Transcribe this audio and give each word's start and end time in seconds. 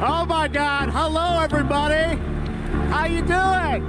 Oh 0.00 0.24
my 0.24 0.46
God! 0.46 0.90
Hello, 0.90 1.40
everybody. 1.40 2.16
How 2.88 3.06
you 3.06 3.20
doing? 3.20 3.84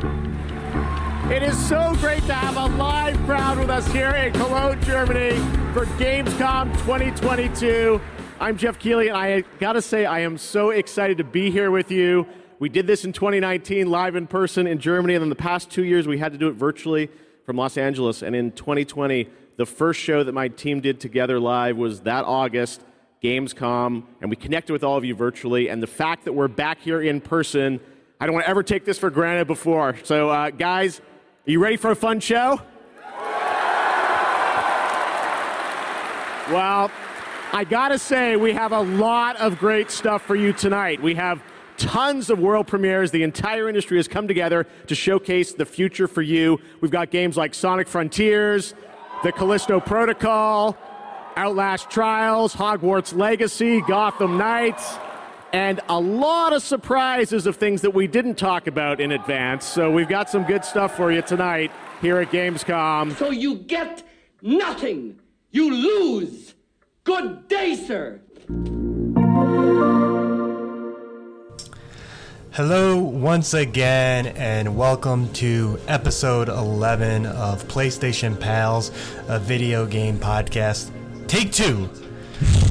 It 1.32 1.43
is 1.43 1.55
so 1.67 1.93
great 1.97 2.24
to 2.24 2.33
have 2.33 2.58
a 2.58 2.75
live 2.78 3.16
crowd 3.28 3.59
with 3.59 3.70
us 3.70 3.88
here 3.92 4.09
in 4.09 4.33
Cologne, 4.33 4.82
Germany, 4.82 5.37
for 5.72 5.85
Gamescom 6.00 6.74
2022. 6.80 8.02
I'm 8.39 8.57
Geoff 8.57 8.80
Keighley, 8.80 9.09
and 9.09 9.18
I 9.18 9.41
gotta 9.59 9.84
say, 9.84 10.07
I 10.07 10.21
am 10.21 10.39
so 10.39 10.71
excited 10.71 11.20
to 11.20 11.23
be 11.23 11.52
here 11.52 11.70
with 11.70 11.91
you. 11.91 12.26
We 12.57 12.70
did 12.70 12.88
this 12.88 13.05
in 13.05 13.14
2019 13.14 13.91
live 13.91 14.16
in 14.16 14.26
person 14.26 14.66
in 14.66 14.80
Germany, 14.80 15.14
and 15.14 15.21
then 15.21 15.30
the 15.30 15.36
past 15.36 15.70
two 15.70 15.84
years 15.84 16.07
we 16.07 16.18
had 16.18 16.32
to 16.32 16.39
do 16.39 16.48
it 16.48 16.54
virtually 16.54 17.12
from 17.46 17.55
Los 17.55 17.78
Angeles. 17.78 18.23
And 18.23 18.36
in 18.36 18.52
2020, 18.54 19.30
the 19.57 19.66
first 19.68 20.00
show 20.00 20.23
that 20.23 20.32
my 20.32 20.48
team 20.48 20.82
did 20.82 21.00
together 21.00 21.39
live 21.39 21.78
was 21.78 22.02
that 22.02 22.26
August 22.26 22.82
Gamescom, 23.21 24.04
and 24.21 24.29
we 24.29 24.35
connected 24.35 24.71
with 24.71 24.83
all 24.83 24.97
of 24.97 25.04
you 25.04 25.13
virtually. 25.13 25.70
And 25.70 25.83
the 25.83 25.88
fact 25.88 26.25
that 26.25 26.33
we're 26.33 26.47
back 26.47 26.79
here 26.79 27.02
in 27.02 27.20
person, 27.20 27.80
I 28.20 28.25
don't 28.25 28.34
want 28.34 28.45
to 28.45 28.49
ever 28.49 28.63
take 28.63 28.85
this 28.85 28.98
for 28.98 29.09
granted 29.09 29.48
before. 29.48 29.98
So, 30.03 30.30
uh, 30.30 30.52
guys, 30.52 30.99
are 31.45 31.52
you 31.52 31.59
ready 31.59 31.75
for 31.75 31.91
a 31.91 31.95
fun 31.95 32.20
show? 32.21 32.61
Well, 36.49 36.89
I 37.53 37.63
gotta 37.63 37.99
say, 37.99 38.35
we 38.38 38.53
have 38.53 38.71
a 38.71 38.81
lot 38.81 39.36
of 39.36 39.59
great 39.59 39.91
stuff 39.91 40.23
for 40.23 40.36
you 40.36 40.52
tonight. 40.52 41.02
We 41.02 41.13
have 41.16 41.44
tons 41.77 42.30
of 42.30 42.39
world 42.39 42.67
premieres. 42.67 43.11
The 43.11 43.23
entire 43.23 43.67
industry 43.70 43.97
has 43.97 44.08
come 44.08 44.27
together 44.27 44.66
to 44.88 44.95
showcase 44.95 45.53
the 45.53 45.66
future 45.66 46.08
for 46.08 46.22
you. 46.22 46.59
We've 46.81 46.91
got 46.91 47.11
games 47.11 47.38
like 47.38 47.53
Sonic 47.53 47.88
Frontiers, 47.88 48.73
the 49.23 49.31
Callisto 49.31 49.80
Protocol, 49.80 50.75
Outlast 51.38 51.89
Trials, 51.89 52.55
Hogwarts 52.55 53.15
Legacy, 53.15 53.81
Gotham 53.81 54.38
Knights, 54.38 54.97
and 55.53 55.79
a 55.89 55.99
lot 55.99 56.53
of 56.53 56.61
surprises 56.61 57.47
of 57.47 57.55
things 57.55 57.81
that 57.81 57.93
we 57.93 58.07
didn't 58.07 58.35
talk 58.35 58.67
about 58.67 58.99
in 58.99 59.11
advance. 59.11 59.66
So 59.66 59.91
we've 59.91 60.09
got 60.09 60.30
some 60.30 60.44
good 60.44 60.63
stuff 60.63 60.95
for 60.95 61.11
you 61.11 61.21
tonight 61.21 61.71
here 62.02 62.19
at 62.19 62.31
Gamescom. 62.31 63.17
So 63.17 63.31
you 63.31 63.55
get 63.55 64.03
nothing. 64.41 65.19
You 65.52 65.73
lose. 65.73 66.53
Good 67.03 67.47
day, 67.47 67.75
sir. 67.75 68.21
Hello, 72.52 72.97
once 72.97 73.53
again, 73.53 74.27
and 74.27 74.75
welcome 74.75 75.31
to 75.33 75.80
episode 75.88 76.49
11 76.49 77.25
of 77.25 77.64
PlayStation 77.67 78.38
Pals, 78.38 78.91
a 79.27 79.39
video 79.39 79.86
game 79.86 80.17
podcast. 80.17 80.91
Take 81.30 81.52
two, 81.52 81.88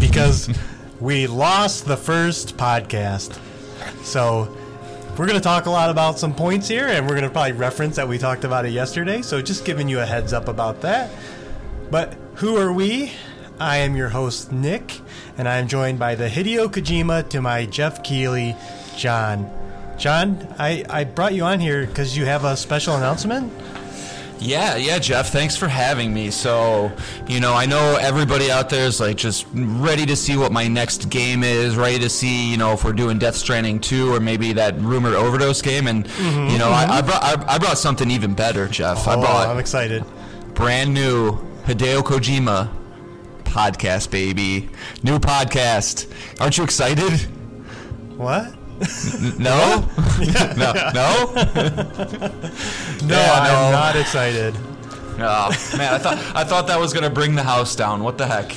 because 0.00 0.50
we 0.98 1.28
lost 1.28 1.86
the 1.86 1.96
first 1.96 2.56
podcast. 2.56 3.38
So, 4.02 4.52
we're 5.16 5.26
going 5.26 5.38
to 5.38 5.40
talk 5.40 5.66
a 5.66 5.70
lot 5.70 5.90
about 5.90 6.18
some 6.18 6.34
points 6.34 6.66
here, 6.66 6.88
and 6.88 7.06
we're 7.06 7.14
going 7.14 7.22
to 7.22 7.30
probably 7.30 7.52
reference 7.52 7.94
that 7.94 8.08
we 8.08 8.18
talked 8.18 8.42
about 8.42 8.66
it 8.66 8.70
yesterday. 8.70 9.22
So, 9.22 9.40
just 9.40 9.64
giving 9.64 9.88
you 9.88 10.00
a 10.00 10.04
heads 10.04 10.32
up 10.32 10.48
about 10.48 10.80
that. 10.80 11.08
But 11.88 12.16
who 12.34 12.56
are 12.56 12.72
we? 12.72 13.12
I 13.60 13.76
am 13.76 13.94
your 13.94 14.08
host, 14.08 14.50
Nick, 14.50 15.02
and 15.36 15.48
I 15.48 15.58
am 15.58 15.68
joined 15.68 16.00
by 16.00 16.16
the 16.16 16.26
Hideo 16.28 16.66
Kojima 16.66 17.28
to 17.28 17.40
my 17.40 17.64
Geoff 17.64 18.02
Keighley, 18.02 18.56
John. 18.96 19.48
John, 19.98 20.52
I, 20.58 20.84
I 20.90 21.04
brought 21.04 21.32
you 21.32 21.44
on 21.44 21.60
here 21.60 21.86
because 21.86 22.16
you 22.16 22.24
have 22.24 22.44
a 22.44 22.56
special 22.56 22.96
announcement. 22.96 23.52
Yeah, 24.40 24.76
yeah, 24.76 24.98
Jeff. 24.98 25.30
Thanks 25.30 25.56
for 25.56 25.66
having 25.68 26.14
me. 26.14 26.30
So, 26.30 26.92
you 27.26 27.40
know, 27.40 27.54
I 27.54 27.66
know 27.66 27.96
everybody 28.00 28.50
out 28.50 28.70
there 28.70 28.86
is 28.86 29.00
like 29.00 29.16
just 29.16 29.46
ready 29.52 30.06
to 30.06 30.14
see 30.16 30.36
what 30.36 30.52
my 30.52 30.68
next 30.68 31.10
game 31.10 31.42
is, 31.42 31.76
ready 31.76 31.98
to 31.98 32.08
see, 32.08 32.50
you 32.50 32.56
know, 32.56 32.72
if 32.72 32.84
we're 32.84 32.92
doing 32.92 33.18
Death 33.18 33.36
Stranding 33.36 33.80
2 33.80 34.12
or 34.14 34.20
maybe 34.20 34.52
that 34.52 34.78
rumored 34.78 35.14
overdose 35.14 35.60
game. 35.62 35.86
And, 35.88 36.04
Mm-hmm, 36.06 36.50
you 36.50 36.58
know, 36.58 36.68
I, 36.70 36.98
I, 36.98 37.02
brought, 37.02 37.22
I, 37.22 37.54
I 37.54 37.58
brought 37.58 37.78
something 37.78 38.10
even 38.10 38.34
better, 38.34 38.68
Jeff. 38.68 39.06
I 39.08 39.14
Oh, 39.14 39.20
brought 39.20 39.48
I'm 39.48 39.58
excited. 39.58 40.04
brand 40.54 40.92
new 40.94 41.32
Hideo 41.64 42.02
Kojima 42.02 42.70
podcast, 43.44 44.10
baby. 44.10 44.68
New 45.02 45.18
podcast. 45.18 46.06
Aren't 46.40 46.58
you 46.58 46.64
excited? 46.64 47.20
What? 48.16 48.54
No? 49.38 49.84
no? 50.18 50.72
No? 50.94 51.32
No, 53.02 53.16
Yeah, 53.16 53.32
I'm 53.42 53.72
not 53.72 53.96
excited. 53.96 54.54
Oh, 55.20 55.50
man, 55.76 55.92
I 55.94 55.98
thought, 55.98 56.18
I 56.36 56.44
thought 56.44 56.66
that 56.68 56.78
was 56.78 56.92
going 56.92 57.02
to 57.04 57.10
bring 57.10 57.34
the 57.34 57.42
house 57.42 57.74
down. 57.74 58.04
What 58.04 58.18
the 58.18 58.26
heck? 58.26 58.54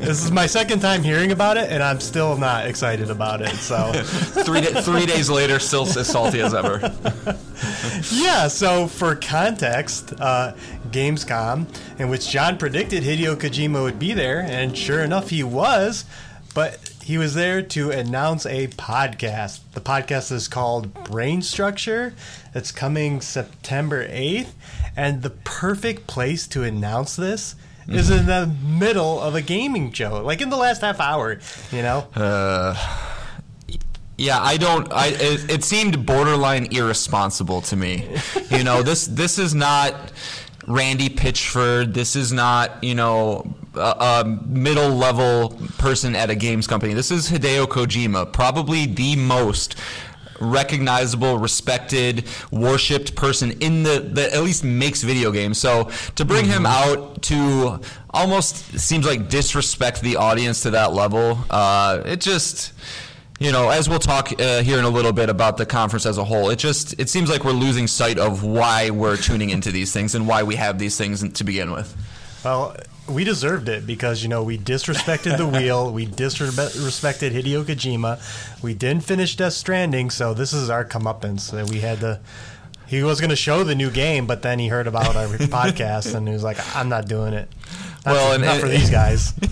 This 0.00 0.22
is 0.24 0.30
my 0.30 0.46
second 0.46 0.80
time 0.80 1.02
hearing 1.02 1.30
about 1.32 1.56
it, 1.56 1.70
and 1.70 1.82
I'm 1.82 2.00
still 2.00 2.36
not 2.36 2.66
excited 2.66 3.10
about 3.10 3.40
it. 3.40 3.54
So, 3.56 3.92
Three, 4.44 4.60
da- 4.60 4.80
three 4.82 5.06
days 5.06 5.30
later, 5.30 5.58
still 5.58 5.82
as 5.84 6.06
salty 6.08 6.40
as 6.40 6.54
ever. 6.54 6.80
yeah, 8.12 8.48
so 8.48 8.86
for 8.88 9.14
context, 9.16 10.12
uh, 10.20 10.52
Gamescom, 10.90 11.66
in 11.98 12.08
which 12.08 12.28
John 12.28 12.58
predicted 12.58 13.02
Hideo 13.04 13.36
Kojima 13.36 13.82
would 13.82 13.98
be 13.98 14.12
there, 14.12 14.40
and 14.40 14.76
sure 14.76 15.02
enough, 15.02 15.30
he 15.30 15.42
was, 15.42 16.04
but 16.54 16.78
he 17.06 17.18
was 17.18 17.34
there 17.34 17.62
to 17.62 17.92
announce 17.92 18.44
a 18.46 18.66
podcast. 18.66 19.60
The 19.74 19.80
podcast 19.80 20.32
is 20.32 20.48
called 20.48 20.92
Brain 21.04 21.40
Structure. 21.40 22.14
It's 22.52 22.72
coming 22.72 23.20
September 23.20 24.08
8th, 24.08 24.48
and 24.96 25.22
the 25.22 25.30
perfect 25.30 26.08
place 26.08 26.48
to 26.48 26.64
announce 26.64 27.14
this 27.14 27.54
is 27.86 28.10
in 28.10 28.26
the 28.26 28.52
middle 28.66 29.20
of 29.20 29.36
a 29.36 29.40
gaming 29.40 29.92
show, 29.92 30.20
like 30.20 30.40
in 30.40 30.50
the 30.50 30.56
last 30.56 30.80
half 30.80 30.98
hour, 30.98 31.38
you 31.70 31.82
know? 31.82 32.08
Uh, 32.12 32.74
yeah, 34.18 34.42
I 34.42 34.56
don't. 34.56 34.92
I 34.92 35.06
it, 35.06 35.48
it 35.48 35.62
seemed 35.62 36.06
borderline 36.06 36.66
irresponsible 36.72 37.60
to 37.62 37.76
me. 37.76 38.08
You 38.50 38.64
know, 38.64 38.82
this 38.82 39.06
this 39.06 39.38
is 39.38 39.54
not 39.54 39.94
Randy 40.66 41.08
Pitchford. 41.08 41.94
This 41.94 42.16
is 42.16 42.32
not 42.32 42.82
you 42.82 42.96
know 42.96 43.54
a, 43.76 44.24
a 44.24 44.24
middle 44.46 44.90
level 44.90 45.50
person 45.78 46.14
at 46.16 46.30
a 46.30 46.34
games 46.34 46.66
company. 46.66 46.94
This 46.94 47.10
is 47.10 47.30
Hideo 47.30 47.66
Kojima, 47.66 48.32
probably 48.32 48.86
the 48.86 49.16
most 49.16 49.76
recognizable, 50.40 51.38
respected, 51.38 52.24
worshipped 52.50 53.14
person 53.14 53.52
in 53.60 53.82
the 53.82 54.00
that 54.12 54.32
at 54.32 54.42
least 54.42 54.64
makes 54.64 55.02
video 55.02 55.30
games. 55.30 55.58
So 55.58 55.90
to 56.16 56.24
bring 56.24 56.44
him 56.44 56.66
out 56.66 57.22
to 57.22 57.80
almost 58.10 58.78
seems 58.78 59.06
like 59.06 59.28
disrespect 59.28 60.00
the 60.00 60.16
audience 60.16 60.62
to 60.62 60.70
that 60.70 60.92
level. 60.92 61.38
Uh, 61.50 62.02
it 62.04 62.20
just 62.20 62.72
you 63.38 63.52
know, 63.52 63.68
as 63.68 63.86
we'll 63.86 63.98
talk 63.98 64.32
uh, 64.40 64.62
here 64.62 64.78
in 64.78 64.84
a 64.84 64.88
little 64.88 65.12
bit 65.12 65.28
about 65.28 65.58
the 65.58 65.66
conference 65.66 66.06
as 66.06 66.16
a 66.16 66.24
whole, 66.24 66.48
it 66.48 66.58
just 66.58 66.98
it 66.98 67.10
seems 67.10 67.28
like 67.28 67.44
we're 67.44 67.52
losing 67.52 67.86
sight 67.86 68.18
of 68.18 68.42
why 68.42 68.90
we're 68.90 69.18
tuning 69.18 69.50
into 69.50 69.70
these 69.70 69.92
things 69.92 70.14
and 70.14 70.26
why 70.26 70.42
we 70.42 70.56
have 70.56 70.78
these 70.78 70.96
things 70.96 71.28
to 71.28 71.44
begin 71.44 71.70
with. 71.70 71.94
Well, 72.44 72.76
we 73.08 73.24
deserved 73.24 73.68
it 73.68 73.86
because 73.86 74.22
you 74.22 74.28
know 74.28 74.42
we 74.42 74.58
disrespected 74.58 75.36
the 75.36 75.46
wheel, 75.46 75.92
we 75.92 76.06
disrespected 76.06 77.32
Hideo 77.32 77.64
Kojima, 77.64 78.20
we 78.62 78.74
didn't 78.74 79.04
finish 79.04 79.36
Death 79.36 79.52
Stranding, 79.52 80.10
so 80.10 80.34
this 80.34 80.52
is 80.52 80.70
our 80.70 80.84
comeuppance 80.84 81.50
that 81.52 81.70
we 81.70 81.80
had 81.80 82.00
to. 82.00 82.20
He 82.86 83.02
was 83.02 83.20
going 83.20 83.30
to 83.30 83.36
show 83.36 83.64
the 83.64 83.74
new 83.74 83.90
game, 83.90 84.26
but 84.26 84.42
then 84.42 84.58
he 84.60 84.68
heard 84.68 84.86
about 84.86 85.16
our 85.16 85.26
podcast 85.36 86.14
and 86.14 86.26
he 86.26 86.34
was 86.34 86.44
like, 86.44 86.58
"I'm 86.76 86.88
not 86.88 87.08
doing 87.08 87.32
it." 87.34 87.48
Not, 88.04 88.12
Well, 88.12 88.28
for, 88.28 88.34
and- 88.36 88.44
not 88.44 88.60
for 88.60 88.68
these 88.68 88.90
guys. 88.90 89.32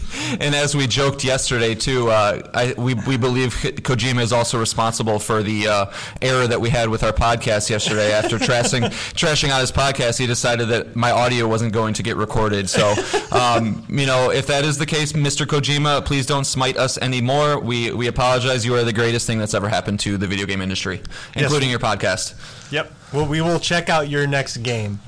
And 0.41 0.55
as 0.55 0.75
we 0.75 0.87
joked 0.87 1.23
yesterday 1.23 1.75
too, 1.75 2.09
uh, 2.09 2.41
I, 2.55 2.73
we 2.79 2.95
we 2.95 3.17
believe 3.17 3.53
Kojima 3.55 4.23
is 4.23 4.33
also 4.33 4.59
responsible 4.59 5.19
for 5.19 5.43
the 5.43 5.69
uh, 5.69 5.87
error 6.23 6.47
that 6.47 6.61
we 6.61 6.71
had 6.71 6.89
with 6.89 7.03
our 7.05 7.13
podcast 7.13 7.69
yesterday. 7.69 8.13
After 8.13 8.39
trashing 8.39 8.83
trashing 9.15 9.51
out 9.51 9.61
his 9.61 9.71
podcast, 9.71 10.19
he 10.19 10.27
decided 10.27 10.69
that 10.69 10.97
my 10.97 11.11
audio 11.11 11.47
wasn't 11.47 11.73
going 11.73 11.95
to 11.95 12.03
get 12.03 12.17
recorded. 12.17 12.71
So, 12.71 12.95
um, 13.33 13.85
you 13.89 14.07
know, 14.07 14.31
if 14.31 14.47
that 14.47 14.65
is 14.65 14.79
the 14.79 14.87
case, 14.87 15.13
Mr. 15.13 15.47
Kojima, 15.47 16.05
please 16.05 16.27
don't 16.27 16.47
smite 16.47 16.77
us 16.79 16.97
anymore. 16.99 17.59
We 17.61 17.91
we 17.93 18.07
apologize. 18.07 18.65
You 18.65 18.75
are 18.77 18.85
the 18.85 18.93
greatest 18.93 19.27
thing 19.27 19.39
that's 19.39 19.55
ever 19.55 19.69
happened 19.69 20.01
to 20.01 20.17
the 20.17 20.27
video 20.27 20.47
game 20.47 20.63
industry, 20.63 21.03
including 21.37 21.69
your 21.71 21.81
podcast. 21.81 22.35
Yep. 22.73 22.93
Well, 23.13 23.27
we 23.27 23.41
will 23.43 23.61
check 23.61 23.89
out 23.91 24.09
your 24.09 24.27
next 24.27 24.59
game. 24.59 25.01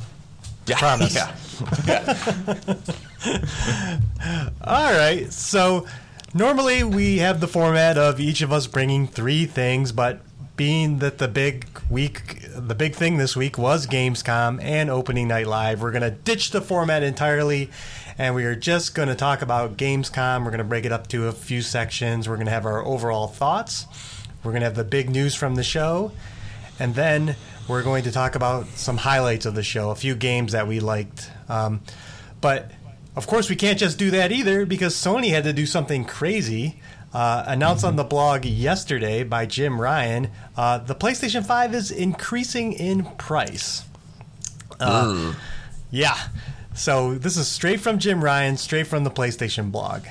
Yeah, 0.67 0.79
Promise. 0.79 1.14
Yeah. 1.17 1.35
All 4.62 4.93
right. 4.93 5.32
So 5.32 5.87
normally 6.35 6.85
we 6.85 7.19
have 7.19 7.41
the 7.41 7.49
format 7.49 7.97
of 7.97 8.20
each 8.20 8.43
of 8.43 8.53
us 8.53 8.67
bringing 8.67 9.06
three 9.06 9.47
things, 9.47 9.93
but 9.93 10.20
being 10.56 10.99
that 10.99 11.19
the 11.19 11.29
big 11.29 11.67
week, 11.91 12.43
the 12.55 12.75
big 12.75 12.94
thing 12.94 13.17
this 13.17 13.37
week 13.37 13.58
was 13.58 13.87
Gamescom 13.87 14.62
and 14.62 14.91
Opening 14.91 15.29
Night 15.29 15.47
Live, 15.47 15.82
we're 15.82 15.93
going 15.93 16.03
to 16.03 16.11
ditch 16.11 16.50
the 16.50 16.61
format 16.61 17.03
entirely 17.03 17.70
and 18.19 18.35
we 18.35 18.44
are 18.44 18.56
just 18.56 18.94
going 18.94 19.08
to 19.08 19.14
talk 19.14 19.43
about 19.43 19.76
Gamescom. 19.76 20.44
We're 20.44 20.50
going 20.50 20.58
to 20.58 20.64
break 20.64 20.87
it 20.87 20.93
up 20.93 21.06
to 21.08 21.29
a 21.29 21.32
few 21.32 21.61
sections. 21.61 22.29
We're 22.29 22.37
going 22.37 22.47
to 22.47 22.53
have 22.53 22.64
our 22.64 22.85
overall 22.85 23.29
thoughts. 23.29 23.87
We're 24.43 24.53
going 24.53 24.61
to 24.61 24.67
have 24.67 24.76
the 24.76 24.85
big 24.85 25.11
news 25.11 25.35
from 25.35 25.55
the 25.55 25.62
show. 25.62 26.12
And 26.79 26.94
then 26.94 27.37
we're 27.69 27.83
going 27.83 28.05
to 28.05 28.13
talk 28.13 28.35
about 28.35 28.67
some 28.69 28.97
highlights 28.97 29.47
of 29.47 29.55
the 29.55 29.63
show, 29.63 29.91
a 29.91 29.95
few 29.95 30.15
games 30.15 30.53
that 30.53 30.67
we 30.69 30.81
liked. 30.81 31.31
Um, 31.49 31.81
but 32.41 32.71
of 33.17 33.27
course, 33.27 33.49
we 33.49 33.57
can't 33.57 33.79
just 33.79 33.99
do 33.99 34.11
that 34.13 34.31
either 34.33 34.67
because 34.67 34.95
Sony 34.95 35.31
had 35.31 35.45
to 35.45 35.53
do 35.53 35.67
something 35.67 36.05
crazy 36.05 36.81
Uh, 37.15 37.45
announced 37.47 37.83
on 37.83 37.97
the 37.97 38.05
blog 38.05 38.45
yesterday 38.45 39.23
by 39.23 39.47
Jim 39.47 39.81
Ryan, 39.81 40.29
uh, 40.55 40.77
the 40.79 40.95
PlayStation 40.95 41.47
5 41.47 41.75
is 41.75 41.91
increasing 41.91 42.75
in 42.75 43.05
price. 43.17 43.85
Uh, 44.79 45.33
yeah. 45.91 46.19
So 46.75 47.15
this 47.15 47.39
is 47.39 47.49
straight 47.49 47.81
from 47.81 47.99
Jim 47.99 48.23
Ryan, 48.23 48.59
straight 48.59 48.87
from 48.87 49.05
the 49.05 49.11
PlayStation 49.11 49.73
blog. 49.73 50.03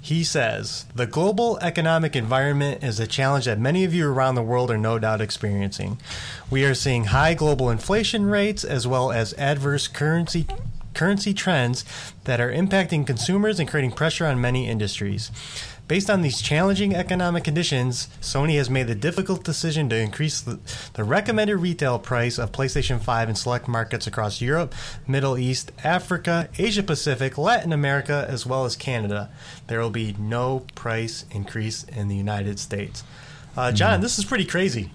He 0.00 0.24
says, 0.24 0.86
The 0.94 1.06
global 1.06 1.58
economic 1.60 2.14
environment 2.14 2.82
is 2.82 3.00
a 3.00 3.06
challenge 3.06 3.46
that 3.46 3.58
many 3.58 3.84
of 3.84 3.92
you 3.92 4.08
around 4.10 4.36
the 4.36 4.42
world 4.42 4.70
are 4.70 4.78
no 4.78 4.98
doubt 4.98 5.20
experiencing. 5.20 6.00
We 6.50 6.64
are 6.64 6.74
seeing 6.74 7.06
high 7.06 7.34
global 7.34 7.70
inflation 7.70 8.26
rates 8.26 8.64
as 8.64 8.86
well 8.86 9.10
as 9.10 9.34
adverse 9.34 9.88
currency 9.88 10.46
currency 10.94 11.32
trends 11.32 11.84
that 12.24 12.40
are 12.40 12.50
impacting 12.52 13.06
consumers 13.06 13.60
and 13.60 13.68
creating 13.68 13.92
pressure 13.92 14.26
on 14.26 14.40
many 14.40 14.68
industries. 14.68 15.30
Based 15.88 16.10
on 16.10 16.20
these 16.20 16.42
challenging 16.42 16.94
economic 16.94 17.44
conditions, 17.44 18.08
Sony 18.20 18.58
has 18.58 18.68
made 18.68 18.88
the 18.88 18.94
difficult 18.94 19.42
decision 19.42 19.88
to 19.88 19.96
increase 19.96 20.38
the, 20.38 20.58
the, 20.92 21.02
recommended 21.02 21.56
retail 21.56 21.98
price 21.98 22.38
of 22.38 22.52
PlayStation 22.52 23.00
5 23.00 23.30
in 23.30 23.34
select 23.34 23.66
markets 23.66 24.06
across 24.06 24.42
Europe, 24.42 24.74
Middle 25.06 25.38
East, 25.38 25.72
Africa, 25.82 26.50
Asia 26.58 26.82
Pacific, 26.82 27.38
Latin 27.38 27.72
America, 27.72 28.26
as 28.28 28.44
well 28.44 28.66
as 28.66 28.76
Canada. 28.76 29.30
There 29.66 29.80
will 29.80 29.88
be 29.88 30.14
no 30.18 30.66
price 30.74 31.24
increase 31.30 31.84
in 31.84 32.08
the 32.08 32.16
United 32.16 32.58
States. 32.58 33.02
Uh, 33.56 33.72
John, 33.72 33.98
mm. 33.98 34.02
this 34.02 34.18
is 34.18 34.26
pretty 34.26 34.44
crazy. 34.44 34.90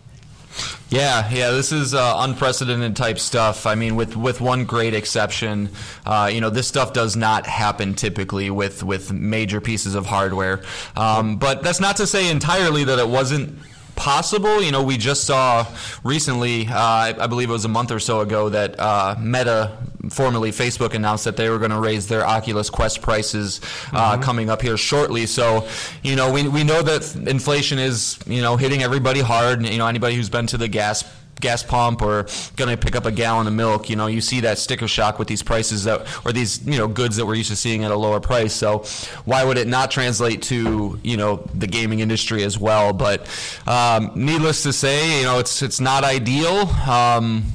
Yeah, 0.90 1.28
yeah, 1.32 1.50
this 1.52 1.72
is 1.72 1.94
uh, 1.94 2.16
unprecedented 2.18 2.96
type 2.96 3.18
stuff. 3.18 3.66
I 3.66 3.76
mean, 3.76 3.96
with 3.96 4.16
with 4.16 4.42
one 4.42 4.66
great 4.66 4.94
exception, 4.94 5.70
uh, 6.06 6.30
you 6.32 6.40
know, 6.40 6.50
this 6.50 6.68
stuff 6.68 6.94
does 6.94 7.16
not 7.16 7.48
happen 7.48 7.96
typically 7.96 8.50
with 8.50 8.84
with 8.84 9.12
major 9.12 9.60
pieces 9.60 9.96
of 9.96 10.06
hardware. 10.06 10.62
Um, 10.96 11.38
but 11.38 11.64
that's 11.64 11.80
not 11.80 11.98
to 11.98 12.08
say 12.08 12.30
entirely 12.30 12.84
that 12.84 13.00
it 13.00 13.08
wasn't 13.08 13.58
possible. 13.96 14.62
You 14.62 14.72
know, 14.72 14.84
we 14.84 14.98
just 14.98 15.24
saw 15.26 15.66
recently, 16.04 16.68
uh, 16.68 16.74
I, 16.76 17.16
I, 17.20 17.28
believe 17.28 17.50
it 17.50 17.54
was 17.54 17.66
a 17.66 17.70
month 17.70 17.92
or 17.92 18.00
so 18.00 18.22
ago, 18.22 18.50
that 18.50 18.80
uh, 18.80 19.16
Meta, 19.20 19.78
formerly 20.10 20.52
Facebook, 20.52 20.94
announced 20.94 21.26
that 21.26 21.38
they 21.38 21.50
were 21.50 21.60
going 21.60 21.72
to 21.72 21.80
raise 21.80 22.08
their 22.08 22.26
Oculus 22.26 22.70
Quest 22.70 23.02
prices 23.02 23.62
uh, 23.92 24.14
mm-hmm. 24.14 24.22
coming 24.22 24.50
up 24.50 24.62
here 24.62 24.78
shortly. 24.78 25.26
So, 25.26 25.68
you 26.04 26.16
know, 26.16 26.32
we, 26.32 26.48
we 26.48 26.64
know 26.64 26.82
that 26.82 27.16
inflation 27.16 27.80
is, 27.80 28.20
you 28.26 28.42
know, 28.42 28.58
hitting 28.58 28.84
everybody 28.84 29.22
hard. 29.22 29.66
You 29.66 29.78
know, 29.78 29.88
anybody 29.88 30.16
who's 30.16 30.30
been 30.30 30.48
to 30.48 30.58
the 30.58 30.68
gas 30.68 31.04
gas 31.44 31.62
pump 31.62 32.02
or 32.02 32.26
going 32.56 32.70
to 32.70 32.78
pick 32.78 32.96
up 32.96 33.06
a 33.06 33.12
gallon 33.12 33.46
of 33.46 33.54
milk, 33.54 33.90
you 33.90 33.96
know, 33.96 34.08
you 34.08 34.22
see 34.22 34.40
that 34.40 34.58
sticker 34.58 34.88
shock 34.88 35.20
with 35.20 35.28
these 35.28 35.44
prices 35.44 35.84
that, 35.84 36.08
or 36.26 36.32
these, 36.32 36.66
you 36.66 36.78
know, 36.80 36.88
goods 36.88 37.18
that 37.18 37.26
we're 37.28 37.36
used 37.36 37.50
to 37.52 37.56
seeing 37.56 37.84
at 37.84 37.92
a 37.92 37.96
lower 37.96 38.20
price. 38.20 38.54
So 38.54 38.80
why 39.26 39.44
would 39.44 39.58
it 39.58 39.68
not 39.68 39.92
translate 39.92 40.42
to, 40.44 41.00
you 41.04 41.18
know, 41.18 41.48
the 41.54 41.68
gaming 41.68 42.00
industry 42.00 42.44
as 42.44 42.58
well? 42.58 42.94
But 42.94 43.28
um, 43.68 44.12
needless 44.16 44.64
to 44.64 44.74
say, 44.74 45.20
you 45.20 45.26
know, 45.26 45.38
it's 45.40 45.62
it's 45.62 45.80
not 45.80 46.04
ideal. 46.04 46.70
Um, 46.90 47.46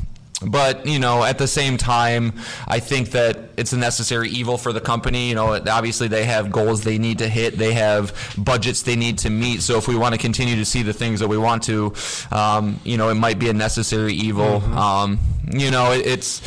but 0.46 0.86
you 0.86 0.98
know 0.98 1.24
at 1.24 1.38
the 1.38 1.48
same 1.48 1.76
time 1.76 2.32
i 2.68 2.78
think 2.78 3.10
that 3.10 3.48
it's 3.58 3.72
a 3.72 3.76
necessary 3.76 4.28
evil 4.30 4.56
for 4.56 4.72
the 4.72 4.80
company. 4.80 5.28
You 5.28 5.34
know 5.34 5.60
obviously 5.68 6.06
they 6.08 6.24
have 6.24 6.50
goals 6.50 6.84
they 6.84 6.96
need 6.96 7.18
to 7.18 7.28
hit. 7.28 7.58
They 7.58 7.74
have 7.74 8.14
budgets 8.38 8.82
they 8.82 8.96
need 8.96 9.18
to 9.18 9.30
meet. 9.30 9.62
So 9.62 9.76
if 9.76 9.88
we 9.88 9.96
want 9.96 10.14
to 10.14 10.20
continue 10.20 10.56
to 10.56 10.64
see 10.64 10.82
the 10.82 10.92
things 10.92 11.20
that 11.20 11.28
we 11.28 11.36
want 11.36 11.64
to 11.64 11.92
um, 12.30 12.80
you 12.84 12.96
know 12.96 13.08
it 13.08 13.16
might 13.16 13.38
be 13.38 13.48
a 13.48 13.52
necessary 13.52 14.14
evil. 14.14 14.60
Mm-hmm. 14.60 14.78
um, 14.78 15.18
you 15.50 15.70
know 15.70 15.92
it, 15.92 16.06
it's 16.06 16.40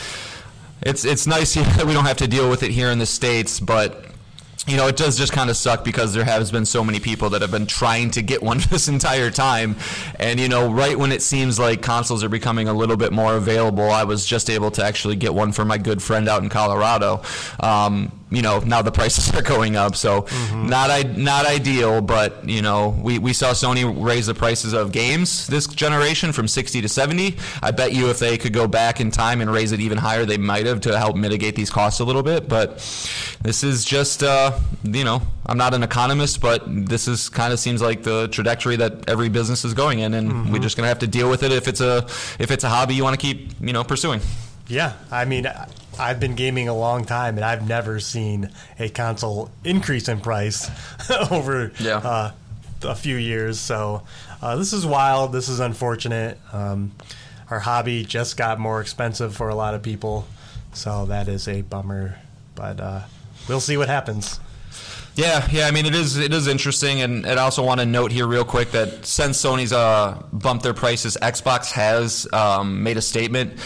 it's 0.81 1.03
it's 1.03 1.27
nice 1.27 1.53
that 1.55 1.85
we 1.87 1.93
don't 1.93 2.05
have 2.05 2.17
to 2.17 2.27
deal 2.27 2.49
with 2.49 2.63
it 2.63 2.71
here 2.71 2.89
in 2.89 2.97
the 2.99 3.05
states 3.05 3.59
but 3.59 4.05
you 4.67 4.77
know, 4.77 4.87
it 4.87 4.95
does 4.95 5.17
just 5.17 5.33
kind 5.33 5.49
of 5.49 5.57
suck 5.57 5.83
because 5.83 6.13
there 6.13 6.23
has 6.23 6.51
been 6.51 6.65
so 6.65 6.83
many 6.83 6.99
people 6.99 7.31
that 7.31 7.41
have 7.41 7.51
been 7.51 7.65
trying 7.65 8.11
to 8.11 8.21
get 8.21 8.43
one 8.43 8.59
this 8.69 8.87
entire 8.87 9.31
time. 9.31 9.75
And, 10.19 10.39
you 10.39 10.49
know, 10.49 10.71
right 10.71 10.97
when 10.97 11.11
it 11.11 11.21
seems 11.21 11.59
like 11.59 11.81
consoles 11.81 12.23
are 12.23 12.29
becoming 12.29 12.67
a 12.67 12.73
little 12.73 12.97
bit 12.97 13.11
more 13.11 13.35
available, 13.35 13.89
I 13.89 14.03
was 14.03 14.25
just 14.25 14.49
able 14.49 14.71
to 14.71 14.83
actually 14.83 15.15
get 15.15 15.33
one 15.33 15.51
for 15.51 15.65
my 15.65 15.77
good 15.77 16.01
friend 16.01 16.29
out 16.29 16.43
in 16.43 16.49
Colorado. 16.49 17.23
Um, 17.59 18.11
you 18.31 18.41
know 18.41 18.59
now 18.59 18.81
the 18.81 18.91
prices 18.91 19.31
are 19.35 19.41
going 19.41 19.75
up 19.75 19.95
so 19.95 20.23
mm-hmm. 20.23 20.67
not 20.67 21.17
not 21.17 21.45
ideal 21.45 22.01
but 22.01 22.47
you 22.47 22.61
know 22.61 22.97
we, 23.03 23.19
we 23.19 23.33
saw 23.33 23.51
Sony 23.51 23.83
raise 24.03 24.27
the 24.27 24.33
prices 24.33 24.73
of 24.73 24.91
games 24.91 25.47
this 25.47 25.67
generation 25.67 26.31
from 26.31 26.47
60 26.47 26.81
to 26.81 26.89
70 26.89 27.35
I 27.61 27.71
bet 27.71 27.93
you 27.93 28.09
if 28.09 28.19
they 28.19 28.37
could 28.37 28.53
go 28.53 28.67
back 28.67 29.01
in 29.01 29.11
time 29.11 29.41
and 29.41 29.51
raise 29.51 29.73
it 29.73 29.81
even 29.81 29.97
higher 29.97 30.25
they 30.25 30.37
might 30.37 30.65
have 30.65 30.81
to 30.81 30.97
help 30.97 31.15
mitigate 31.15 31.55
these 31.55 31.69
costs 31.69 31.99
a 31.99 32.05
little 32.05 32.23
bit 32.23 32.47
but 32.47 32.77
this 33.41 33.63
is 33.63 33.83
just 33.83 34.23
uh, 34.23 34.57
you 34.83 35.03
know 35.03 35.21
I'm 35.45 35.57
not 35.57 35.73
an 35.73 35.83
economist 35.83 36.39
but 36.39 36.63
this 36.65 37.07
is 37.07 37.27
kind 37.27 37.51
of 37.51 37.59
seems 37.59 37.81
like 37.81 38.03
the 38.03 38.29
trajectory 38.29 38.77
that 38.77 39.09
every 39.09 39.27
business 39.29 39.65
is 39.65 39.73
going 39.73 39.99
in 39.99 40.13
and 40.13 40.31
mm-hmm. 40.31 40.53
we're 40.53 40.59
just 40.59 40.77
gonna 40.77 40.87
have 40.87 40.99
to 40.99 41.07
deal 41.07 41.29
with 41.29 41.43
it 41.43 41.51
if 41.51 41.67
it's 41.67 41.81
a 41.81 42.05
if 42.39 42.49
it's 42.49 42.63
a 42.63 42.69
hobby 42.69 42.95
you 42.95 43.03
want 43.03 43.19
to 43.19 43.21
keep 43.21 43.51
you 43.59 43.73
know 43.73 43.83
pursuing 43.83 44.21
yeah 44.67 44.93
I 45.11 45.25
mean 45.25 45.45
I've 45.99 46.19
been 46.19 46.35
gaming 46.35 46.67
a 46.67 46.75
long 46.75 47.05
time, 47.05 47.37
and 47.37 47.45
I've 47.45 47.67
never 47.67 47.99
seen 47.99 48.49
a 48.79 48.89
console 48.89 49.51
increase 49.63 50.07
in 50.07 50.19
price 50.19 50.69
over 51.31 51.71
yeah. 51.79 51.97
uh, 51.97 52.31
a 52.83 52.95
few 52.95 53.15
years. 53.15 53.59
So 53.59 54.03
uh, 54.41 54.55
this 54.55 54.73
is 54.73 54.85
wild. 54.85 55.33
This 55.33 55.49
is 55.49 55.59
unfortunate. 55.59 56.39
Um, 56.53 56.93
our 57.49 57.59
hobby 57.59 58.05
just 58.05 58.37
got 58.37 58.59
more 58.59 58.81
expensive 58.81 59.35
for 59.35 59.49
a 59.49 59.55
lot 59.55 59.73
of 59.73 59.83
people, 59.83 60.25
so 60.73 61.05
that 61.07 61.27
is 61.27 61.47
a 61.47 61.61
bummer. 61.61 62.17
But 62.55 62.79
uh, 62.79 63.01
we'll 63.47 63.59
see 63.59 63.77
what 63.77 63.89
happens. 63.89 64.39
Yeah, 65.15 65.45
yeah. 65.51 65.67
I 65.67 65.71
mean, 65.71 65.85
it 65.85 65.93
is 65.93 66.17
it 66.17 66.33
is 66.33 66.47
interesting, 66.47 67.01
and 67.01 67.25
I 67.27 67.35
also 67.35 67.63
want 67.63 67.81
to 67.81 67.85
note 67.85 68.13
here 68.13 68.25
real 68.25 68.45
quick 68.45 68.71
that 68.71 69.05
since 69.05 69.43
Sony's 69.43 69.73
uh, 69.73 70.23
bumped 70.31 70.63
their 70.63 70.73
prices, 70.73 71.17
Xbox 71.21 71.71
has 71.71 72.31
um, 72.31 72.81
made 72.81 72.95
a 72.95 73.01
statement 73.01 73.59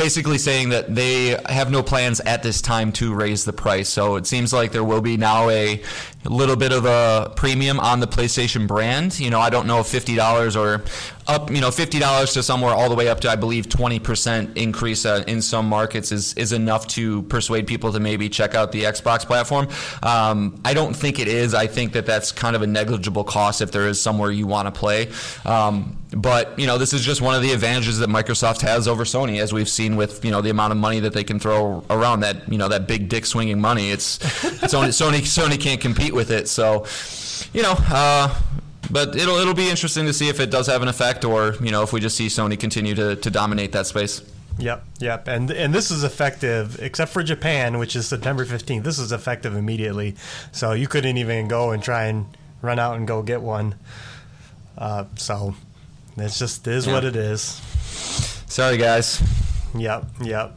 basically 0.00 0.38
saying 0.38 0.70
that 0.70 0.94
they 0.94 1.36
have 1.50 1.70
no 1.70 1.82
plans 1.82 2.20
at 2.20 2.42
this 2.42 2.62
time 2.62 2.90
to 2.90 3.14
raise 3.14 3.44
the 3.44 3.52
price. 3.52 3.86
So 3.86 4.16
it 4.16 4.26
seems 4.26 4.50
like 4.50 4.72
there 4.72 4.82
will 4.82 5.02
be 5.02 5.18
now 5.18 5.50
a 5.50 5.82
little 6.24 6.56
bit 6.56 6.72
of 6.72 6.86
a 6.86 7.32
premium 7.36 7.78
on 7.78 8.00
the 8.00 8.06
PlayStation 8.06 8.66
brand. 8.66 9.20
You 9.20 9.28
know, 9.28 9.40
I 9.40 9.50
don't 9.50 9.66
know 9.66 9.80
if 9.80 9.86
fifty 9.86 10.16
dollars 10.16 10.56
or 10.56 10.84
up, 11.26 11.50
you 11.50 11.60
know, 11.60 11.70
fifty 11.70 11.98
dollars 11.98 12.32
to 12.32 12.42
somewhere 12.42 12.72
all 12.72 12.88
the 12.88 12.94
way 12.94 13.08
up 13.08 13.20
to 13.20 13.30
I 13.30 13.36
believe 13.36 13.68
twenty 13.68 13.98
percent 13.98 14.56
increase 14.56 15.04
uh, 15.04 15.22
in 15.26 15.42
some 15.42 15.66
markets 15.68 16.12
is 16.12 16.32
is 16.34 16.52
enough 16.52 16.86
to 16.88 17.22
persuade 17.24 17.66
people 17.66 17.92
to 17.92 18.00
maybe 18.00 18.30
check 18.30 18.54
out 18.54 18.72
the 18.72 18.84
Xbox 18.84 19.26
platform. 19.26 19.68
Um, 20.02 20.62
I 20.64 20.72
don't 20.72 20.94
think 20.94 21.18
it 21.18 21.28
is. 21.28 21.52
I 21.52 21.66
think 21.66 21.92
that 21.92 22.06
that's 22.06 22.32
kind 22.32 22.56
of 22.56 22.62
a 22.62 22.66
negligible 22.66 23.24
cost 23.24 23.60
if 23.60 23.70
there 23.70 23.86
is 23.86 24.00
somewhere 24.00 24.30
you 24.30 24.46
want 24.46 24.66
to 24.66 24.72
play. 24.72 25.10
Um, 25.44 25.99
but 26.16 26.58
you 26.58 26.66
know, 26.66 26.78
this 26.78 26.92
is 26.92 27.04
just 27.04 27.20
one 27.20 27.34
of 27.34 27.42
the 27.42 27.52
advantages 27.52 27.98
that 27.98 28.08
Microsoft 28.08 28.62
has 28.62 28.88
over 28.88 29.04
Sony, 29.04 29.40
as 29.40 29.52
we've 29.52 29.68
seen 29.68 29.96
with 29.96 30.24
you 30.24 30.30
know 30.30 30.40
the 30.40 30.50
amount 30.50 30.72
of 30.72 30.78
money 30.78 31.00
that 31.00 31.12
they 31.12 31.24
can 31.24 31.38
throw 31.38 31.84
around 31.88 32.20
that 32.20 32.50
you 32.50 32.58
know 32.58 32.68
that 32.68 32.86
big 32.86 33.08
dick 33.08 33.26
swinging 33.26 33.60
money. 33.60 33.90
It's, 33.90 34.16
it's 34.44 34.74
Sony, 34.74 34.88
Sony 34.88 35.20
Sony 35.20 35.60
can't 35.60 35.80
compete 35.80 36.12
with 36.12 36.30
it. 36.30 36.48
So, 36.48 36.86
you 37.52 37.62
know. 37.62 37.74
Uh, 37.88 38.34
but 38.90 39.14
it'll 39.14 39.36
it'll 39.36 39.54
be 39.54 39.70
interesting 39.70 40.06
to 40.06 40.12
see 40.12 40.28
if 40.28 40.40
it 40.40 40.50
does 40.50 40.66
have 40.66 40.82
an 40.82 40.88
effect, 40.88 41.24
or 41.24 41.54
you 41.62 41.70
know, 41.70 41.82
if 41.82 41.92
we 41.92 42.00
just 42.00 42.16
see 42.16 42.26
Sony 42.26 42.58
continue 42.58 42.94
to, 42.96 43.14
to 43.14 43.30
dominate 43.30 43.70
that 43.72 43.86
space. 43.86 44.22
Yep, 44.58 44.84
yep, 44.98 45.28
and 45.28 45.50
and 45.50 45.72
this 45.72 45.92
is 45.92 46.02
effective 46.02 46.82
except 46.82 47.12
for 47.12 47.22
Japan, 47.22 47.78
which 47.78 47.94
is 47.94 48.08
September 48.08 48.44
fifteenth. 48.44 48.84
This 48.84 48.98
is 48.98 49.12
effective 49.12 49.54
immediately, 49.54 50.16
so 50.50 50.72
you 50.72 50.88
couldn't 50.88 51.18
even 51.18 51.46
go 51.46 51.70
and 51.70 51.82
try 51.82 52.06
and 52.06 52.26
run 52.62 52.78
out 52.80 52.96
and 52.96 53.06
go 53.06 53.22
get 53.22 53.42
one. 53.42 53.76
Uh, 54.76 55.04
so 55.16 55.54
it's 56.22 56.38
just 56.38 56.66
is 56.66 56.86
yeah. 56.86 56.92
what 56.92 57.04
it 57.04 57.16
is. 57.16 57.42
Sorry, 58.46 58.76
guys. 58.76 59.22
Yep, 59.76 60.06
yep. 60.22 60.56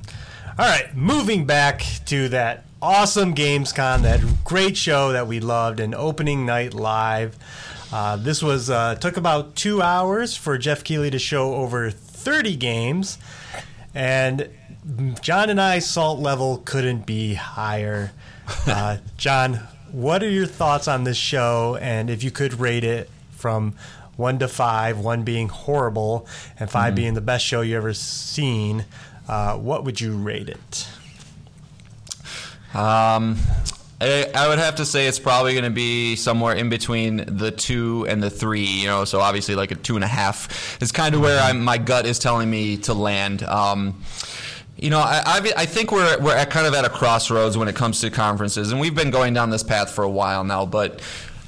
All 0.58 0.65
right, 0.65 0.96
moving 0.96 1.46
back 1.46 1.86
to 2.05 2.29
that 2.29 2.65
awesome 2.82 3.34
Gamescom, 3.34 4.01
that 4.01 4.22
great 4.43 4.75
show 4.75 5.13
that 5.13 5.25
we 5.25 5.39
loved, 5.39 5.79
and 5.79 5.96
opening 5.96 6.46
night 6.46 6.74
live. 6.74 7.38
Uh, 7.91 8.17
this 8.17 8.43
was 8.43 8.70
uh, 8.70 8.96
took 8.96 9.17
about 9.17 9.55
two 9.55 9.82
hours 9.82 10.36
for 10.36 10.58
Geoff 10.58 10.84
Keighley 10.84 11.10
to 11.12 11.20
show 11.20 11.55
over 11.55 11.91
30 11.91 12.55
games, 12.55 13.17
and 13.96 14.50
John 15.22 15.50
and 15.50 15.62
I 15.62 15.79
salt 15.79 16.20
level 16.20 16.58
couldn't 16.65 17.05
be 17.05 17.36
higher. 17.36 18.12
Uh, 18.67 18.98
John, 19.15 19.62
what 19.93 20.22
are 20.22 20.29
your 20.29 20.46
thoughts 20.46 20.89
on 20.89 21.05
this 21.05 21.15
show, 21.15 21.77
and 21.79 22.10
if 22.10 22.24
you 22.24 22.29
could 22.32 22.60
rate 22.60 22.84
it 22.84 23.10
from 23.32 23.74
one 24.15 24.39
to 24.39 24.48
five, 24.48 25.00
one 25.00 25.24
being 25.24 25.50
horrible, 25.50 26.27
and 26.60 26.70
5 26.70 26.88
mm-hmm. 26.88 26.96
being 26.96 27.13
the 27.13 27.22
best 27.22 27.46
show 27.46 27.62
you 27.62 27.77
ever 27.77 27.93
seen, 27.93 28.86
uh, 29.27 29.58
what 29.58 29.84
would 29.84 30.00
you 30.00 30.15
rate 30.15 30.50
it? 30.50 30.88
Um, 32.75 33.38
I, 34.01 34.29
I 34.36 34.48
would 34.48 34.60
have 34.60 34.75
to 34.75 34.86
say 34.86 35.08
it's 35.08 35.20
probably 35.20 35.53
going 35.53 35.63
to 35.63 35.70
be 35.70 36.15
somewhere 36.15 36.55
in 36.55 36.70
between 36.70 37.38
the 37.38 37.51
two 37.51 38.05
and 38.10 38.22
the 38.22 38.29
three. 38.29 38.65
You 38.65 38.88
know, 38.88 39.05
so 39.05 39.22
obviously 39.22 39.55
like 39.55 39.72
a 39.72 39.75
two 39.75 39.96
and 39.96 40.03
a 40.03 40.08
half 40.08 40.82
is 40.82 40.91
kind 40.91 41.15
of 41.15 41.22
where 41.22 41.39
I'm, 41.39 41.63
my 41.63 41.77
gut 41.77 42.05
is 42.05 42.20
telling 42.20 42.50
me 42.50 42.77
to 42.77 42.93
land. 42.93 43.43
Um, 43.43 44.01
you 44.77 44.89
know, 44.89 45.00
I, 45.00 45.53
I, 45.55 45.65
think 45.65 45.91
we're 45.91 46.20
we're 46.20 46.36
at 46.36 46.50
kind 46.50 46.67
of 46.67 46.74
at 46.74 46.84
a 46.84 46.89
crossroads 46.89 47.58
when 47.58 47.67
it 47.70 47.75
comes 47.75 48.01
to 48.01 48.10
conferences, 48.10 48.72
and 48.72 48.82
we've 48.82 48.96
been 48.96 49.12
going 49.12 49.34
down 49.34 49.50
this 49.50 49.63
path 49.63 49.91
for 49.91 50.03
a 50.03 50.10
while 50.10 50.43
now. 50.43 50.65
But 50.65 51.00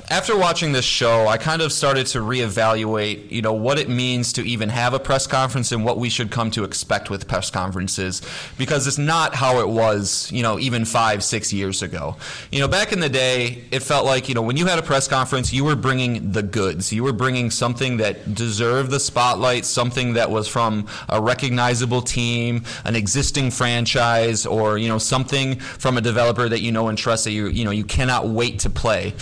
after 0.10 0.38
watching 0.38 0.72
this 0.72 0.86
show, 0.86 1.28
I 1.28 1.38
kind 1.38 1.62
of 1.62 1.72
started 1.72 2.06
to 2.08 2.20
reevaluate, 2.20 3.32
you 3.32 3.42
know, 3.42 3.54
what 3.54 3.80
it 3.80 3.90
means 3.90 4.34
to 4.34 4.44
even 4.44 4.70
have 4.70 4.94
a 4.94 5.00
press 5.00 5.26
conference 5.26 5.72
and 5.72 5.84
what 5.84 5.98
we 5.98 6.10
should 6.10 6.30
come 6.30 6.52
to 6.52 6.64
expect 6.64 7.10
with 7.10 7.28
press 7.28 7.50
conferences, 7.50 8.22
because 8.58 8.86
it's 8.86 9.00
not 9.00 9.34
how 9.34 9.60
it 9.60 9.68
was, 9.68 10.32
you 10.32 10.44
know, 10.44 10.60
even 10.60 10.86
five, 10.86 11.24
six 11.24 11.52
years 11.52 11.82
ago. 11.82 12.18
You 12.52 12.60
know, 12.60 12.68
back 12.68 12.92
in 12.92 13.00
the 13.00 13.10
day, 13.10 13.64
it 13.72 13.82
felt 13.82 14.06
like, 14.06 14.30
you 14.30 14.36
know, 14.36 14.44
when 14.44 14.58
you 14.58 14.68
had 14.68 14.78
a 14.78 14.84
press 14.84 15.08
conference, 15.08 15.52
you 15.52 15.64
were 15.64 15.76
bringing 15.76 16.32
the 16.32 16.44
goods. 16.44 16.94
You 16.94 17.04
were 17.04 17.14
bringing 17.14 17.50
something 17.50 17.98
that 17.98 18.36
deserved 18.36 18.92
the 18.92 19.00
spotlight, 19.00 19.66
something 19.66 20.14
that 20.14 20.30
was 20.30 20.48
from 20.48 20.88
a 21.10 21.20
recognizable 21.20 22.02
team, 22.02 22.64
an 22.84 22.96
existing 22.96 23.50
franchise, 23.50 24.46
or 24.46 24.78
you 24.78 24.88
know, 24.88 25.00
something 25.00 25.60
from 25.60 25.98
a 25.98 26.02
developer 26.02 26.48
that 26.48 26.62
you 26.62 26.72
know 26.72 26.90
and 26.90 26.98
trust 26.98 27.24
that 27.24 27.32
you 27.32 27.48
you 27.48 27.66
know 27.66 27.72
you 27.72 27.84
cannot 27.84 28.28
wait 28.28 28.60
to 28.60 28.70
play. 28.70 29.14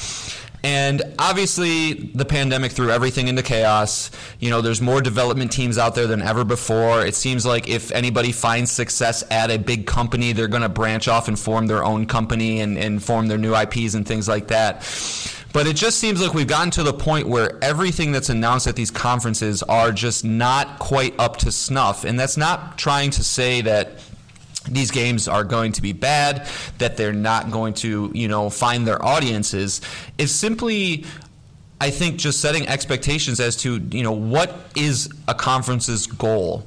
And 0.63 1.01
obviously, 1.19 1.93
the 1.93 2.23
pandemic 2.23 2.71
threw 2.71 2.89
everything 2.89 3.27
into 3.27 3.43
chaos. 3.43 4.11
You 4.39 4.49
know, 4.49 4.61
there's 4.61 4.81
more 4.81 5.01
development 5.01 5.51
teams 5.51 5.77
out 5.77 5.93
there 5.93 6.07
than 6.07 6.21
ever 6.21 6.45
before. 6.45 7.05
It 7.05 7.15
seems 7.15 7.45
like 7.45 7.67
if 7.67 7.91
anybody 7.91 8.31
finds 8.31 8.71
success 8.71 9.25
at 9.29 9.51
a 9.51 9.59
big 9.59 9.85
company, 9.85 10.31
they're 10.31 10.47
going 10.47 10.63
to 10.63 10.69
branch 10.69 11.09
off 11.09 11.27
and 11.27 11.37
form 11.37 11.67
their 11.67 11.83
own 11.83 12.05
company 12.05 12.61
and, 12.61 12.77
and 12.77 13.03
form 13.03 13.27
their 13.27 13.37
new 13.37 13.53
IPs 13.53 13.93
and 13.93 14.07
things 14.07 14.29
like 14.29 14.47
that. 14.47 14.83
But 15.51 15.67
it 15.67 15.75
just 15.75 15.99
seems 15.99 16.21
like 16.21 16.33
we've 16.33 16.47
gotten 16.47 16.71
to 16.71 16.83
the 16.83 16.93
point 16.93 17.27
where 17.27 17.61
everything 17.61 18.13
that's 18.13 18.29
announced 18.29 18.65
at 18.65 18.75
these 18.75 18.89
conferences 18.89 19.61
are 19.63 19.91
just 19.91 20.23
not 20.23 20.79
quite 20.79 21.13
up 21.19 21.37
to 21.37 21.51
snuff. 21.51 22.05
And 22.05 22.17
that's 22.17 22.37
not 22.37 22.77
trying 22.77 23.11
to 23.11 23.23
say 23.23 23.61
that 23.61 23.91
these 24.69 24.91
games 24.91 25.27
are 25.27 25.43
going 25.43 25.71
to 25.73 25.81
be 25.81 25.93
bad, 25.93 26.47
that 26.77 26.97
they're 26.97 27.13
not 27.13 27.51
going 27.51 27.73
to, 27.75 28.11
you 28.13 28.27
know, 28.27 28.49
find 28.49 28.87
their 28.87 29.03
audiences. 29.03 29.81
is 30.17 30.33
simply 30.33 31.05
I 31.81 31.89
think 31.89 32.15
just 32.15 32.39
setting 32.39 32.65
expectations 32.69 33.41
as 33.41 33.57
to, 33.57 33.81
you 33.91 34.03
know, 34.03 34.13
what 34.13 34.55
is 34.73 35.09
a 35.27 35.35
conference's 35.35 36.07
goal? 36.07 36.65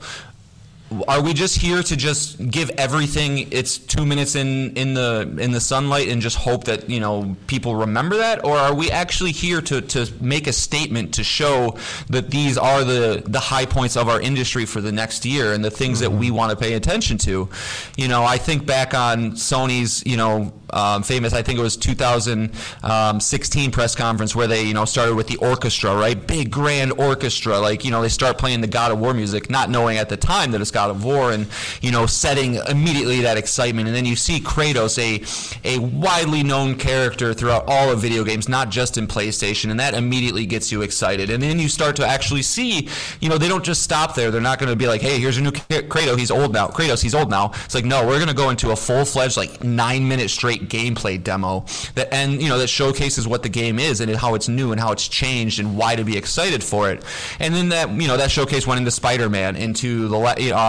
Are 1.09 1.23
we 1.23 1.35
just 1.35 1.59
here 1.61 1.83
to 1.83 1.97
just 1.97 2.51
give 2.51 2.71
everything 2.71 3.51
its 3.53 3.79
two 3.79 4.05
minutes 4.05 4.35
in, 4.35 4.77
in 4.77 4.95
the 4.95 5.37
in 5.39 5.53
the 5.53 5.61
sunlight 5.61 6.09
and 6.09 6.21
just 6.21 6.37
hope 6.37 6.65
that 6.65 6.89
you 6.89 7.01
know 7.01 7.37
people 7.47 7.77
remember 7.77 8.17
that, 8.17 8.45
or 8.45 8.57
are 8.57 8.75
we 8.75 8.91
actually 8.91 9.33
here 9.33 9.61
to, 9.61 9.81
to 9.81 10.11
make 10.21 10.47
a 10.47 10.53
statement 10.53 11.15
to 11.15 11.25
show 11.25 11.77
that 12.09 12.31
these 12.31 12.59
are 12.59 12.85
the 12.85 13.23
the 13.27 13.41
high 13.41 13.67
points 13.67 13.97
of 13.97 14.09
our 14.09 14.21
industry 14.21 14.65
for 14.65 14.81
the 14.81 14.93
next 14.93 15.25
year 15.25 15.53
and 15.53 15.65
the 15.65 15.71
things 15.71 16.01
mm-hmm. 16.01 16.13
that 16.13 16.19
we 16.19 16.27
mm-hmm. 16.27 16.37
want 16.37 16.51
to 16.51 16.57
pay 16.57 16.75
attention 16.75 17.19
to? 17.19 17.49
You 17.97 18.09
know, 18.09 18.25
I 18.25 18.39
think 18.39 18.67
back 18.67 18.95
on 18.95 19.33
Sony's 19.33 20.05
you 20.07 20.17
know 20.17 20.53
um, 20.71 21.03
famous, 21.03 21.33
I 21.33 21.43
think 21.43 21.59
it 21.59 21.63
was 21.63 21.77
2016 21.77 23.71
press 23.71 23.95
conference 23.95 24.35
where 24.35 24.47
they, 24.47 24.63
you 24.65 24.75
know, 24.75 24.85
started 24.85 25.15
with 25.15 25.29
the 25.29 25.37
orchestra, 25.37 25.95
right? 25.97 26.27
Big 26.27 26.51
grand 26.51 26.93
orchestra. 26.93 27.59
Like, 27.59 27.85
you 27.85 27.91
know, 27.91 28.03
they 28.03 28.09
start 28.09 28.39
playing 28.39 28.61
the 28.61 28.67
God 28.67 28.91
of 28.93 28.99
War 28.99 29.15
music, 29.15 29.49
not 29.49 29.71
knowing 29.71 29.99
at 29.99 30.09
the 30.09 30.17
time 30.17 30.51
that 30.53 30.61
it's 30.61 30.71
God 30.71 30.86
of 30.91 31.05
War 31.05 31.33
and, 31.33 31.47
you 31.81 31.91
know, 31.91 32.07
setting 32.07 32.57
immediately 32.69 33.21
that 33.23 33.37
excitement. 33.37 33.89
And 33.89 33.97
then 33.97 34.05
you 34.05 34.17
see 34.17 34.41
Kratos, 34.41 34.99
a, 34.99 35.77
a 35.77 35.79
widely 35.79 36.43
known 36.43 36.77
character 36.77 37.35
throughout 37.35 37.65
all 37.67 37.91
of 37.91 38.01
video 38.01 38.25
games, 38.25 38.49
not 38.49 38.71
just 38.71 38.99
in 38.99 39.07
PlayStation, 39.07 39.71
and 39.71 39.81
that 39.81 39.95
immediately 39.95 40.47
gets 40.47 40.73
you 40.73 40.83
excited. 40.83 41.31
And 41.31 41.43
then 41.43 41.59
you 41.59 41.69
start 41.69 41.97
to 41.97 42.07
actually 42.07 42.43
see, 42.43 42.89
you 43.21 43.29
know, 43.29 43.39
they 43.39 43.49
don't 43.49 43.65
just 43.65 43.83
stop 43.83 44.15
there. 44.15 44.31
They're 44.31 44.41
not 44.41 44.59
going 44.59 44.71
to 44.71 44.77
be 44.77 44.87
like, 44.87 45.01
hey, 45.01 45.19
here's 45.19 45.39
a 45.39 45.43
new 45.43 45.51
Kratos, 45.53 46.19
he's 46.19 46.31
old 46.31 46.53
now. 46.53 46.69
Kratos, 46.69 47.03
he's 47.03 47.15
old 47.15 47.31
now. 47.31 47.53
It's 47.65 47.75
like, 47.75 47.85
no, 47.85 48.07
we're 48.07 48.17
going 48.17 48.29
to 48.29 48.35
go 48.35 48.51
into 48.51 48.71
a 48.71 48.77
full 48.77 49.05
fledged, 49.05 49.37
like, 49.37 49.63
nine 49.63 50.07
minute 50.09 50.31
straight 50.31 50.69
gameplay 50.69 51.23
demo 51.23 51.65
that 51.95 52.13
and 52.13 52.41
you 52.41 52.49
know 52.49 52.59
that 52.59 52.69
showcases 52.69 53.27
what 53.27 53.43
the 53.43 53.49
game 53.49 53.79
is 53.79 54.01
and 54.01 54.15
how 54.15 54.35
it's 54.35 54.49
new 54.49 54.73
and 54.73 54.81
how 54.81 54.93
it's 54.93 55.09
changed 55.09 55.59
and 55.59 55.77
why 55.77 55.97
to 55.97 56.05
be 56.05 56.17
excited 56.17 56.63
for 56.63 56.91
it. 56.91 57.05
And 57.41 57.55
then 57.55 57.69
that 57.71 57.91
you 57.91 58.09
know 58.09 58.17
that 58.17 58.31
showcase 58.31 58.67
went 58.67 58.79
into 58.79 58.91
Spider-Man, 58.91 59.57
into 59.57 60.09
the 60.09 60.19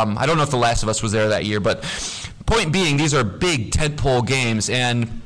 um, 0.02 0.18
I 0.18 0.26
don't 0.26 0.38
know 0.38 0.44
if 0.44 0.52
The 0.52 0.58
Last 0.58 0.84
of 0.84 0.90
Us 0.90 1.02
was 1.02 1.12
there 1.12 1.30
that 1.30 1.46
year, 1.46 1.60
but 1.60 1.82
point 2.46 2.72
being, 2.72 2.98
these 2.98 3.14
are 3.14 3.24
big 3.24 3.72
tentpole 3.72 4.26
games 4.26 4.70
and 4.70 5.22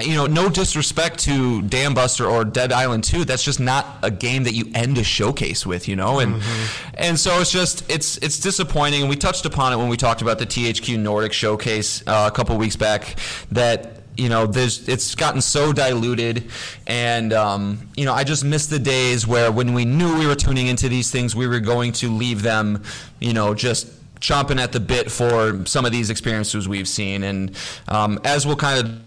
you 0.00 0.14
know, 0.14 0.26
no 0.26 0.48
disrespect 0.48 1.18
to 1.20 1.60
Dambuster 1.62 2.30
or 2.30 2.44
Dead 2.44 2.72
Island 2.72 3.02
2. 3.04 3.24
That's 3.24 3.42
just 3.42 3.58
not 3.58 3.98
a 4.02 4.10
game 4.10 4.44
that 4.44 4.54
you 4.54 4.70
end 4.74 4.96
a 4.96 5.02
showcase 5.02 5.66
with, 5.66 5.88
you 5.88 5.96
know? 5.96 6.20
And 6.20 6.36
mm-hmm. 6.36 6.94
and 6.94 7.18
so 7.18 7.40
it's 7.40 7.50
just 7.50 7.90
it's 7.90 8.16
it's 8.18 8.38
disappointing 8.38 9.00
and 9.00 9.10
we 9.10 9.16
touched 9.16 9.44
upon 9.44 9.72
it 9.72 9.76
when 9.76 9.88
we 9.88 9.96
talked 9.96 10.22
about 10.22 10.38
the 10.38 10.46
THQ 10.46 10.98
Nordic 10.98 11.32
showcase 11.32 12.06
uh, 12.06 12.28
a 12.28 12.34
couple 12.34 12.56
weeks 12.56 12.76
back 12.76 13.16
that 13.50 13.97
you 14.18 14.28
know, 14.28 14.46
there's 14.46 14.86
it's 14.88 15.14
gotten 15.14 15.40
so 15.40 15.72
diluted, 15.72 16.50
and 16.88 17.32
um, 17.32 17.88
you 17.96 18.04
know, 18.04 18.12
I 18.12 18.24
just 18.24 18.44
miss 18.44 18.66
the 18.66 18.80
days 18.80 19.26
where 19.26 19.52
when 19.52 19.72
we 19.74 19.84
knew 19.84 20.18
we 20.18 20.26
were 20.26 20.34
tuning 20.34 20.66
into 20.66 20.88
these 20.88 21.10
things, 21.10 21.36
we 21.36 21.46
were 21.46 21.60
going 21.60 21.92
to 21.92 22.10
leave 22.10 22.42
them, 22.42 22.82
you 23.20 23.32
know, 23.32 23.54
just 23.54 23.86
chomping 24.20 24.60
at 24.60 24.72
the 24.72 24.80
bit 24.80 25.10
for 25.10 25.64
some 25.66 25.86
of 25.86 25.92
these 25.92 26.10
experiences 26.10 26.68
we've 26.68 26.88
seen, 26.88 27.22
and 27.22 27.56
um, 27.86 28.18
as 28.24 28.44
we'll 28.44 28.56
kind 28.56 28.84
of 28.84 29.00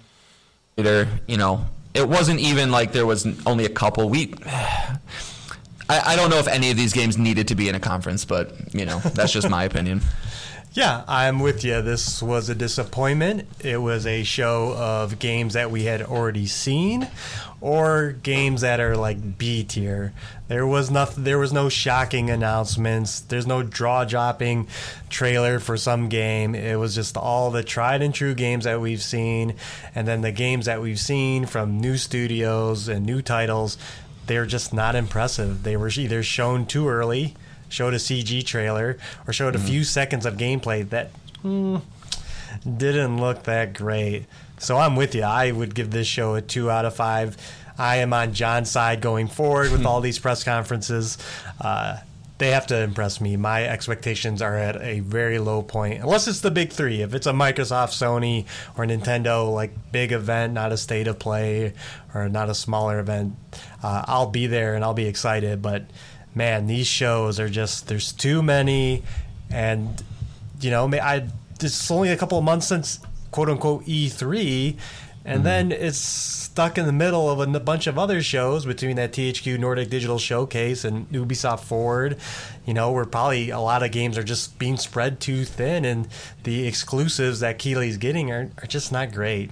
later, 0.77 1.09
you 1.27 1.35
know, 1.35 1.65
it 1.93 2.07
wasn't 2.07 2.39
even 2.39 2.71
like 2.71 2.93
there 2.93 3.05
was 3.05 3.27
only 3.45 3.65
a 3.65 3.69
couple. 3.69 4.09
We, 4.09 4.33
I, 4.45 4.97
I 5.89 6.15
don't 6.15 6.29
know 6.29 6.37
if 6.37 6.47
any 6.47 6.71
of 6.71 6.77
these 6.77 6.93
games 6.93 7.17
needed 7.17 7.49
to 7.49 7.55
be 7.55 7.67
in 7.67 7.75
a 7.75 7.81
conference, 7.81 8.23
but 8.23 8.53
you 8.73 8.85
know, 8.85 8.99
that's 8.99 9.33
just 9.33 9.49
my 9.49 9.65
opinion. 9.65 10.01
Yeah, 10.73 11.03
I'm 11.05 11.41
with 11.41 11.65
you. 11.65 11.81
This 11.81 12.23
was 12.23 12.47
a 12.47 12.55
disappointment. 12.55 13.45
It 13.59 13.75
was 13.81 14.07
a 14.07 14.23
show 14.23 14.73
of 14.77 15.19
games 15.19 15.53
that 15.53 15.69
we 15.69 15.83
had 15.83 16.01
already 16.01 16.45
seen 16.45 17.09
or 17.59 18.13
games 18.23 18.61
that 18.61 18.79
are 18.79 18.95
like 18.95 19.37
B 19.37 19.65
tier. 19.65 20.13
There 20.47 20.65
was 20.65 20.89
nothing 20.89 21.25
there 21.25 21.37
was 21.37 21.51
no 21.51 21.67
shocking 21.67 22.29
announcements. 22.29 23.19
There's 23.19 23.45
no 23.45 23.63
draw 23.63 24.05
dropping 24.05 24.67
trailer 25.09 25.59
for 25.59 25.75
some 25.75 26.07
game. 26.07 26.55
It 26.55 26.79
was 26.79 26.95
just 26.95 27.17
all 27.17 27.51
the 27.51 27.63
tried 27.63 28.01
and 28.01 28.15
true 28.15 28.33
games 28.33 28.63
that 28.63 28.79
we've 28.79 29.03
seen 29.03 29.55
and 29.93 30.07
then 30.07 30.21
the 30.21 30.31
games 30.31 30.67
that 30.67 30.81
we've 30.81 30.99
seen 31.01 31.47
from 31.47 31.81
new 31.81 31.97
studios 31.97 32.87
and 32.87 33.05
new 33.05 33.21
titles, 33.21 33.77
they're 34.25 34.45
just 34.45 34.73
not 34.73 34.95
impressive. 34.95 35.63
They 35.63 35.75
were 35.75 35.89
either 35.89 36.23
shown 36.23 36.65
too 36.65 36.87
early 36.87 37.35
showed 37.71 37.93
a 37.93 37.97
CG 37.97 38.45
trailer 38.45 38.97
or 39.27 39.33
showed 39.33 39.55
mm-hmm. 39.55 39.65
a 39.65 39.67
few 39.67 39.83
seconds 39.83 40.25
of 40.25 40.35
gameplay 40.35 40.87
that 40.89 41.11
mm, 41.43 41.81
didn't 42.77 43.19
look 43.19 43.43
that 43.43 43.73
great. 43.73 44.25
So 44.59 44.77
I'm 44.77 44.95
with 44.95 45.15
you. 45.15 45.23
I 45.23 45.51
would 45.51 45.73
give 45.73 45.91
this 45.91 46.07
show 46.07 46.35
a 46.35 46.41
two 46.41 46.69
out 46.69 46.85
of 46.85 46.95
five. 46.95 47.37
I 47.77 47.97
am 47.97 48.13
on 48.13 48.33
John's 48.33 48.69
side 48.69 49.01
going 49.01 49.27
forward 49.27 49.71
with 49.71 49.85
all 49.85 50.01
these 50.01 50.19
press 50.19 50.43
conferences. 50.43 51.17
Uh, 51.59 51.97
they 52.41 52.49
have 52.49 52.65
to 52.67 52.81
impress 52.81 53.21
me. 53.21 53.37
My 53.37 53.65
expectations 53.65 54.41
are 54.41 54.57
at 54.57 54.75
a 54.81 55.01
very 55.01 55.37
low 55.37 55.61
point, 55.61 56.01
unless 56.01 56.27
it's 56.27 56.41
the 56.41 56.49
big 56.49 56.71
three. 56.71 57.03
If 57.03 57.13
it's 57.13 57.27
a 57.27 57.31
Microsoft, 57.31 57.93
Sony, 57.93 58.47
or 58.75 58.83
Nintendo 58.83 59.53
like 59.53 59.71
big 59.91 60.11
event, 60.11 60.53
not 60.53 60.71
a 60.71 60.77
state 60.77 61.07
of 61.07 61.19
play 61.19 61.73
or 62.15 62.29
not 62.29 62.49
a 62.49 62.55
smaller 62.55 62.99
event, 62.99 63.35
uh, 63.83 64.05
I'll 64.07 64.31
be 64.31 64.47
there 64.47 64.73
and 64.73 64.83
I'll 64.83 64.95
be 64.95 65.05
excited. 65.05 65.61
But 65.61 65.85
man, 66.35 66.67
these 66.67 66.87
shows 66.87 67.39
are 67.39 67.49
just 67.49 67.87
there's 67.87 68.11
too 68.11 68.41
many, 68.41 69.03
and 69.49 70.03
you 70.59 70.69
know, 70.71 70.87
I 70.93 71.27
it's 71.61 71.91
only 71.91 72.09
a 72.09 72.17
couple 72.17 72.37
of 72.37 72.43
months 72.43 72.67
since 72.67 72.99
quote 73.31 73.49
unquote 73.49 73.85
E3, 73.85 74.77
and 75.25 75.35
mm-hmm. 75.35 75.43
then 75.43 75.71
it's 75.71 75.97
stuck 76.51 76.77
in 76.77 76.85
the 76.85 76.91
middle 76.91 77.29
of 77.29 77.55
a 77.55 77.59
bunch 77.59 77.87
of 77.87 77.97
other 77.97 78.21
shows 78.21 78.65
between 78.65 78.95
that 78.97 79.13
THQ 79.13 79.59
Nordic 79.59 79.89
Digital 79.89 80.19
Showcase 80.19 80.83
and 80.83 81.09
Ubisoft 81.11 81.61
Forward. 81.61 82.17
You 82.65 82.73
know, 82.73 82.91
where 82.91 83.05
probably 83.05 83.49
a 83.49 83.59
lot 83.59 83.83
of 83.83 83.91
games 83.91 84.17
are 84.17 84.23
just 84.23 84.57
being 84.59 84.77
spread 84.77 85.19
too 85.19 85.45
thin, 85.45 85.85
and 85.85 86.07
the 86.43 86.67
exclusives 86.67 87.39
that 87.41 87.59
Keighley's 87.59 87.97
getting 87.97 88.31
are, 88.31 88.49
are 88.57 88.67
just 88.67 88.91
not 88.91 89.11
great. 89.11 89.51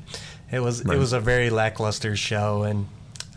It 0.52 0.62
was 0.62 0.84
right. 0.84 0.96
it 0.96 1.00
was 1.00 1.14
a 1.14 1.20
very 1.20 1.50
lackluster 1.50 2.16
show, 2.16 2.64
and 2.64 2.88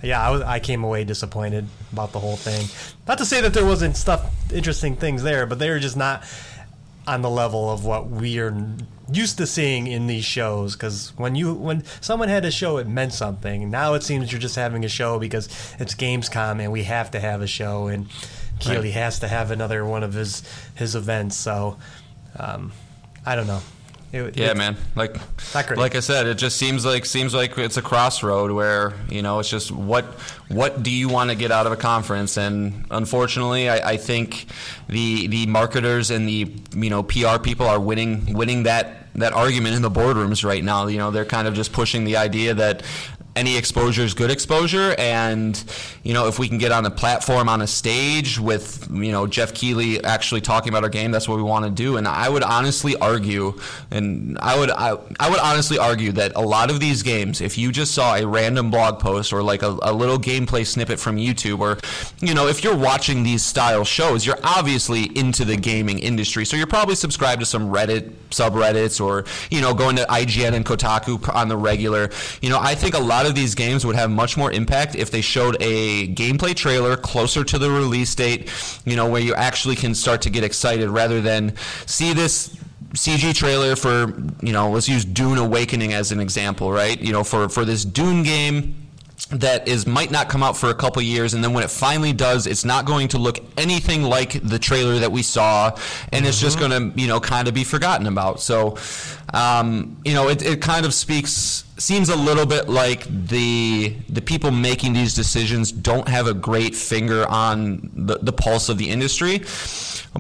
yeah, 0.03 0.27
I 0.27 0.31
was 0.31 0.43
I 0.43 0.59
came 0.59 0.85
away 0.85 1.05
disappointed 1.05 1.67
about 1.93 2.13
the 2.13 2.19
whole 2.19 2.37
thing. 2.37 2.69
Not 3.07 3.19
to 3.19 3.25
say 3.25 3.41
that 3.41 3.55
there 3.55 3.65
wasn't 3.65 3.97
stuff, 3.97 4.31
interesting 4.53 4.97
things 4.97 5.23
there, 5.23 5.47
but 5.47 5.59
they 5.59 5.71
were 5.71 5.79
just 5.79 5.97
not 5.97 6.25
on 7.07 7.23
the 7.23 7.31
level 7.31 7.71
of 7.71 7.85
what 7.85 8.09
we 8.09 8.39
are 8.39 8.55
used 9.13 9.37
to 9.39 9.47
seeing 9.47 9.87
in 9.87 10.07
these 10.07 10.25
shows. 10.25 10.75
Because 10.75 11.13
when 11.17 11.35
you 11.35 11.55
when 11.55 11.85
someone 12.01 12.29
had 12.29 12.45
a 12.45 12.51
show, 12.51 12.79
it 12.79 12.87
meant 12.87 13.13
something. 13.13 13.71
Now 13.71 13.95
it 13.95 14.03
seems 14.03 14.33
you're 14.33 14.41
just 14.41 14.57
having 14.57 14.85
a 14.85 14.89
show 14.89 15.19
because 15.19 15.47
it's 15.79 15.95
Gamescom 15.95 16.61
and 16.61 16.73
we 16.73 16.85
have 16.85 17.11
to 17.13 17.21
have 17.21 17.41
a 17.41 17.47
show, 17.47 17.87
and 17.87 18.09
Keighley 18.59 18.89
right. 18.89 18.95
has 18.95 19.21
to 19.21 19.29
have 19.29 19.51
another 19.51 19.85
one 19.85 20.03
of 20.03 20.15
his 20.15 20.43
his 20.75 20.95
events. 20.95 21.37
So 21.37 21.79
um, 22.39 22.73
I 23.25 23.37
don't 23.37 23.47
know. 23.47 23.63
It, 24.13 24.37
yeah, 24.37 24.53
man. 24.53 24.77
Like 24.95 25.17
like 25.55 25.95
I 25.95 26.01
said, 26.01 26.27
it 26.27 26.35
just 26.35 26.59
seems 26.59 26.85
like 26.85 27.07
seems 27.07 27.33
like 27.33 27.57
it's 27.57 27.79
a 27.79 27.83
crossroad 27.83 28.51
where 28.51 28.93
you 29.09 29.23
know 29.23 29.39
it's 29.39 29.49
just 29.49 29.73
what 29.73 30.05
what 30.49 30.83
do 30.83 30.91
you 30.91 31.09
want 31.09 31.31
to 31.31 31.37
get 31.37 31.51
out 31.51 31.67
of 31.67 31.73
a 31.73 31.77
conference? 31.77 32.37
And 32.37 32.85
unfortunately, 32.91 33.71
I, 33.71 33.93
I 33.93 33.97
think 33.97 34.47
the 34.87 35.29
the 35.29 35.47
marketers 35.47 36.11
and 36.11 36.29
the 36.29 36.53
you 36.75 36.91
know 36.91 37.03
PR 37.03 37.39
people 37.43 37.67
are 37.67 37.81
winning 37.81 38.35
winning 38.35 38.65
that 38.65 39.03
that 39.15 39.33
argument 39.33 39.75
in 39.75 39.83
the 39.83 39.91
boardrooms 39.91 40.45
right 40.45 40.63
now. 40.63 40.87
You 40.87 40.99
know, 40.99 41.11
they're 41.11 41.25
kind 41.25 41.49
of 41.49 41.55
just 41.55 41.73
pushing 41.73 42.05
the 42.05 42.17
idea 42.17 42.55
that 42.55 42.83
any 43.35 43.57
exposure 43.57 44.03
is 44.03 44.15
good 44.15 44.31
exposure, 44.31 44.95
and 44.99 45.63
you 46.03 46.13
know 46.13 46.29
if 46.29 46.39
we 46.39 46.49
can 46.49 46.59
get 46.59 46.73
on 46.73 46.85
a 46.85 46.91
platform 46.91 47.49
on 47.49 47.63
a 47.63 47.67
stage 47.67 48.39
with 48.39 48.89
you 48.93 49.11
know 49.11 49.27
Geoff 49.27 49.55
Keighley 49.55 50.03
actually 50.05 50.43
talking 50.43 50.69
about 50.69 50.83
our 50.83 50.91
game, 50.91 51.11
that's 51.11 51.29
what 51.29 51.37
we 51.37 51.43
want 51.43 51.65
to 51.65 51.71
do. 51.71 51.97
And 51.97 52.07
I 52.07 52.29
would 52.29 52.43
honestly 52.43 52.95
argue, 52.97 53.59
and 53.91 54.39
I 54.41 54.59
would 54.59 54.71
I, 54.71 54.99
I 55.19 55.31
would 55.31 55.41
honestly 55.41 55.79
argue 55.79 56.13
that 56.13 56.33
a 56.37 56.41
lot 56.41 56.71
of 56.71 56.81
these 56.81 57.03
games, 57.03 57.41
if 57.41 57.57
you 57.57 57.73
just 57.73 57.95
saw 57.95 58.17
a 58.17 58.27
random 58.27 58.71
blog 58.71 58.99
post 59.01 59.33
or 59.33 59.43
like 59.43 59.63
a, 59.63 59.79
a 59.83 59.93
little 59.93 60.19
gameplay 60.19 60.67
snippet 60.67 61.01
from 61.01 61.17
YouTube, 61.17 61.61
or 61.61 61.79
you 62.21 62.35
know 62.35 62.49
if 62.49 62.63
you're 62.63 62.77
watching 62.77 63.23
these 63.23 63.43
style 63.43 63.85
shows, 63.85 64.27
you're 64.27 64.41
obviously 64.45 65.05
into 65.17 65.45
the 65.45 65.57
gaming 65.57 65.99
industry, 65.99 66.45
so 66.45 66.57
you're 66.57 66.67
probably 66.67 66.95
subscribed 66.95 67.41
to 67.41 67.47
some 67.47 67.71
Reddit 67.71 68.13
subreddits 68.31 69.03
or 69.03 69.25
you 69.51 69.61
know 69.61 69.73
going 69.73 69.97
to 69.97 70.03
IGN 70.05 70.53
and 70.53 70.67
Kotaku 70.67 71.35
on 71.35 71.49
the 71.49 71.57
regular. 71.57 72.11
You 72.43 72.51
know 72.51 72.59
I 72.61 72.75
think 72.75 72.95
a 72.95 72.99
lot 72.99 73.22
lot 73.23 73.29
of 73.29 73.37
these 73.37 73.55
games 73.55 73.87
would 73.87 73.95
have 73.95 74.11
much 74.11 74.37
more 74.37 74.51
impact 74.51 74.97
if 74.97 75.11
they 75.11 75.21
showed 75.21 75.57
a 75.61 76.09
gameplay 76.09 76.55
trailer 76.55 76.97
closer 76.97 77.45
to 77.45 77.57
the 77.57 77.71
release 77.71 78.13
date, 78.17 78.51
you 78.85 78.97
know, 78.97 79.09
where 79.09 79.21
you 79.21 79.33
actually 79.35 79.77
can 79.77 79.95
start 79.95 80.23
to 80.23 80.31
get 80.31 80.43
excited 80.43 80.89
rather 80.91 81.21
than 81.21 81.55
see 81.87 82.13
this 82.13 82.57
CG 82.95 83.33
trailer 83.33 83.77
for, 83.77 84.13
you 84.43 84.53
know, 84.53 84.71
let's 84.71 84.89
use 84.89 85.05
Dune 85.05 85.39
Awakening 85.39 85.93
as 85.93 86.11
an 86.11 86.19
example, 86.19 86.73
right? 86.73 87.01
You 87.01 87.13
know, 87.13 87.23
for, 87.23 87.49
for 87.49 87.65
this 87.65 87.85
Dune 87.85 88.25
game 88.25 88.75
that 89.31 89.69
is 89.69 89.87
might 89.87 90.11
not 90.11 90.29
come 90.29 90.43
out 90.43 90.57
for 90.57 90.69
a 90.69 90.75
couple 90.75 91.01
years 91.01 91.33
and 91.33 91.45
then 91.45 91.55
when 91.55 91.63
it 91.63 91.71
finally 91.71 92.13
does 92.13 92.47
it's 92.47 92.65
not 92.65 92.85
going 92.85 93.09
to 93.09 93.17
look 93.19 93.39
anything 93.57 94.03
like 94.03 94.33
the 94.47 94.59
trailer 94.59 94.99
that 94.99 95.11
we 95.11 95.23
saw 95.23 95.69
and 95.69 95.79
mm-hmm. 95.79 96.27
it's 96.27 96.41
just 96.41 96.59
mm-hmm. 96.59 96.69
going 96.69 96.93
to 96.93 97.01
you 97.01 97.07
know 97.07 97.19
kind 97.19 97.49
of 97.49 97.55
be 97.55 97.65
forgotten 97.65 98.09
about 98.09 98.41
so 98.41 98.77
um, 99.33 99.97
you 100.05 100.13
know 100.13 100.29
it, 100.29 100.43
it 100.43 100.61
kind 100.61 100.85
of 100.85 100.93
speaks 100.93 101.65
seems 101.79 102.09
a 102.09 102.17
little 102.17 102.47
bit 102.47 102.69
like 102.69 103.05
the 103.29 103.97
the 104.09 104.21
people 104.21 104.51
making 104.51 104.93
these 104.93 105.15
decisions 105.15 105.73
don't 105.73 106.09
have 106.09 106.27
a 106.27 106.35
great 106.35 106.75
finger 106.75 107.27
on 107.29 107.91
the, 107.95 108.19
the 108.19 108.33
pulse 108.33 108.69
of 108.69 108.79
the 108.79 108.89
industry 108.89 109.39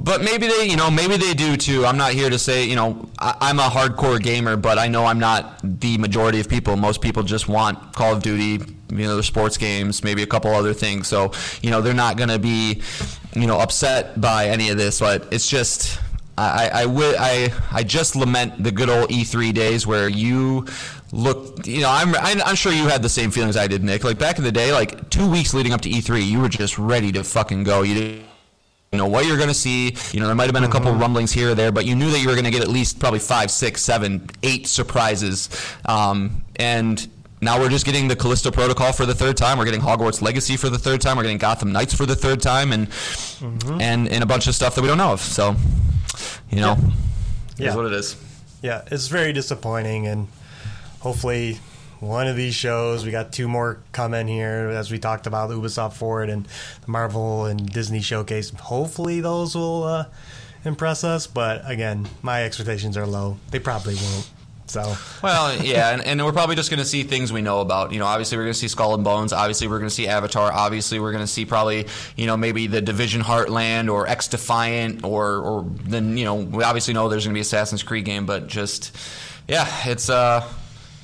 but 0.01 0.23
maybe 0.23 0.47
they 0.47 0.67
you 0.67 0.77
know 0.77 0.91
maybe 0.91 1.17
they 1.17 1.35
do 1.35 1.57
too 1.57 1.85
i'm 1.85 1.99
not 1.99 2.13
here 2.13 2.31
to 2.31 2.39
say 2.39 2.65
you 2.65 2.75
know 2.75 3.09
I, 3.19 3.51
am 3.51 3.59
a 3.59 3.69
hardcore 3.69 4.21
gamer 4.21 4.57
but 4.57 4.79
i 4.79 4.89
know 4.89 5.05
i'm 5.05 5.19
not 5.19 5.61
the 5.63 5.99
majority 5.99 6.41
of 6.41 6.49
people 6.49 6.77
most 6.77 7.03
people 7.03 7.23
just 7.23 7.49
want 7.49 7.95
call 7.95 8.15
of 8.15 8.23
duty 8.23 8.59
you 8.99 9.07
know, 9.07 9.17
the 9.17 9.23
sports 9.23 9.57
games, 9.57 10.05
maybe 10.05 10.23
a 10.23 10.27
couple 10.27 10.51
other 10.53 10.75
things. 10.75 11.09
So, 11.09 11.33
you 11.63 11.71
know, 11.71 11.81
they're 11.81 11.95
not 11.95 12.17
going 12.17 12.29
to 12.29 12.39
be, 12.39 12.83
you 13.35 13.47
know, 13.47 13.59
upset 13.59 14.21
by 14.21 14.47
any 14.49 14.69
of 14.69 14.77
this. 14.77 15.01
But 15.01 15.33
it's 15.33 15.49
just, 15.49 15.99
I, 16.37 16.85
I, 16.85 16.87
I, 16.87 17.53
I 17.73 17.83
just 17.83 18.17
lament 18.17 18.63
the 18.63 18.71
good 18.71 18.91
old 18.91 19.09
E3 19.11 19.55
days 19.55 19.87
where 19.87 20.09
you 20.09 20.67
look, 21.13 21.67
you 21.67 21.83
know, 21.83 21.91
I'm, 21.91 22.15
I'm 22.17 22.57
sure 22.57 22.73
you 22.73 22.89
had 22.89 23.03
the 23.03 23.09
same 23.09 23.31
feelings 23.31 23.57
I 23.57 23.67
did, 23.67 23.85
Nick. 23.85 24.03
Like 24.03 24.19
back 24.19 24.39
in 24.39 24.45
the 24.45 24.53
day, 24.53 24.73
like 24.73 25.11
two 25.11 25.31
weeks 25.31 25.55
leading 25.55 25.73
up 25.73 25.83
to 25.83 25.91
E3, 25.91 26.27
you 26.27 26.41
were 26.41 26.49
just 26.49 26.79
ready 26.79 27.13
to 27.13 27.23
fucking 27.23 27.65
go. 27.65 27.83
You 27.83 27.95
didn't 27.95 28.25
know 28.93 29.07
what 29.07 29.27
you're 29.27 29.37
going 29.37 29.49
to 29.49 29.55
see. 29.55 29.95
You 30.13 30.21
know, 30.21 30.27
there 30.27 30.35
might 30.35 30.45
have 30.45 30.55
been 30.55 30.65
a 30.65 30.69
couple 30.69 30.91
mm-hmm. 30.91 31.01
rumblings 31.01 31.31
here 31.31 31.51
or 31.51 31.55
there, 31.55 31.71
but 31.71 31.85
you 31.85 31.95
knew 31.95 32.11
that 32.11 32.19
you 32.19 32.29
were 32.29 32.35
going 32.35 32.47
to 32.47 32.51
get 32.51 32.63
at 32.63 32.69
least 32.69 32.99
probably 32.99 33.21
five, 33.21 33.51
six, 33.51 33.83
seven, 33.83 34.29
eight 34.43 34.67
surprises. 34.67 35.51
Um, 35.85 36.45
and 36.57 37.07
now 37.43 37.61
we're 37.61 37.69
just 37.69 37.85
getting 37.85 38.09
the 38.09 38.17
Callisto 38.17 38.51
Protocol 38.51 38.93
for 38.93 39.05
the 39.05 39.15
third 39.15 39.37
time. 39.37 39.59
We're 39.59 39.67
getting 39.67 39.81
Hogwarts 39.81 40.23
Legacy 40.23 40.57
for 40.57 40.71
the 40.71 40.79
third 40.79 41.03
time. 41.03 41.19
We're 41.19 41.25
getting 41.25 41.39
Gotham 41.39 41.73
Knights 41.73 41.93
for 41.93 42.07
the 42.07 42.17
third 42.17 42.41
time, 42.41 42.73
and 42.73 42.89
mm-hmm. 42.89 43.81
and 43.81 44.09
and 44.09 44.23
a 44.23 44.27
bunch 44.27 44.47
of 44.47 44.55
stuff 44.55 44.77
that 44.77 44.81
we 44.81 44.89
don't 44.89 44.99
know 44.99 45.13
of. 45.13 45.21
So, 45.21 45.57
you 46.51 46.61
know, 46.61 46.79
yeah. 47.59 47.71
is 47.71 47.77
what 47.77 47.87
it 47.87 47.93
is. 47.93 48.17
Yeah, 48.63 48.83
it's 48.93 49.09
very 49.09 49.33
disappointing, 49.33 50.07
and 50.07 50.29
hopefully 51.03 51.59
one 51.99 52.27
of 52.27 52.37
these 52.37 52.55
shows. 52.55 53.05
We 53.05 53.11
got 53.11 53.33
two 53.33 53.49
more 53.49 53.79
coming 53.93 54.27
here, 54.27 54.71
as 54.71 54.91
we 54.91 54.99
talked 54.99 55.27
about 55.27 55.51
Ubisoft 55.51 55.95
Forward 55.95 56.31
and 56.31 56.47
the 56.85 56.91
Marvel 56.91 57.47
and 57.47 57.71
Disney 57.73 58.01
Showcase. 58.01 58.51
Hopefully, 58.51 59.21
those 59.21 59.55
will 59.55 59.85
uh, 59.85 60.05
impress 60.65 61.05
us. 61.05 61.27
But 61.27 61.63
again, 61.65 62.09
my 62.23 62.45
expectations 62.45 62.97
are 62.97 63.07
low. 63.07 63.39
They 63.51 63.59
probably 63.59 63.95
won't. 63.95 64.31
So 64.67 64.97
well, 65.23 65.63
yeah, 65.63 65.91
and, 65.91 66.03
and 66.03 66.25
we're 66.25 66.33
probably 66.33 66.57
just 66.57 66.71
going 66.71 66.79
to 66.79 66.87
see 66.87 67.03
things 67.03 67.33
we 67.33 67.43
know 67.43 67.61
about. 67.61 67.93
You 67.93 67.99
know, 67.99 68.07
obviously 68.07 68.39
we're 68.39 68.45
going 68.45 68.55
to 68.55 68.59
see 68.59 68.69
Skull 68.69 68.95
and 68.95 69.05
Bones. 69.05 69.33
Obviously 69.33 69.69
we're 69.69 69.79
going 69.79 69.91
to 69.91 69.95
see 69.95 70.07
Avatar. 70.09 70.51
Obviously 70.51 70.99
we're 70.99 71.13
going 71.13 71.25
to 71.25 71.31
see 71.31 71.45
probably 71.45 71.87
you 72.17 72.27
know 72.27 72.39
maybe 72.39 72.69
the 72.69 72.81
Division 72.81 73.23
Heartland 73.23 73.93
or 73.93 74.07
XDefiant 74.07 75.05
or 75.05 75.39
or 75.39 75.65
then 75.85 76.17
you 76.17 76.25
know 76.25 76.37
we 76.37 76.65
obviously 76.65 76.95
know 76.95 77.09
there's 77.09 77.25
going 77.25 77.35
to 77.35 77.37
be 77.37 77.43
Assassin's 77.43 77.83
Creed 77.83 78.07
game, 78.07 78.25
but 78.25 78.47
just 78.47 78.97
yeah, 79.47 79.69
it's 79.85 80.09
uh 80.09 80.49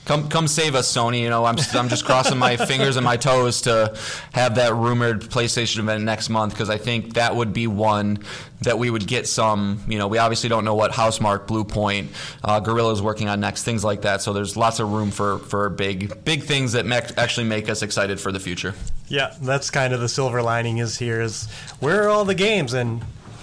come 0.09 0.29
come 0.29 0.49
save 0.49 0.75
us, 0.75 0.93
Sony. 0.93 1.21
You 1.21 1.29
know, 1.29 1.45
I'm 1.45 1.57
I'm 1.75 1.89
just 1.89 2.05
crossing 2.05 2.39
my 2.39 2.57
fingers 2.57 2.97
and 2.97 3.05
my 3.05 3.17
toes 3.17 3.63
to 3.63 3.97
have 4.33 4.57
that 4.57 4.75
rumored 4.75 5.21
PlayStation 5.23 5.79
event 5.79 6.03
next 6.03 6.31
month 6.31 6.55
because 6.55 6.71
I 6.71 6.79
think 6.79 7.15
that 7.15 7.37
would 7.37 7.53
be 7.53 7.67
one 7.67 8.25
that 8.63 8.79
we 8.79 8.91
would 8.91 9.07
get 9.07 9.29
some. 9.29 9.85
You 9.87 9.99
know, 9.99 10.09
we 10.09 10.19
obviously 10.19 10.49
don't 10.49 10.65
know 10.65 10.75
what 10.75 10.93
Housemarque, 10.93 11.47
Bluepoint, 11.47 12.09
uh, 12.43 12.59
Guerrilla 12.59 12.93
is 12.93 13.03
working 13.03 13.29
on 13.29 13.39
next, 13.39 13.63
things 13.63 13.85
like 13.85 14.03
that. 14.03 14.23
So 14.23 14.33
there's 14.33 14.57
lots 14.57 14.81
of 14.81 14.91
room 14.91 15.11
for 15.11 15.39
for 15.39 15.69
big 15.69 16.25
big 16.25 16.43
things 16.43 16.73
that 16.73 16.87
actually 17.17 17.47
make 17.47 17.69
us 17.69 17.83
excited 17.83 18.19
for 18.19 18.33
the 18.33 18.41
future. 18.41 18.75
Yeah, 19.09 19.35
that's 19.41 19.71
kind 19.71 19.93
of 19.93 20.01
the 20.01 20.09
silver 20.09 20.43
lining 20.43 20.79
is 20.79 20.99
here 20.99 21.21
is 21.21 21.49
where 21.81 22.05
are 22.05 22.09
all 22.09 22.25
the 22.25 22.35
games 22.35 22.73
and 22.73 23.03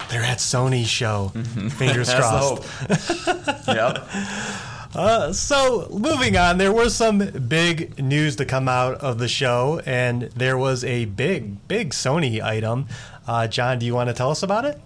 they're 0.10 0.24
at 0.24 0.40
Sony's 0.40 0.90
show. 0.90 1.32
Mm-hmm. 1.36 1.70
Fingers 1.70 2.14
crossed. 2.14 3.68
yep. 3.68 4.08
Uh, 4.96 5.34
so, 5.34 5.90
moving 5.92 6.38
on, 6.38 6.58
there 6.58 6.72
was 6.72 6.96
some 6.96 7.18
big 7.18 8.00
news 8.00 8.38
to 8.38 8.46
come 8.46 8.70
out 8.70 8.96
of 8.96 9.18
the 9.18 9.28
show, 9.28 9.82
and 9.86 10.22
there 10.38 10.58
was 10.58 10.86
a 10.86 11.04
big, 11.04 11.68
big 11.68 11.90
Sony 11.90 12.42
item. 12.42 12.88
Uh, 13.28 13.46
John, 13.46 13.78
do 13.78 13.86
you 13.86 13.94
want 13.94 14.10
to 14.10 14.14
tell 14.14 14.32
us 14.32 14.42
about 14.42 14.64
it? 14.64 14.80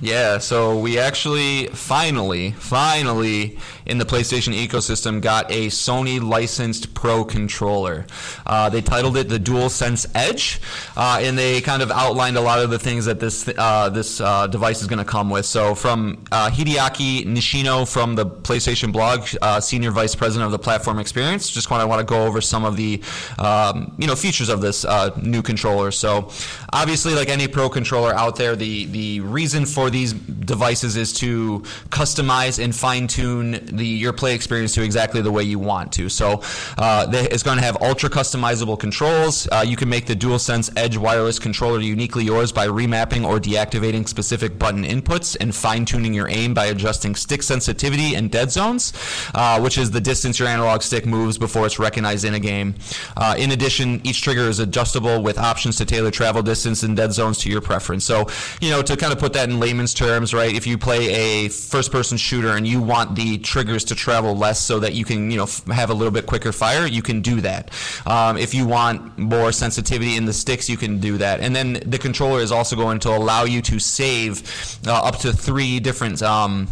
Yeah, 0.00 0.38
so 0.38 0.78
we 0.78 0.98
actually 0.98 1.68
finally, 1.68 2.50
finally 2.50 3.58
in 3.86 3.96
the 3.96 4.04
PlayStation 4.04 4.52
ecosystem 4.52 5.22
got 5.22 5.50
a 5.50 5.68
Sony 5.68 6.20
licensed 6.20 6.92
Pro 6.92 7.24
controller. 7.24 8.04
Uh, 8.44 8.68
they 8.68 8.82
titled 8.82 9.16
it 9.16 9.30
the 9.30 9.38
DualSense 9.38 10.10
Edge, 10.14 10.60
uh, 10.98 11.20
and 11.22 11.38
they 11.38 11.62
kind 11.62 11.82
of 11.82 11.90
outlined 11.90 12.36
a 12.36 12.40
lot 12.42 12.58
of 12.58 12.68
the 12.68 12.78
things 12.78 13.06
that 13.06 13.20
this 13.20 13.48
uh, 13.56 13.88
this 13.88 14.20
uh, 14.20 14.46
device 14.48 14.82
is 14.82 14.86
going 14.86 14.98
to 14.98 15.04
come 15.04 15.30
with. 15.30 15.46
So 15.46 15.74
from 15.74 16.24
uh, 16.30 16.50
Hideaki 16.50 17.24
Nishino 17.24 17.90
from 17.90 18.16
the 18.16 18.26
PlayStation 18.26 18.92
blog, 18.92 19.26
uh, 19.40 19.60
senior 19.60 19.92
vice 19.92 20.14
president 20.14 20.44
of 20.44 20.52
the 20.52 20.58
platform 20.58 20.98
experience, 20.98 21.50
just 21.50 21.70
of 21.70 21.88
want 21.88 22.00
to 22.00 22.04
go 22.04 22.26
over 22.26 22.42
some 22.42 22.66
of 22.66 22.76
the 22.76 23.02
um, 23.38 23.94
you 23.96 24.06
know 24.06 24.14
features 24.14 24.50
of 24.50 24.60
this 24.60 24.84
new 25.22 25.40
controller. 25.40 25.90
So 25.90 26.30
obviously, 26.70 27.14
like 27.14 27.30
any 27.30 27.48
Pro 27.48 27.70
controller 27.70 28.12
out 28.12 28.36
there, 28.36 28.56
the 28.56 28.84
the 28.86 29.20
reason 29.20 29.64
for 29.64 29.85
for 29.86 29.90
these 29.90 30.14
devices 30.14 30.96
is 30.96 31.12
to 31.12 31.60
customize 31.90 32.62
and 32.62 32.74
fine 32.74 33.06
tune 33.06 33.60
the 33.76 33.86
your 33.86 34.12
play 34.12 34.34
experience 34.34 34.74
to 34.74 34.82
exactly 34.82 35.22
the 35.22 35.30
way 35.30 35.44
you 35.44 35.60
want 35.60 35.92
to. 35.92 36.08
So 36.08 36.42
uh, 36.76 37.06
it's 37.12 37.44
going 37.44 37.58
to 37.58 37.64
have 37.64 37.80
ultra 37.80 38.10
customizable 38.10 38.76
controls. 38.76 39.46
Uh, 39.52 39.64
you 39.64 39.76
can 39.76 39.88
make 39.88 40.06
the 40.06 40.16
DualSense 40.16 40.72
Edge 40.76 40.96
wireless 40.96 41.38
controller 41.38 41.78
uniquely 41.78 42.24
yours 42.24 42.50
by 42.50 42.66
remapping 42.66 43.24
or 43.24 43.38
deactivating 43.38 44.08
specific 44.08 44.58
button 44.58 44.82
inputs 44.82 45.36
and 45.38 45.54
fine 45.54 45.84
tuning 45.84 46.12
your 46.12 46.28
aim 46.28 46.52
by 46.52 46.66
adjusting 46.66 47.14
stick 47.14 47.44
sensitivity 47.44 48.16
and 48.16 48.32
dead 48.32 48.50
zones, 48.50 48.92
uh, 49.34 49.60
which 49.60 49.78
is 49.78 49.92
the 49.92 50.00
distance 50.00 50.40
your 50.40 50.48
analog 50.48 50.82
stick 50.82 51.06
moves 51.06 51.38
before 51.38 51.64
it's 51.64 51.78
recognized 51.78 52.24
in 52.24 52.34
a 52.34 52.40
game. 52.40 52.74
Uh, 53.16 53.36
in 53.38 53.52
addition, 53.52 54.04
each 54.04 54.22
trigger 54.22 54.48
is 54.48 54.58
adjustable 54.58 55.22
with 55.22 55.38
options 55.38 55.76
to 55.76 55.84
tailor 55.84 56.10
travel 56.10 56.42
distance 56.42 56.82
and 56.82 56.96
dead 56.96 57.12
zones 57.12 57.38
to 57.38 57.48
your 57.48 57.60
preference. 57.60 58.04
So, 58.04 58.26
you 58.60 58.70
know, 58.70 58.82
to 58.82 58.96
kind 58.96 59.12
of 59.12 59.20
put 59.20 59.32
that 59.34 59.48
in 59.48 59.60
layman's 59.60 59.75
layman's 59.76 59.92
terms, 59.92 60.32
right? 60.32 60.54
If 60.54 60.66
you 60.66 60.78
play 60.78 61.44
a 61.44 61.48
first-person 61.50 62.16
shooter 62.16 62.56
and 62.56 62.66
you 62.66 62.80
want 62.80 63.14
the 63.14 63.36
triggers 63.36 63.84
to 63.84 63.94
travel 63.94 64.34
less 64.34 64.58
so 64.58 64.80
that 64.80 64.94
you 64.94 65.04
can, 65.04 65.30
you 65.30 65.36
know, 65.36 65.42
f- 65.42 65.66
have 65.66 65.90
a 65.90 65.94
little 65.94 66.10
bit 66.10 66.24
quicker 66.24 66.50
fire, 66.50 66.86
you 66.86 67.02
can 67.02 67.20
do 67.20 67.42
that. 67.42 67.70
Um, 68.06 68.38
if 68.38 68.54
you 68.54 68.66
want 68.66 69.18
more 69.18 69.52
sensitivity 69.52 70.16
in 70.16 70.24
the 70.24 70.32
sticks, 70.32 70.70
you 70.70 70.78
can 70.78 70.98
do 70.98 71.18
that. 71.18 71.40
And 71.40 71.54
then 71.54 71.74
the 71.84 71.98
controller 71.98 72.40
is 72.40 72.52
also 72.52 72.74
going 72.74 73.00
to 73.00 73.10
allow 73.10 73.44
you 73.44 73.60
to 73.62 73.78
save 73.78 74.78
uh, 74.86 74.94
up 74.94 75.18
to 75.18 75.32
three 75.32 75.78
different. 75.78 76.22
Um, 76.22 76.68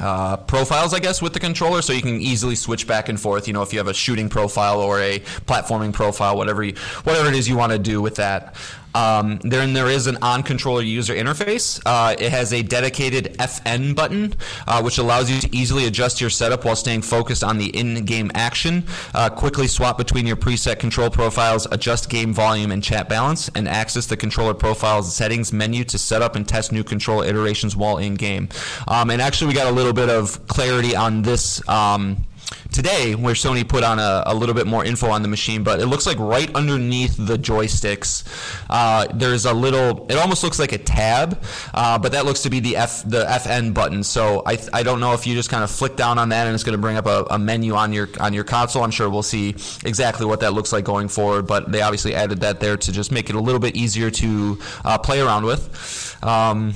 uh, 0.00 0.38
profiles, 0.38 0.94
I 0.94 1.00
guess, 1.00 1.20
with 1.20 1.34
the 1.34 1.40
controller, 1.40 1.82
so 1.82 1.92
you 1.92 2.00
can 2.00 2.18
easily 2.18 2.54
switch 2.54 2.86
back 2.86 3.10
and 3.10 3.20
forth. 3.20 3.46
You 3.46 3.52
know, 3.52 3.60
if 3.60 3.74
you 3.74 3.78
have 3.78 3.88
a 3.88 3.94
shooting 3.94 4.30
profile 4.30 4.80
or 4.80 5.00
a 5.00 5.18
platforming 5.44 5.92
profile, 5.92 6.36
whatever 6.36 6.62
you, 6.62 6.74
whatever 7.04 7.28
it 7.28 7.34
is 7.34 7.46
you 7.46 7.58
want 7.58 7.72
to 7.72 7.78
do 7.78 8.00
with 8.00 8.14
that. 8.14 8.56
Um, 8.94 9.38
then 9.42 9.72
there 9.72 9.88
is 9.88 10.06
an 10.06 10.18
on-controller 10.22 10.82
user 10.82 11.14
interface. 11.14 11.80
Uh, 11.86 12.14
it 12.18 12.30
has 12.30 12.52
a 12.52 12.62
dedicated 12.62 13.36
FN 13.38 13.94
button, 13.94 14.34
uh, 14.66 14.82
which 14.82 14.98
allows 14.98 15.30
you 15.30 15.40
to 15.40 15.56
easily 15.56 15.86
adjust 15.86 16.20
your 16.20 16.30
setup 16.30 16.64
while 16.64 16.76
staying 16.76 17.02
focused 17.02 17.42
on 17.44 17.58
the 17.58 17.76
in-game 17.76 18.30
action. 18.34 18.84
Uh, 19.14 19.30
quickly 19.30 19.66
swap 19.66 19.98
between 19.98 20.26
your 20.26 20.36
preset 20.36 20.78
control 20.78 21.10
profiles, 21.10 21.66
adjust 21.70 22.10
game 22.10 22.32
volume 22.32 22.70
and 22.70 22.82
chat 22.82 23.08
balance, 23.08 23.50
and 23.54 23.68
access 23.68 24.06
the 24.06 24.16
controller 24.16 24.54
profiles 24.54 25.14
settings 25.14 25.52
menu 25.52 25.84
to 25.84 25.98
set 25.98 26.22
up 26.22 26.36
and 26.36 26.48
test 26.48 26.72
new 26.72 26.84
control 26.84 27.22
iterations 27.22 27.76
while 27.76 27.98
in-game. 27.98 28.48
Um, 28.88 29.10
and 29.10 29.22
actually, 29.22 29.48
we 29.48 29.54
got 29.54 29.66
a 29.66 29.74
little 29.74 29.92
bit 29.92 30.08
of 30.08 30.46
clarity 30.46 30.94
on 30.96 31.22
this. 31.22 31.66
Um, 31.68 32.24
today 32.72 33.14
where 33.14 33.34
Sony 33.34 33.66
put 33.66 33.84
on 33.84 33.98
a, 33.98 34.22
a, 34.26 34.34
little 34.34 34.54
bit 34.54 34.66
more 34.66 34.84
info 34.84 35.08
on 35.08 35.22
the 35.22 35.28
machine, 35.28 35.62
but 35.62 35.80
it 35.80 35.86
looks 35.86 36.06
like 36.06 36.18
right 36.18 36.52
underneath 36.54 37.16
the 37.16 37.36
joysticks, 37.36 38.24
uh, 38.70 39.06
there's 39.14 39.44
a 39.44 39.52
little. 39.52 40.06
It 40.10 40.16
almost 40.16 40.42
looks 40.42 40.58
like 40.58 40.72
a 40.72 40.78
tab, 40.78 41.42
uh, 41.74 41.98
but 41.98 42.12
that 42.12 42.24
looks 42.24 42.42
to 42.42 42.50
be 42.50 42.60
the 42.60 42.76
F 42.76 43.02
the 43.06 43.24
FN 43.24 43.74
button. 43.74 44.02
So 44.02 44.42
I, 44.46 44.58
I 44.72 44.82
don't 44.82 45.00
know 45.00 45.12
if 45.12 45.26
you 45.26 45.34
just 45.34 45.50
kind 45.50 45.64
of 45.64 45.70
flick 45.70 45.96
down 45.96 46.18
on 46.18 46.30
that 46.30 46.46
and 46.46 46.54
it's 46.54 46.64
going 46.64 46.76
to 46.76 46.80
bring 46.80 46.96
up 46.96 47.06
a, 47.06 47.26
a, 47.30 47.38
menu 47.38 47.74
on 47.74 47.92
your 47.92 48.08
on 48.20 48.32
your 48.32 48.44
console. 48.44 48.82
I'm 48.82 48.90
sure 48.90 49.08
we'll 49.10 49.22
see 49.22 49.50
exactly 49.84 50.26
what 50.26 50.40
that 50.40 50.52
looks 50.52 50.72
like 50.72 50.84
going 50.84 51.08
forward, 51.08 51.46
but 51.46 51.70
they 51.70 51.82
obviously 51.82 52.14
added 52.14 52.40
that 52.40 52.60
there 52.60 52.76
to 52.76 52.92
just 52.92 53.12
make 53.12 53.30
it 53.30 53.36
a 53.36 53.40
little 53.40 53.60
bit 53.60 53.76
easier 53.76 54.10
to 54.10 54.58
uh, 54.84 54.98
play 54.98 55.20
around 55.20 55.44
with. 55.44 56.16
Um, 56.22 56.74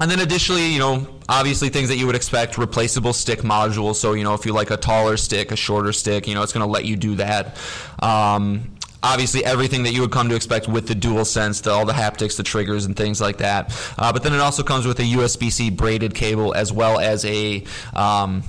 and 0.00 0.10
then 0.10 0.20
additionally, 0.20 0.72
you 0.72 0.78
know, 0.78 1.06
obviously 1.28 1.68
things 1.68 1.88
that 1.88 1.96
you 1.96 2.06
would 2.06 2.16
expect, 2.16 2.58
replaceable 2.58 3.12
stick 3.12 3.40
module. 3.40 3.94
So, 3.94 4.12
you 4.14 4.24
know, 4.24 4.34
if 4.34 4.44
you 4.44 4.52
like 4.52 4.70
a 4.70 4.76
taller 4.76 5.16
stick, 5.16 5.52
a 5.52 5.56
shorter 5.56 5.92
stick, 5.92 6.26
you 6.26 6.34
know, 6.34 6.42
it's 6.42 6.52
going 6.52 6.66
to 6.66 6.70
let 6.70 6.84
you 6.84 6.96
do 6.96 7.16
that. 7.16 7.56
Um, 8.00 8.74
obviously 9.04 9.44
everything 9.44 9.82
that 9.82 9.92
you 9.92 10.00
would 10.00 10.10
come 10.10 10.30
to 10.30 10.34
expect 10.34 10.66
with 10.66 10.88
the 10.88 10.94
dual 10.94 11.24
sense 11.24 11.60
the, 11.60 11.70
all 11.70 11.84
the 11.84 11.92
haptics 11.92 12.38
the 12.38 12.42
triggers 12.42 12.86
and 12.86 12.96
things 12.96 13.20
like 13.20 13.36
that 13.36 13.70
uh, 13.98 14.10
but 14.10 14.22
then 14.22 14.32
it 14.32 14.40
also 14.40 14.62
comes 14.62 14.86
with 14.86 14.98
a 14.98 15.02
usb-c 15.02 15.68
braided 15.70 16.14
cable 16.14 16.54
as 16.54 16.72
well 16.72 16.98
as 16.98 17.22
a 17.26 17.62
um, 17.92 18.42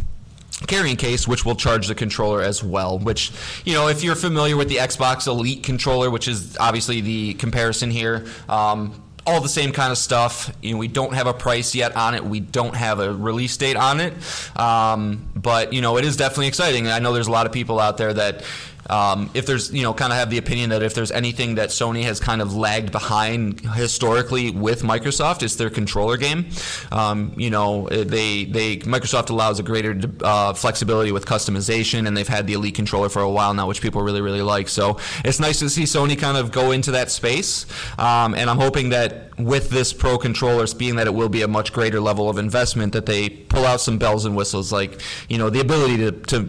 carrying 0.66 0.96
case 0.96 1.28
which 1.28 1.44
will 1.44 1.56
charge 1.56 1.88
the 1.88 1.96
controller 1.96 2.42
as 2.42 2.64
well 2.64 2.98
which 2.98 3.34
you 3.66 3.74
know 3.74 3.90
if 3.90 4.02
you're 4.02 4.16
familiar 4.16 4.56
with 4.56 4.70
the 4.70 4.78
xbox 4.78 5.28
elite 5.28 5.62
controller 5.62 6.10
which 6.10 6.30
is 6.30 6.56
obviously 6.58 7.02
the 7.02 7.34
comparison 7.34 7.92
here 7.92 8.26
um, 8.48 8.94
all 9.26 9.42
the 9.42 9.50
same 9.50 9.72
kind 9.72 9.92
of 9.92 9.98
stuff. 9.98 10.56
You 10.62 10.74
know, 10.74 10.78
we 10.78 10.88
don't 10.88 11.14
have 11.14 11.28
a 11.28 11.34
price 11.34 11.74
yet 11.74 11.96
on 11.96 12.16
it. 12.16 12.24
We 12.24 12.40
don't 12.40 12.76
have 12.76 13.00
a 13.00 13.14
release 13.14 13.56
date 13.58 13.76
on 13.76 14.00
it. 14.00 14.14
Um, 14.60 15.30
but 15.36 15.74
you 15.74 15.82
know, 15.82 15.98
it 15.98 16.06
is 16.06 16.16
definitely 16.16 16.48
exciting. 16.48 16.88
I 16.88 17.00
know 17.00 17.14
there's 17.14 17.28
a 17.28 17.32
lot 17.32 17.46
of 17.46 17.52
people 17.52 17.80
out 17.80 17.98
there 17.98 18.14
that 18.14 18.44
um, 18.90 19.30
if 19.34 19.46
there's, 19.46 19.72
you 19.74 19.84
know, 19.84 19.94
kind 19.94 20.12
of 20.12 20.20
have 20.20 20.30
the 20.30 20.38
opinion 20.38 20.70
that 20.70 20.84
if 20.84 20.94
there's 20.94 21.12
anything 21.12 21.56
that 21.56 21.70
Sony 21.70 22.04
has 22.04 22.20
kind 22.20 22.42
of 22.42 22.56
lagged 22.56 22.92
behind 22.92 23.62
historically 23.62 24.52
with 24.52 24.84
Microsoft, 24.84 25.44
it's 25.44 25.56
their 25.56 25.70
controller 25.70 26.18
game. 26.18 26.50
Um, 26.92 27.34
you 27.38 27.50
know, 27.50 27.88
they 27.90 28.46
they 28.46 28.78
Microsoft 28.78 29.30
allows 29.30 29.60
a 29.60 29.64
greater 29.64 30.00
uh, 30.22 30.54
flexibility 30.54 31.12
with 31.12 31.26
customization, 31.26 32.08
and 32.08 32.16
they've 32.16 32.28
had 32.28 32.48
the 32.48 32.54
Elite 32.54 32.76
controller 32.76 33.10
for 33.10 33.22
a 33.22 33.30
while 33.30 33.54
now, 33.54 33.68
which 33.68 33.82
people 33.82 34.02
really 34.02 34.22
really 34.22 34.42
like. 34.42 34.70
So 34.70 35.00
it's 35.24 35.40
nice 35.40 35.60
to 35.60 35.70
see 35.70 35.84
Sony 35.84 36.18
kind 36.18 36.38
of 36.38 36.52
go 36.52 36.72
into 36.72 36.92
that 36.92 37.12
space, 37.12 37.66
um, 37.98 38.36
and 38.36 38.50
I'm 38.50 38.58
hoping 38.58 38.90
that 38.90 39.25
with 39.38 39.70
this 39.70 39.94
Pro 39.94 40.18
controller, 40.18 40.66
being 40.78 40.96
that 40.96 41.08
it 41.08 41.14
will 41.14 41.30
be 41.30 41.42
a 41.42 41.48
much 41.48 41.74
greater 41.74 42.00
level 42.00 42.30
of 42.30 42.38
investment, 42.38 42.94
that 42.94 43.06
they 43.06 43.30
pull 43.30 43.66
out 43.66 43.82
some 43.82 43.98
bells 43.98 44.26
and 44.26 44.36
whistles, 44.36 44.72
like 44.72 45.02
you 45.30 45.38
know 45.38 45.50
the 45.50 45.60
ability 45.60 45.98
to, 45.98 46.12
to 46.12 46.40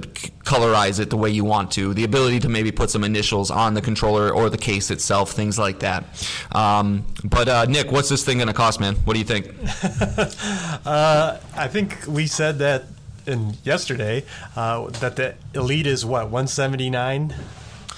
colorize 0.45 1.01
it 1.01 1.11
the 1.11 1.17
way 1.17 1.31
you 1.31 1.45
want 1.45 1.71
to, 1.73 1.93
the 1.95 2.05
ability 2.05 2.41
to 2.41 2.49
maybe 2.49 2.71
put 2.71 2.91
some 2.91 3.05
initials 3.05 3.51
on 3.51 3.75
the 3.75 3.83
controller 3.83 4.33
or 4.33 4.49
the 4.49 4.59
case 4.59 4.91
itself, 4.91 5.33
things 5.33 5.59
like 5.59 5.81
that. 5.81 6.05
Um, 6.53 7.05
but 7.25 7.49
uh, 7.49 7.65
Nick, 7.67 7.91
what's 7.91 8.09
this 8.09 8.25
thing 8.25 8.39
going 8.39 8.49
to 8.49 8.55
cost, 8.55 8.81
man? 8.81 8.95
What 9.05 9.15
do 9.15 9.19
you 9.19 9.25
think? 9.25 9.49
uh, 10.87 11.39
I 11.57 11.69
think 11.69 11.99
we 12.07 12.27
said 12.27 12.59
that 12.61 12.85
in 13.27 13.55
yesterday 13.65 14.25
uh, 14.55 14.89
that 15.01 15.17
the 15.17 15.35
Elite 15.55 15.87
is 15.87 16.05
what 16.05 16.25
179. 16.25 17.35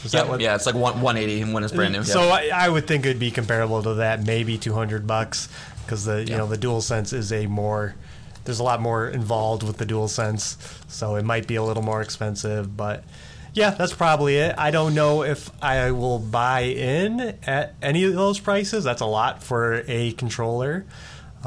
Is 0.05 0.15
yeah, 0.15 0.25
what? 0.25 0.41
yeah, 0.41 0.55
it's 0.55 0.67
like 0.67 0.75
one, 0.75 1.01
180 1.01 1.53
when 1.53 1.65
it's 1.65 1.73
brand 1.73 1.93
new. 1.93 2.05
So 2.05 2.21
I, 2.21 2.51
I, 2.55 2.69
would 2.69 2.87
think 2.87 3.05
it'd 3.05 3.19
be 3.19 3.31
comparable 3.31 3.83
to 3.83 3.95
that, 3.95 4.25
maybe 4.25 4.57
200 4.57 5.07
bucks, 5.07 5.49
because 5.85 6.05
the 6.05 6.21
you 6.21 6.27
yeah. 6.29 6.37
know 6.39 6.47
the 6.47 6.57
Dual 6.57 6.81
Sense 6.81 7.13
is 7.13 7.33
a 7.33 7.47
more 7.47 7.97
there's 8.45 8.61
a 8.61 8.65
lot 8.65 8.81
more 8.81 9.09
involved 9.09 9.63
with 9.63 9.77
the 9.77 9.85
Dual 9.85 10.09
Sense, 10.09 10.57
so 10.89 11.17
it 11.17 11.25
might 11.25 11.47
be 11.47 11.57
a 11.57 11.63
little 11.63 11.83
more 11.83 12.01
expensive, 12.01 12.77
but 12.77 13.05
yeah, 13.53 13.71
that's 13.71 13.93
probably 13.93 14.37
it. 14.37 14.55
I 14.57 14.71
don't 14.71 14.95
know 14.95 15.23
if 15.23 15.51
I 15.63 15.91
will 15.91 16.19
buy 16.19 16.61
in 16.61 17.37
at 17.43 17.75
any 17.83 18.05
of 18.05 18.15
those 18.15 18.39
prices. 18.39 18.85
That's 18.85 19.01
a 19.01 19.07
lot 19.07 19.43
for 19.43 19.83
a 19.87 20.13
controller. 20.13 20.87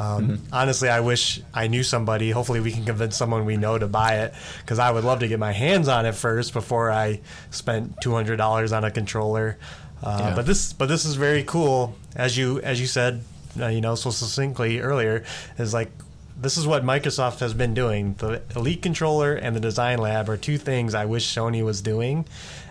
Um, 0.02 0.28
mm-hmm. 0.28 0.54
Honestly, 0.54 0.90
I 0.90 1.00
wish 1.02 1.42
I 1.54 1.68
knew 1.68 1.84
somebody. 1.84 2.32
Hopefully, 2.32 2.60
we 2.60 2.72
can 2.72 2.86
convince 2.86 3.16
someone 3.16 3.46
we 3.46 3.56
know 3.56 3.78
to 3.78 3.88
buy 3.88 4.22
it 4.22 4.34
because 4.60 4.80
I 4.80 4.90
would 4.90 5.04
love 5.04 5.20
to 5.20 5.28
get 5.28 5.38
my 5.38 5.52
hands 5.52 5.88
on 5.88 6.08
it 6.08 6.16
first 6.16 6.54
before 6.54 6.90
I 6.90 7.20
spent 7.52 8.02
two 8.02 8.14
hundred 8.14 8.38
dollars 8.38 8.72
on 8.72 8.84
a 8.84 8.90
controller. 8.90 9.58
Uh, 10.02 10.18
yeah. 10.20 10.36
But 10.36 10.48
this, 10.48 10.74
but 10.74 10.88
this 10.88 11.06
is 11.06 11.16
very 11.16 11.44
cool. 11.44 11.96
As 12.16 12.36
you 12.36 12.60
as 12.62 12.82
you 12.82 12.88
said, 12.88 13.22
uh, 13.60 13.68
you 13.68 13.82
know, 13.82 13.94
so 13.94 14.10
succinctly 14.10 14.80
earlier, 14.80 15.24
is 15.60 15.72
like 15.72 15.92
this 16.36 16.58
is 16.58 16.66
what 16.66 16.84
Microsoft 16.84 17.40
has 17.40 17.54
been 17.54 17.76
doing. 17.76 18.16
The 18.16 18.42
Elite 18.56 18.82
controller 18.82 19.36
and 19.36 19.56
the 19.56 19.60
Design 19.60 20.00
Lab 20.00 20.30
are 20.30 20.38
two 20.38 20.58
things 20.58 20.96
I 20.96 21.06
wish 21.06 21.28
Sony 21.28 21.64
was 21.64 21.82
doing. 21.82 22.26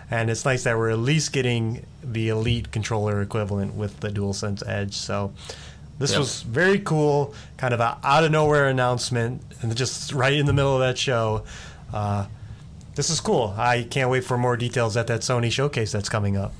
And 0.09 0.29
it's 0.29 0.43
nice 0.43 0.65
that 0.65 0.77
we're 0.77 0.89
at 0.89 0.99
least 0.99 1.31
getting 1.31 1.85
the 2.03 2.27
Elite 2.27 2.73
controller 2.73 3.21
equivalent 3.21 3.75
with 3.75 4.01
the 4.01 4.09
DualSense 4.09 4.61
Edge. 4.67 4.93
So 4.93 5.31
this 6.01 6.11
yep. 6.11 6.19
was 6.19 6.41
very 6.41 6.79
cool, 6.79 7.33
kind 7.57 7.73
of 7.73 7.79
a 7.79 7.97
out 8.03 8.23
of 8.23 8.31
nowhere 8.31 8.67
announcement, 8.67 9.41
and 9.61 9.75
just 9.75 10.11
right 10.11 10.33
in 10.33 10.45
the 10.45 10.53
middle 10.53 10.73
of 10.73 10.81
that 10.81 10.97
show. 10.97 11.43
Uh, 11.93 12.25
this 12.95 13.09
is 13.09 13.19
cool. 13.19 13.53
I 13.57 13.83
can't 13.83 14.09
wait 14.09 14.23
for 14.23 14.37
more 14.37 14.57
details 14.57 14.97
at 14.97 15.07
that 15.07 15.21
Sony 15.21 15.51
showcase 15.51 15.91
that's 15.91 16.09
coming 16.09 16.35
up. 16.35 16.53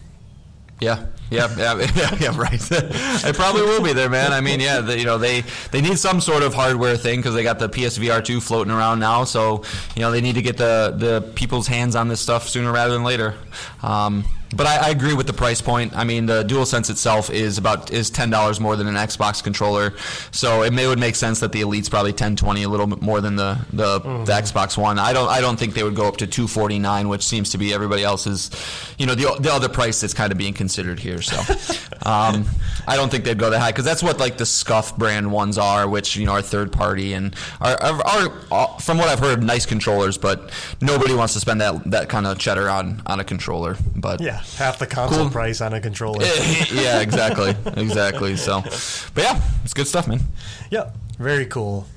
Yeah, 0.79 1.05
yeah, 1.29 1.47
yeah, 1.57 1.75
yeah, 1.95 2.15
yeah 2.19 2.37
right. 2.37 2.59
it 2.71 3.35
probably 3.35 3.61
will 3.61 3.83
be 3.83 3.93
there, 3.93 4.09
man. 4.09 4.33
I 4.33 4.41
mean, 4.41 4.59
yeah, 4.59 4.81
the, 4.81 4.97
you 4.97 5.05
know, 5.05 5.19
they 5.19 5.43
they 5.69 5.79
need 5.79 5.99
some 5.99 6.19
sort 6.19 6.41
of 6.41 6.55
hardware 6.55 6.97
thing 6.97 7.19
because 7.19 7.35
they 7.35 7.43
got 7.43 7.59
the 7.59 7.69
PSVR 7.69 8.23
two 8.23 8.41
floating 8.41 8.73
around 8.73 8.99
now. 8.99 9.23
So 9.23 9.63
you 9.95 10.01
know, 10.01 10.11
they 10.11 10.21
need 10.21 10.35
to 10.35 10.41
get 10.41 10.57
the 10.57 10.95
the 10.97 11.31
people's 11.35 11.67
hands 11.67 11.95
on 11.95 12.07
this 12.07 12.19
stuff 12.19 12.49
sooner 12.49 12.71
rather 12.71 12.93
than 12.93 13.03
later. 13.03 13.35
Um, 13.83 14.25
but 14.53 14.67
I, 14.67 14.87
I, 14.87 14.89
agree 14.89 15.13
with 15.13 15.27
the 15.27 15.33
price 15.33 15.61
point. 15.61 15.95
I 15.95 16.03
mean, 16.03 16.25
the 16.25 16.43
DualSense 16.43 16.89
itself 16.89 17.29
is 17.29 17.57
about 17.57 17.91
is 17.91 18.09
ten 18.09 18.29
dollars 18.29 18.59
more 18.59 18.75
than 18.75 18.87
an 18.87 18.95
Xbox 18.95 19.43
controller, 19.43 19.93
so 20.31 20.63
it 20.63 20.73
may 20.73 20.87
would 20.87 20.99
make 20.99 21.15
sense 21.15 21.39
that 21.39 21.51
the 21.51 21.61
Elite's 21.61 21.89
probably 21.89 22.13
10, 22.13 22.35
20, 22.35 22.63
a 22.63 22.69
little 22.69 22.87
bit 22.87 23.01
more 23.01 23.21
than 23.21 23.35
the 23.35 23.57
the, 23.71 23.99
mm-hmm. 23.99 24.25
the 24.25 24.31
Xbox 24.31 24.77
One. 24.77 24.99
I 24.99 25.13
don't 25.13 25.29
I 25.29 25.41
don't 25.41 25.57
think 25.57 25.73
they 25.73 25.83
would 25.83 25.95
go 25.95 26.07
up 26.07 26.17
to 26.17 26.27
two 26.27 26.47
forty 26.47 26.79
nine, 26.79 27.07
which 27.07 27.23
seems 27.23 27.51
to 27.51 27.57
be 27.57 27.73
everybody 27.73 28.03
else's, 28.03 28.51
you 28.97 29.05
know, 29.05 29.15
the 29.15 29.35
the 29.39 29.51
other 29.51 29.69
price 29.69 30.01
that's 30.01 30.13
kind 30.13 30.31
of 30.31 30.37
being 30.37 30.53
considered 30.53 30.99
here. 30.99 31.21
So, 31.21 31.37
um, 32.03 32.45
I 32.87 32.95
don't 32.97 33.09
think 33.09 33.23
they'd 33.23 33.39
go 33.39 33.49
that 33.49 33.59
high 33.59 33.71
because 33.71 33.85
that's 33.85 34.03
what 34.03 34.19
like 34.19 34.37
the 34.37 34.43
Scuf 34.43 34.97
brand 34.97 35.31
ones 35.31 35.57
are, 35.57 35.87
which 35.87 36.17
you 36.17 36.25
know 36.25 36.33
are 36.33 36.41
third 36.41 36.73
party 36.73 37.13
and 37.13 37.35
are, 37.61 37.81
are, 37.81 38.05
are, 38.05 38.33
are 38.51 38.79
from 38.79 38.97
what 38.97 39.07
I've 39.07 39.19
heard 39.19 39.43
nice 39.43 39.65
controllers, 39.65 40.17
but 40.17 40.51
nobody 40.81 41.13
wants 41.13 41.33
to 41.35 41.39
spend 41.39 41.61
that 41.61 41.89
that 41.91 42.09
kind 42.09 42.27
of 42.27 42.37
cheddar 42.37 42.69
on 42.69 43.01
on 43.05 43.21
a 43.21 43.23
controller. 43.23 43.77
But 43.95 44.19
yeah 44.19 44.40
half 44.57 44.79
the 44.79 44.87
console 44.87 45.23
cool. 45.23 45.29
price 45.29 45.61
on 45.61 45.73
a 45.73 45.81
controller. 45.81 46.25
yeah, 46.73 47.01
exactly, 47.01 47.55
exactly. 47.75 48.35
So, 48.37 48.61
but 48.61 49.23
yeah, 49.23 49.41
it's 49.63 49.73
good 49.73 49.87
stuff, 49.87 50.07
man. 50.07 50.21
Yep, 50.69 50.95
very 51.17 51.45
cool. 51.45 51.87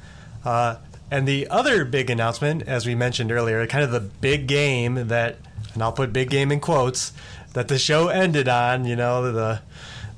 Uh, 0.45 0.77
and 1.11 1.29
the 1.29 1.49
other 1.49 1.85
big 1.85 2.11
announcement, 2.11 2.63
as 2.63 2.87
we 2.87 2.95
mentioned 2.95 3.31
earlier, 3.31 3.67
kind 3.67 3.85
of 3.85 3.91
the 3.91 4.01
big 4.01 4.47
game 4.47 5.09
that, 5.09 5.39
and 5.73 5.83
I'll 5.83 5.93
put 5.93 6.13
big 6.13 6.31
game 6.31 6.51
in 6.51 6.61
quotes, 6.61 7.13
that 7.53 7.69
the 7.69 7.79
show 7.79 8.09
ended 8.09 8.49
on. 8.49 8.85
You 8.85 8.97
know, 8.97 9.33
the 9.33 9.61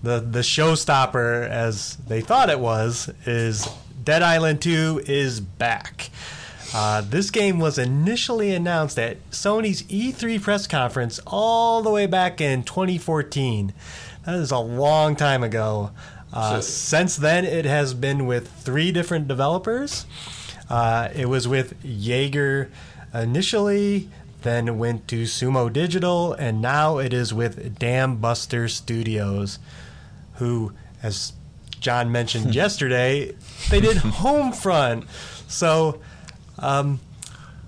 the 0.02 0.20
the 0.20 0.40
showstopper, 0.40 1.48
as 1.48 1.96
they 2.08 2.20
thought 2.20 2.50
it 2.50 2.60
was, 2.60 3.10
is 3.26 3.68
Dead 4.02 4.22
Island 4.22 4.62
Two 4.62 5.02
is 5.06 5.40
back. 5.40 6.10
Uh, 6.74 7.00
this 7.00 7.31
game 7.31 7.59
was 7.59 7.79
initially 7.79 8.52
announced 8.55 8.98
at 8.98 9.18
Sony's 9.31 9.83
E3 9.85 10.40
press 10.40 10.66
conference 10.66 11.20
all 11.26 11.83
the 11.83 11.90
way 11.90 12.07
back 12.07 12.40
in 12.40 12.62
2014. 12.62 13.72
That 14.24 14.35
is 14.35 14.50
a 14.50 14.59
long 14.59 15.16
time 15.16 15.42
ago. 15.42 15.90
Uh, 16.33 16.61
since 16.61 17.16
then, 17.16 17.44
it 17.44 17.64
has 17.64 17.94
been 17.94 18.26
with 18.26 18.50
three 18.50 18.90
different 18.92 19.29
developers. 19.29 20.07
Uh, 20.68 21.09
it 21.14 21.29
was 21.29 21.46
with 21.46 21.74
Yager 21.85 22.70
initially, 23.14 24.09
then 24.42 24.79
went 24.79 25.07
to 25.09 25.22
Sumo 25.22 25.72
Digital, 25.72 26.33
and 26.33 26.61
now 26.61 26.98
it 26.98 27.12
is 27.12 27.33
with 27.33 27.79
Dambuster 27.79 28.68
Studios, 28.68 29.59
who, 30.35 30.72
as 31.02 31.33
John 31.81 32.11
mentioned 32.11 32.55
yesterday, 32.55 33.35
they 33.70 33.81
did 33.81 33.96
Homefront. 33.98 35.07
So 35.48 36.00
um, 36.59 37.01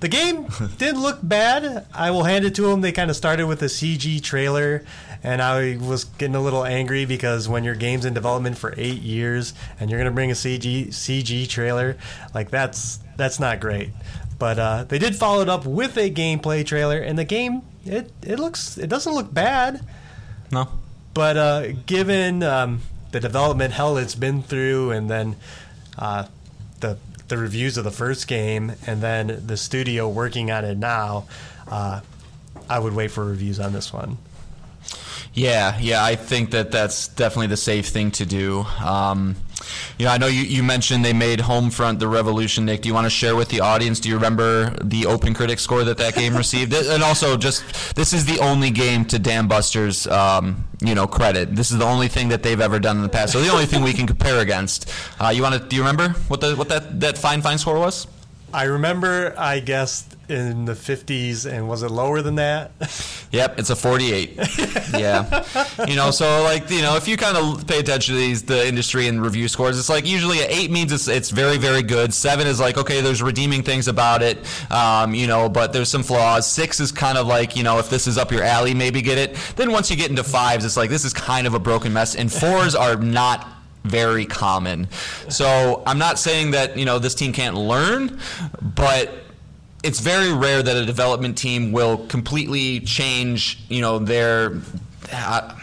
the 0.01 0.09
game 0.09 0.47
didn't 0.79 1.03
look 1.03 1.19
bad. 1.23 1.87
I 1.95 2.11
will 2.11 2.25
hand 2.25 2.45
it 2.45 2.55
to 2.57 2.63
them. 2.63 2.81
They 2.81 2.93
kind 2.93 3.11
of 3.11 3.17
started 3.17 3.47
with 3.47 3.63
a 3.63 3.67
CG 3.67 4.23
trailer, 4.23 4.85
and 5.23 5.43
I 5.43 5.77
was 5.77 6.05
getting 6.05 6.37
a 6.37 6.41
little 6.41 6.65
angry 6.65 7.05
because 7.05 7.49
when 7.49 7.65
your 7.65 7.75
game's 7.75 8.05
in 8.05 8.15
development 8.15 8.59
for 8.59 8.75
eight 8.77 9.03
years 9.03 9.55
and 9.81 9.91
you're 9.91 9.99
gonna 9.99 10.11
bring 10.11 10.31
a 10.31 10.35
CG 10.35 10.89
CG 10.89 11.49
trailer, 11.49 11.97
like 12.35 12.51
that's 12.51 13.01
that's 13.17 13.41
not 13.41 13.61
great. 13.61 13.91
But 14.39 14.59
uh, 14.59 14.85
they 14.85 15.01
did 15.01 15.17
follow 15.17 15.43
it 15.43 15.49
up 15.49 15.67
with 15.67 15.97
a 15.97 16.11
gameplay 16.11 16.65
trailer, 16.65 16.99
and 16.99 17.19
the 17.19 17.25
game 17.25 17.63
it 17.85 18.13
it 18.23 18.39
looks 18.39 18.79
it 18.79 18.89
doesn't 18.89 19.13
look 19.13 19.33
bad. 19.33 19.85
No. 20.53 20.69
But 21.13 21.37
uh, 21.37 21.73
given 21.87 22.45
um, 22.45 22.83
the 23.11 23.19
development 23.19 23.75
hell 23.75 23.97
it's 23.97 24.15
been 24.15 24.43
through, 24.43 24.93
and 24.93 25.11
then 25.11 25.37
uh, 25.99 26.27
the 26.79 26.99
the 27.29 27.39
reviews 27.39 27.77
of 27.77 27.85
the 27.85 27.91
first 27.91 28.27
game 28.27 28.73
and 28.87 29.01
then 29.01 29.43
the 29.47 29.57
studio 29.57 30.09
working 30.09 30.51
on 30.51 30.65
it 30.65 30.79
now, 30.79 31.27
uh, 31.69 32.01
I 32.69 32.79
would 32.79 32.95
wait 32.95 33.11
for 33.11 33.25
reviews 33.25 33.61
on 33.61 33.73
this 33.73 33.93
one. 33.93 34.19
Yeah, 35.35 35.79
yeah, 35.79 36.03
I 36.05 36.17
think 36.17 36.51
that 36.51 36.73
that's 36.73 37.09
definitely 37.09 37.49
the 37.49 37.57
safe 37.57 37.89
thing 37.89 38.11
to 38.13 38.27
do. 38.27 38.61
Um, 38.81 39.37
you 39.99 40.07
know, 40.07 40.13
I 40.13 40.19
know 40.19 40.27
you, 40.27 40.43
you 40.43 40.63
mentioned 40.63 41.05
they 41.05 41.13
made 41.13 41.41
Homefront 41.41 41.99
the 41.99 42.09
revolution. 42.09 42.65
Nick, 42.65 42.83
do 42.83 42.89
you 42.89 42.95
want 42.95 43.07
to 43.07 43.11
share 43.11 43.37
with 43.37 43.49
the 43.49 43.61
audience? 43.61 44.01
Do 44.01 44.09
you 44.09 44.15
remember 44.15 44.71
the 44.83 45.07
Open 45.07 45.35
Critic 45.35 45.59
score 45.59 45.85
that 45.85 45.99
that 45.99 46.15
game 46.15 46.37
received? 46.37 46.73
And 46.73 47.03
also, 47.03 47.37
just 47.37 47.95
this 47.97 48.13
is 48.13 48.25
the 48.25 48.39
only 48.41 48.71
game 48.71 49.05
to 49.07 49.19
Dambuster's, 49.19 50.07
um, 50.07 50.65
you 50.81 50.95
know, 50.95 51.07
credit. 51.07 51.55
This 51.57 51.71
is 51.71 51.79
the 51.79 51.85
only 51.85 52.09
thing 52.09 52.29
that 52.29 52.43
they've 52.43 52.61
ever 52.61 52.79
done 52.79 52.97
in 52.97 53.03
the 53.03 53.09
past. 53.09 53.33
So 53.33 53.41
the 53.41 53.51
only 53.51 53.67
thing 53.67 53.83
we 53.83 53.93
can 53.93 54.07
compare 54.07 54.41
against. 54.41 54.93
Uh, 55.21 55.29
you 55.29 55.43
want 55.43 55.55
to? 55.55 55.61
Do 55.61 55.77
you 55.77 55.83
remember 55.83 56.11
what 56.29 56.41
the 56.41 56.55
what 56.55 56.69
that 56.69 57.01
that 57.01 57.19
fine 57.19 57.43
fine 57.43 57.59
score 57.59 57.79
was? 57.79 58.07
I 58.53 58.65
remember 58.65 59.35
I 59.37 59.61
guessed 59.61 60.17
in 60.29 60.65
the 60.65 60.73
50s, 60.73 61.51
and 61.51 61.69
was 61.69 61.83
it 61.83 61.91
lower 61.91 62.23
than 62.23 62.37
that? 62.37 62.71
Yep, 63.31 63.59
it's 63.59 63.69
a 63.69 63.77
48. 63.77 64.39
yeah. 64.99 65.45
You 65.87 65.97
know, 65.97 66.11
so 66.11 66.43
like, 66.45 66.71
you 66.71 66.81
know, 66.81 66.97
if 66.97 67.07
you 67.07 67.19
kind 67.19 67.37
of 67.37 67.67
pay 67.67 67.79
attention 67.79 68.15
to 68.15 68.19
these, 68.19 68.43
the 68.43 68.67
industry 68.67 69.07
and 69.07 69.21
review 69.21 69.49
scores, 69.49 69.79
it's 69.79 69.91
like 69.91 70.07
usually 70.07 70.41
an 70.41 70.47
8 70.49 70.71
means 70.71 70.93
it's, 70.93 71.09
it's 71.09 71.29
very, 71.29 71.59
very 71.59 71.83
good. 71.83 72.15
7 72.15 72.47
is 72.47 72.59
like, 72.59 72.79
okay, 72.79 73.03
there's 73.03 73.23
redeeming 73.23 73.63
things 73.63 73.87
about 73.87 74.23
it, 74.23 74.39
um, 74.73 75.15
you 75.15 75.27
know, 75.27 75.47
but 75.47 75.75
there's 75.75 75.91
some 75.91 76.03
flaws. 76.03 76.47
6 76.47 76.81
is 76.81 76.91
kind 76.91 77.19
of 77.19 77.27
like, 77.27 77.55
you 77.55 77.63
know, 77.63 77.79
if 77.79 77.91
this 77.91 78.07
is 78.07 78.17
up 78.17 78.33
your 78.33 78.43
alley, 78.45 78.73
maybe 78.73 79.03
get 79.03 79.19
it. 79.19 79.35
Then 79.57 79.71
once 79.71 79.91
you 79.91 79.97
get 79.99 80.09
into 80.09 80.23
5s, 80.23 80.65
it's 80.65 80.79
like, 80.79 80.89
this 80.89 81.05
is 81.05 81.13
kind 81.13 81.47
of 81.47 81.53
a 81.53 81.59
broken 81.59 81.93
mess. 81.93 82.15
And 82.15 82.31
4s 82.31 82.79
are 82.81 82.97
not 82.97 83.47
very 83.85 84.25
common. 84.25 84.89
So 85.29 85.83
I'm 85.87 85.99
not 85.99 86.19
saying 86.19 86.53
that, 86.53 86.79
you 86.79 86.87
know, 86.87 86.99
this 86.99 87.15
team 87.15 87.35
can't 87.35 87.57
learn, 87.57 88.19
but 88.63 89.11
it's 89.83 90.01
very 90.01 90.33
rare 90.33 90.63
that 90.63 90.77
a 90.77 90.85
development 90.85 91.39
team 91.39 91.73
will 91.73 91.99
completely 92.07 92.81
change, 92.81 93.59
you 93.69 93.81
know, 93.81 93.99
their. 93.99 94.61
Uh, 95.13 95.55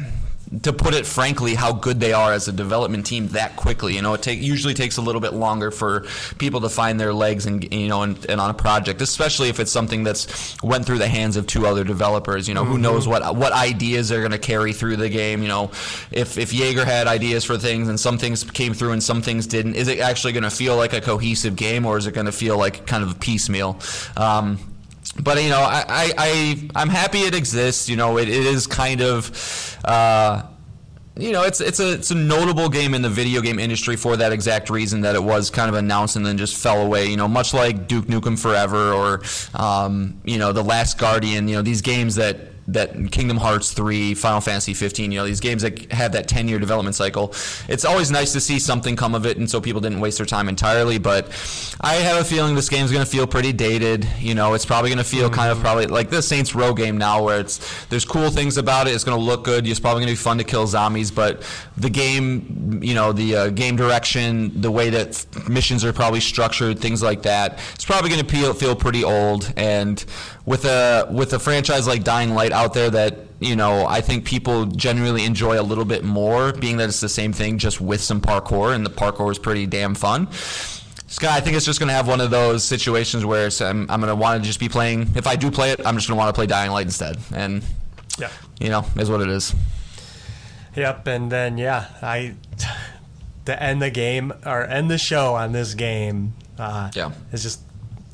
to 0.63 0.73
put 0.73 0.93
it 0.93 1.05
frankly, 1.05 1.55
how 1.55 1.71
good 1.71 1.99
they 1.99 2.13
are 2.13 2.33
as 2.33 2.47
a 2.47 2.51
development 2.51 3.05
team 3.05 3.27
that 3.29 3.55
quickly. 3.55 3.95
You 3.95 4.01
know, 4.01 4.13
it 4.13 4.21
take, 4.21 4.41
usually 4.41 4.73
takes 4.73 4.97
a 4.97 5.01
little 5.01 5.21
bit 5.21 5.33
longer 5.33 5.71
for 5.71 6.05
people 6.37 6.61
to 6.61 6.69
find 6.69 6.99
their 6.99 7.13
legs 7.13 7.45
and 7.45 7.71
you 7.73 7.87
know, 7.87 8.03
and, 8.03 8.23
and 8.29 8.41
on 8.41 8.49
a 8.49 8.53
project, 8.53 9.01
especially 9.01 9.49
if 9.49 9.59
it's 9.59 9.71
something 9.71 10.03
that's 10.03 10.61
went 10.61 10.85
through 10.85 10.99
the 10.99 11.07
hands 11.07 11.37
of 11.37 11.47
two 11.47 11.65
other 11.65 11.83
developers. 11.83 12.47
You 12.47 12.53
know, 12.53 12.63
mm-hmm. 12.63 12.73
who 12.73 12.77
knows 12.77 13.07
what 13.07 13.35
what 13.35 13.53
ideas 13.53 14.09
they're 14.09 14.19
going 14.19 14.31
to 14.31 14.37
carry 14.37 14.73
through 14.73 14.97
the 14.97 15.09
game. 15.09 15.41
You 15.41 15.47
know, 15.47 15.71
if 16.11 16.37
if 16.37 16.53
Yager 16.53 16.85
had 16.85 17.07
ideas 17.07 17.43
for 17.43 17.57
things 17.57 17.87
and 17.87 17.99
some 17.99 18.17
things 18.17 18.43
came 18.43 18.73
through 18.73 18.91
and 18.91 19.03
some 19.03 19.21
things 19.21 19.47
didn't, 19.47 19.75
is 19.75 19.87
it 19.87 19.99
actually 19.99 20.33
going 20.33 20.43
to 20.43 20.49
feel 20.49 20.75
like 20.75 20.93
a 20.93 21.01
cohesive 21.01 21.55
game 21.55 21.85
or 21.85 21.97
is 21.97 22.07
it 22.07 22.13
going 22.13 22.25
to 22.25 22.31
feel 22.31 22.57
like 22.57 22.85
kind 22.85 23.03
of 23.03 23.19
piecemeal? 23.19 23.79
Um, 24.17 24.59
but 25.13 25.41
you 25.41 25.49
know, 25.49 25.59
I, 25.61 25.83
I, 25.87 26.13
I 26.17 26.69
I'm 26.75 26.89
happy 26.89 27.19
it 27.19 27.35
exists. 27.35 27.89
You 27.89 27.95
know, 27.95 28.17
it, 28.17 28.27
it 28.27 28.45
is 28.45 28.67
kind 28.67 29.01
of. 29.01 29.77
Uh, 29.83 30.43
you 31.17 31.31
know, 31.31 31.43
it's 31.43 31.61
it's 31.61 31.79
a 31.79 31.93
it's 31.93 32.11
a 32.11 32.15
notable 32.15 32.67
game 32.67 32.93
in 32.93 33.01
the 33.01 33.09
video 33.09 33.39
game 33.39 33.57
industry 33.57 33.95
for 33.95 34.17
that 34.17 34.33
exact 34.33 34.69
reason 34.69 35.01
that 35.01 35.15
it 35.15 35.23
was 35.23 35.49
kind 35.49 35.69
of 35.69 35.75
announced 35.75 36.17
and 36.17 36.25
then 36.25 36.37
just 36.37 36.57
fell 36.57 36.85
away. 36.85 37.05
You 37.05 37.15
know, 37.15 37.27
much 37.27 37.53
like 37.53 37.87
Duke 37.87 38.07
Nukem 38.07 38.37
Forever 38.37 38.91
or 38.91 39.21
um, 39.53 40.19
you 40.25 40.37
know, 40.37 40.51
The 40.51 40.63
Last 40.63 40.97
Guardian. 40.97 41.47
You 41.47 41.55
know, 41.55 41.61
these 41.61 41.81
games 41.81 42.15
that 42.15 42.37
that 42.67 43.11
Kingdom 43.11 43.37
Hearts 43.37 43.71
3, 43.71 44.15
Final 44.15 44.41
Fantasy 44.41 44.73
15, 44.73 45.11
you 45.11 45.19
know, 45.19 45.25
these 45.25 45.39
games 45.39 45.61
that 45.61 45.91
have 45.91 46.13
that 46.13 46.27
10 46.27 46.47
year 46.47 46.57
development 46.57 46.95
cycle. 46.95 47.33
It's 47.67 47.85
always 47.85 48.09
nice 48.09 48.33
to 48.33 48.41
see 48.41 48.57
something 48.57 48.95
come 48.95 49.13
of 49.13 49.25
it, 49.25 49.37
and 49.37 49.49
so 49.49 49.61
people 49.61 49.81
didn't 49.81 49.99
waste 49.99 50.17
their 50.17 50.25
time 50.25 50.49
entirely. 50.49 50.97
But 50.97 51.27
I 51.81 51.95
have 51.95 52.19
a 52.19 52.23
feeling 52.23 52.55
this 52.55 52.69
game's 52.69 52.91
going 52.91 53.05
to 53.05 53.09
feel 53.09 53.27
pretty 53.27 53.53
dated. 53.53 54.07
You 54.19 54.33
know, 54.33 54.53
it's 54.53 54.65
probably 54.65 54.89
going 54.89 54.97
to 54.97 55.03
feel 55.03 55.27
mm-hmm. 55.27 55.35
kind 55.35 55.51
of 55.51 55.59
probably 55.59 55.85
like 55.87 56.09
the 56.09 56.21
Saints 56.21 56.55
Row 56.55 56.73
game 56.73 56.97
now, 56.97 57.23
where 57.23 57.39
it's 57.39 57.85
there's 57.85 58.05
cool 58.05 58.29
things 58.31 58.57
about 58.57 58.87
it. 58.87 58.95
It's 58.95 59.03
going 59.03 59.17
to 59.17 59.23
look 59.23 59.43
good. 59.43 59.67
It's 59.67 59.79
probably 59.79 60.01
going 60.01 60.15
to 60.15 60.19
be 60.19 60.23
fun 60.23 60.37
to 60.39 60.43
kill 60.43 60.65
zombies, 60.65 61.11
but 61.11 61.43
the 61.77 61.89
game, 61.89 62.79
you 62.81 62.95
know, 62.95 63.11
the 63.11 63.35
uh, 63.35 63.49
game 63.49 63.75
direction, 63.75 64.59
the 64.61 64.71
way 64.71 64.89
that 64.89 65.25
missions 65.47 65.85
are 65.85 65.93
probably 65.93 66.19
structured, 66.19 66.79
things 66.79 67.03
like 67.03 67.21
that, 67.23 67.59
it's 67.75 67.85
probably 67.85 68.09
going 68.09 68.25
to 68.25 68.53
feel 68.53 68.75
pretty 68.75 69.03
old. 69.03 69.53
And 69.55 70.03
with 70.45 70.65
a 70.65 71.07
with 71.11 71.33
a 71.33 71.39
franchise 71.39 71.87
like 71.87 72.03
Dying 72.03 72.33
Light 72.33 72.51
out 72.51 72.73
there 72.73 72.89
that 72.89 73.17
you 73.39 73.55
know 73.55 73.85
I 73.85 74.01
think 74.01 74.25
people 74.25 74.65
generally 74.65 75.25
enjoy 75.25 75.59
a 75.59 75.63
little 75.63 75.85
bit 75.85 76.03
more, 76.03 76.53
being 76.53 76.77
that 76.77 76.89
it's 76.89 77.01
the 77.01 77.09
same 77.09 77.33
thing 77.33 77.57
just 77.57 77.81
with 77.81 78.01
some 78.01 78.21
parkour, 78.21 78.73
and 78.73 78.85
the 78.85 78.91
parkour 78.91 79.31
is 79.31 79.39
pretty 79.39 79.65
damn 79.65 79.95
fun. 79.95 80.27
Scott, 81.07 81.31
I 81.31 81.39
think 81.39 81.55
it's 81.55 81.65
just 81.65 81.79
going 81.79 81.87
to 81.87 81.93
have 81.93 82.07
one 82.07 82.19
of 82.19 82.31
those 82.31 82.63
situations 82.63 83.23
where 83.23 83.49
I'm, 83.61 83.89
I'm 83.91 84.01
going 84.01 84.09
to 84.09 84.15
want 84.15 84.41
to 84.41 84.47
just 84.47 84.59
be 84.59 84.67
playing. 84.67 85.11
If 85.15 85.27
I 85.27 85.35
do 85.35 85.51
play 85.51 85.71
it, 85.71 85.79
I'm 85.85 85.95
just 85.95 86.07
going 86.07 86.17
to 86.17 86.19
want 86.19 86.33
to 86.33 86.37
play 86.37 86.47
Dying 86.47 86.71
Light 86.71 86.87
instead, 86.87 87.17
and 87.33 87.63
yeah, 88.17 88.29
you 88.59 88.69
know, 88.69 88.85
is 88.97 89.09
what 89.09 89.21
it 89.21 89.29
is. 89.29 89.53
Yep, 90.75 91.07
and 91.07 91.31
then 91.31 91.57
yeah, 91.57 91.87
I 92.01 92.35
to 93.45 93.63
end 93.63 93.81
the 93.81 93.91
game 93.91 94.33
or 94.45 94.63
end 94.63 94.89
the 94.91 94.97
show 94.97 95.35
on 95.35 95.51
this 95.51 95.73
game. 95.73 96.33
Uh, 96.57 96.91
yeah, 96.93 97.11
it's 97.31 97.43
just 97.43 97.61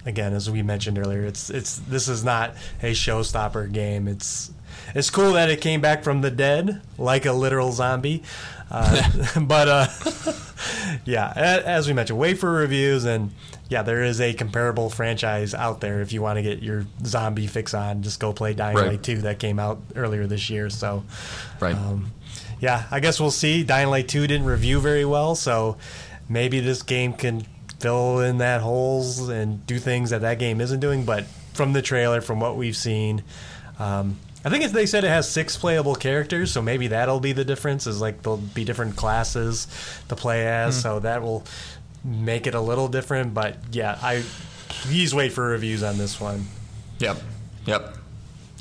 again, 0.06 0.34
as 0.34 0.50
we 0.50 0.62
mentioned 0.62 0.98
earlier, 0.98 1.24
it's 1.24 1.50
it's 1.50 1.78
this 1.78 2.08
is 2.08 2.24
not 2.24 2.56
a 2.82 2.92
showstopper 2.92 3.72
game. 3.72 4.08
It's 4.08 4.52
it's 4.96 5.10
cool 5.10 5.34
that 5.34 5.50
it 5.50 5.62
came 5.62 5.82
back 5.82 6.04
from 6.04 6.22
the 6.22 6.32
dead 6.32 6.82
like 6.98 7.26
a 7.26 7.34
literal 7.34 7.72
zombie, 7.72 8.24
uh, 8.70 9.10
but 9.42 9.68
uh, 9.68 9.88
yeah, 11.06 11.32
as 11.36 11.88
we 11.88 11.94
mentioned, 11.94 12.20
wait 12.20 12.40
for 12.40 12.52
reviews 12.52 13.06
and 13.06 13.32
yeah, 13.72 13.84
there 13.84 14.04
is 14.04 14.20
a 14.20 14.34
comparable 14.34 14.90
franchise 14.90 15.54
out 15.54 15.80
there 15.80 16.02
if 16.02 16.12
you 16.12 16.22
want 16.22 16.36
to 16.36 16.44
get 16.44 16.62
your 16.62 16.86
zombie 17.06 17.48
fix 17.48 17.74
on. 17.74 18.04
Just 18.04 18.20
go 18.20 18.34
play 18.34 18.54
Dying 18.54 18.76
right. 18.76 18.88
Light 18.88 19.04
2 19.04 19.22
that 19.22 19.40
came 19.40 19.60
out 19.60 19.82
earlier 19.96 20.28
this 20.28 20.50
year. 20.50 20.70
So, 20.70 21.06
right. 21.62 21.74
Um, 21.74 22.12
yeah, 22.60 22.84
I 22.92 23.00
guess 23.00 23.18
we'll 23.18 23.32
see. 23.32 23.64
Dying 23.64 23.90
Light 23.90 24.10
2 24.10 24.28
didn't 24.28 24.46
review 24.46 24.82
very 24.82 25.06
well, 25.06 25.36
so 25.36 25.78
maybe 26.28 26.60
this 26.60 26.84
game 26.84 27.14
can 27.14 27.46
fill 27.82 28.20
in 28.20 28.38
that 28.38 28.62
holes 28.62 29.30
and 29.30 29.66
do 29.66 29.80
things 29.80 30.12
that 30.12 30.22
that 30.22 30.40
game 30.40 30.62
isn't 30.62 30.80
doing. 30.80 31.04
But 31.06 31.26
from 31.54 31.74
the 31.74 31.82
trailer, 31.82 32.22
from 32.22 32.40
what 32.40 32.56
we've 32.56 32.76
seen, 32.76 33.24
um, 33.80 34.18
I 34.44 34.50
think 34.50 34.64
they 34.72 34.86
said 34.86 35.04
it 35.04 35.10
has 35.10 35.30
six 35.30 35.56
playable 35.58 35.96
characters, 35.96 36.52
so 36.52 36.62
maybe 36.62 36.88
that'll 36.88 37.20
be 37.20 37.32
the 37.32 37.46
difference. 37.46 37.86
Is 37.86 38.02
like 38.02 38.24
there'll 38.24 38.38
be 38.38 38.64
different 38.64 38.96
classes 38.96 39.68
to 40.10 40.16
play 40.16 40.48
as, 40.48 40.78
mm. 40.78 40.82
so 40.82 41.00
that 41.00 41.22
will 41.22 41.44
make 42.04 42.48
it 42.48 42.56
a 42.56 42.62
little 42.62 42.88
different. 42.88 43.34
But 43.34 43.58
yeah, 43.72 44.00
I 44.02 44.24
please 44.68 45.14
wait 45.14 45.32
for 45.32 45.46
reviews 45.46 45.84
on 45.84 45.98
this 45.98 46.20
one. 46.20 46.48
Yep. 47.00 47.18
Yep. 47.66 47.98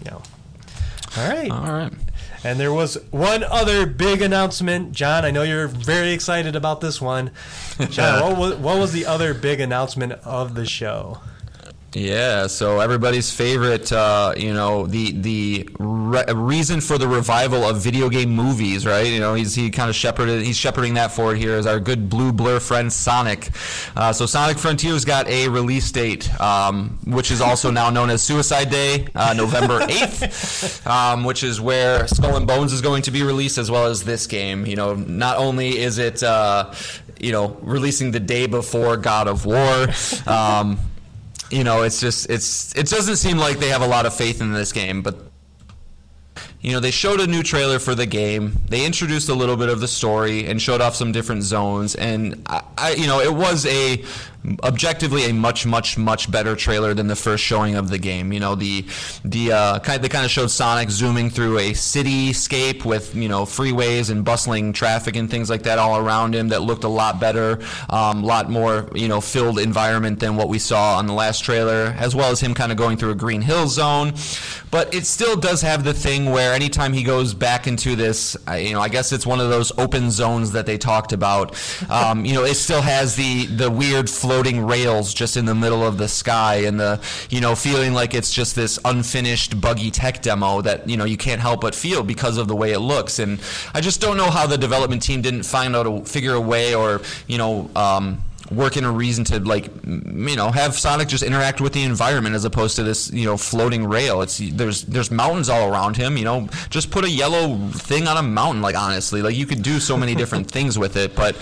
Yeah. 0.05 0.13
All 0.15 1.29
right. 1.29 1.51
All 1.51 1.73
right. 1.73 1.93
And 2.43 2.59
there 2.59 2.73
was 2.73 2.97
one 3.11 3.45
other 3.45 3.87
big 3.87 4.23
announcement. 4.23 4.93
John, 4.93 5.25
I 5.25 5.31
know 5.31 5.43
you're 5.43 5.69
very 5.69 6.13
excited 6.13 6.57
about 6.57 6.81
this 6.81 7.01
one. 7.01 7.33
John, 7.91 8.23
what 8.39 8.39
was, 8.39 8.57
what 8.57 8.79
was 8.79 8.93
the 8.93 9.05
other 9.07 9.35
big 9.35 9.61
announcement 9.61 10.13
of 10.25 10.55
the 10.55 10.65
show? 10.65 11.19
Yeah, 11.93 12.47
so 12.47 12.79
everybody's 12.79 13.33
favorite, 13.33 13.93
uh, 13.93 14.33
you 14.37 14.55
know, 14.55 14.87
the 14.87 15.11
the 15.11 15.69
re- 15.81 16.25
reason 16.33 16.81
for 16.81 16.99
the 16.99 17.09
revival 17.09 17.65
of 17.65 17.79
video 17.79 18.09
game 18.09 18.31
movies, 18.31 18.87
right? 18.87 19.09
You 19.09 19.19
know, 19.19 19.35
he's 19.35 19.57
he 19.57 19.71
kind 19.71 19.91
of 19.91 19.97
shepherded, 19.97 20.43
he's 20.43 20.57
shepherding 20.57 20.95
that 20.95 21.11
forward 21.11 21.39
here 21.39 21.57
as 21.57 21.67
our 21.67 21.81
good 21.81 22.09
blue 22.09 22.33
blur 22.33 22.61
friend 22.61 22.93
Sonic. 22.93 23.49
Uh, 23.97 24.13
so 24.13 24.25
Sonic 24.25 24.57
Frontiers 24.57 25.05
got 25.05 25.27
a 25.27 25.49
release 25.49 25.91
date, 25.91 26.33
um, 26.41 26.97
which 27.07 27.33
is 27.33 27.41
also 27.41 27.73
now 27.73 27.91
known 27.91 28.09
as 28.09 28.23
Suicide 28.23 28.71
Day, 28.71 29.09
uh, 29.17 29.35
November 29.37 29.83
eighth, 29.89 30.87
um, 30.87 31.25
which 31.25 31.43
is 31.43 31.61
where 31.61 32.07
Skull 32.07 32.37
and 32.37 32.47
Bones 32.47 32.73
is 32.73 32.83
going 32.83 33.03
to 33.03 33.11
be 33.11 33.25
released, 33.25 33.59
as 33.59 33.69
well 33.69 33.87
as 33.87 34.05
this 34.05 34.29
game. 34.29 34.65
You 34.65 34.77
know, 34.77 34.95
not 34.95 35.39
only 35.39 35.79
is 35.81 35.99
it 35.99 36.23
uh, 36.23 36.73
you 37.19 37.33
know 37.33 37.59
releasing 37.63 38.13
the 38.13 38.21
day 38.21 38.47
before 38.47 38.97
God 38.97 39.27
of 39.27 39.45
War. 39.45 39.89
Um, 40.27 40.79
you 41.51 41.65
know, 41.65 41.83
it's 41.83 42.01
just 42.01 42.31
it's 42.31 42.75
it 42.77 42.87
doesn't 42.89 43.17
seem 43.17 43.39
like 43.39 43.59
they 43.59 43.69
have 43.69 43.83
a 43.83 43.87
lot 43.87 44.07
of 44.07 44.15
faith 44.15 44.41
in 44.41 44.53
this 44.53 44.73
game, 44.73 45.03
but 45.03 45.17
you 46.61 46.73
know, 46.73 46.81
they 46.81 46.91
showed 46.91 47.21
a 47.21 47.27
new 47.27 47.43
trailer 47.43 47.79
for 47.79 47.95
the 47.95 48.07
game. 48.07 48.59
They 48.69 48.85
introduced 48.85 49.31
a 49.31 49.35
little 49.35 49.57
bit 49.57 49.71
of 49.71 49.81
the 49.81 49.89
story 49.89 50.47
and 50.47 50.61
showed 50.61 50.83
off 50.83 50.95
some 50.95 51.11
different 51.11 51.43
zones. 51.43 51.95
And 51.95 52.43
I, 52.47 52.63
I, 52.77 52.91
you 52.93 53.07
know, 53.07 53.21
it 53.21 53.33
was 53.33 53.65
a 53.65 54.05
objectively 54.63 55.29
a 55.29 55.35
much 55.35 55.67
much 55.67 55.99
much 55.99 56.31
better 56.31 56.57
trailer 56.57 56.95
than 56.95 57.07
the 57.07 57.17
first 57.17 57.45
showing 57.45 57.75
of 57.75 57.91
the 57.91 57.99
game. 57.99 58.33
You 58.33 58.41
know 58.41 58.55
the 58.55 58.87
the 59.25 59.53
uh, 59.53 59.79
kind 59.81 60.03
they 60.03 60.09
kind 60.09 60.25
of 60.25 60.31
showed 60.31 60.51
Sonic 60.51 60.91
zooming 60.91 61.31
through 61.31 61.59
a 61.59 61.73
cityscape 61.73 62.85
with 62.85 63.15
you 63.15 63.29
know 63.29 63.43
freeways 63.43 64.11
and 64.11 64.25
bustling 64.25 64.73
traffic 64.73 65.17
and 65.17 65.31
things 65.31 65.51
like 65.51 65.63
that 65.65 65.79
all 65.79 65.99
around 65.99 66.35
him 66.35 66.49
that 66.49 66.63
looked 66.63 66.85
a 66.85 66.89
lot 66.89 67.21
better 67.21 67.59
a 67.89 67.95
um, 67.95 68.23
lot 68.23 68.51
more 68.51 68.89
you 68.95 69.09
know 69.09 69.21
filled 69.21 69.59
environment 69.59 70.21
than 70.21 70.37
what 70.37 70.49
we 70.49 70.59
saw 70.59 70.97
on 70.97 71.07
the 71.07 71.13
last 71.13 71.45
trailer 71.45 71.95
as 71.99 72.15
well 72.15 72.31
as 72.31 72.41
him 72.41 72.55
kind 72.55 72.73
of 72.73 72.79
going 72.79 72.97
through 72.97 73.11
a 73.11 73.15
green 73.15 73.43
hill 73.43 73.69
zone. 73.69 74.13
But 74.71 74.95
it 74.95 75.05
still 75.05 75.37
does 75.37 75.63
have 75.63 75.85
the 75.85 75.93
thing 75.93 76.31
where 76.31 76.55
anytime 76.55 76.93
he 76.93 77.03
goes 77.03 77.35
back 77.35 77.67
into 77.67 77.95
this 77.95 78.37
you 78.55 78.73
know 78.73 78.81
I 78.81 78.89
guess 78.89 79.13
it's 79.13 79.27
one 79.27 79.41
of 79.41 79.51
those 79.51 79.71
open 79.79 80.11
zones 80.11 80.53
that 80.53 80.67
they 80.67 80.79
talked 80.79 81.13
about. 81.13 81.57
Um, 81.91 82.25
you 82.25 82.35
know 82.35 82.45
it 82.45 82.55
still 82.55 82.83
has 82.83 83.17
the 83.17 83.47
the 83.47 83.71
weird 83.71 84.09
floating 84.31 84.65
rails 84.65 85.13
just 85.13 85.37
in 85.37 85.45
the 85.45 85.55
middle 85.57 85.85
of 85.85 85.99
the 85.99 86.07
sky 86.07 86.55
and 86.59 86.79
the 86.79 87.01
you 87.31 87.41
know 87.41 87.57
feeling 87.57 87.93
like 87.93 88.15
it's 88.15 88.31
just 88.31 88.55
this 88.55 88.79
unfinished 88.85 89.61
buggy 89.61 89.91
tech 89.91 90.23
demo 90.23 90.61
that 90.63 90.89
you 90.89 90.97
know 90.97 91.05
you 91.05 91.17
can't 91.17 91.41
help 91.41 91.63
but 91.63 91.75
feel 91.75 92.05
because 92.05 92.39
of 92.39 92.47
the 92.47 92.55
way 92.55 92.71
it 92.71 92.79
looks 92.79 93.19
and 93.19 93.41
I 93.75 93.81
just 93.81 94.01
don't 94.01 94.17
know 94.17 94.31
how 94.31 94.47
the 94.47 94.57
development 94.57 95.03
team 95.03 95.21
didn't 95.21 95.43
find 95.43 95.75
out 95.75 95.85
a 95.85 96.05
figure 96.05 96.35
a 96.35 96.41
way 96.41 96.77
or 96.77 97.01
you 97.27 97.39
know 97.39 97.69
um, 97.75 98.23
work 98.51 98.77
in 98.77 98.85
a 98.85 98.91
reason 98.91 99.25
to 99.25 99.41
like 99.41 99.67
you 99.85 100.37
know 100.37 100.51
have 100.51 100.79
Sonic 100.79 101.09
just 101.09 101.23
interact 101.23 101.61
with 101.61 101.73
the 101.73 101.83
environment 101.83 102.35
as 102.35 102.45
opposed 102.45 102.77
to 102.77 102.83
this 102.83 103.11
you 103.13 103.25
know 103.25 103.37
floating 103.37 103.85
rail. 103.85 104.23
It's 104.23 104.39
there's 104.39 104.83
there's 104.83 105.11
mountains 105.11 105.49
all 105.49 105.73
around 105.73 105.97
him. 105.97 106.17
You 106.17 106.25
know, 106.25 106.49
just 106.69 106.91
put 106.91 107.05
a 107.05 107.11
yellow 107.11 107.57
thing 107.71 108.07
on 108.09 108.17
a 108.17 108.23
mountain. 108.23 108.63
Like 108.63 108.77
honestly, 108.77 109.23
like 109.23 109.37
you 109.37 109.47
could 109.47 109.63
do 109.63 109.79
so 109.79 109.97
many 109.97 110.15
different 110.15 110.51
things 110.57 110.79
with 110.79 110.97
it. 110.97 111.15
But 111.15 111.37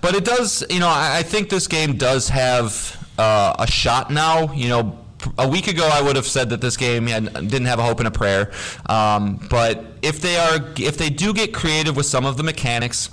but 0.00 0.14
it 0.14 0.24
does. 0.24 0.64
You 0.70 0.80
know, 0.80 0.88
I, 0.88 1.18
I 1.18 1.22
think 1.22 1.48
this 1.48 1.66
game 1.66 1.96
does 1.96 2.28
have 2.28 2.96
uh, 3.18 3.54
a 3.58 3.66
shot 3.66 4.10
now. 4.10 4.52
You 4.52 4.68
know. 4.68 4.96
A 5.36 5.46
week 5.46 5.68
ago, 5.68 5.86
I 5.86 6.00
would 6.00 6.16
have 6.16 6.26
said 6.26 6.48
that 6.48 6.62
this 6.62 6.78
game 6.78 7.06
had, 7.06 7.34
didn't 7.34 7.66
have 7.66 7.78
a 7.78 7.82
hope 7.82 7.98
and 7.98 8.08
a 8.08 8.10
prayer. 8.10 8.50
Um, 8.86 9.46
but 9.50 9.84
if 10.00 10.22
they 10.22 10.36
are, 10.38 10.72
if 10.78 10.96
they 10.96 11.10
do 11.10 11.34
get 11.34 11.52
creative 11.52 11.94
with 11.94 12.06
some 12.06 12.24
of 12.24 12.38
the 12.38 12.42
mechanics, 12.42 13.10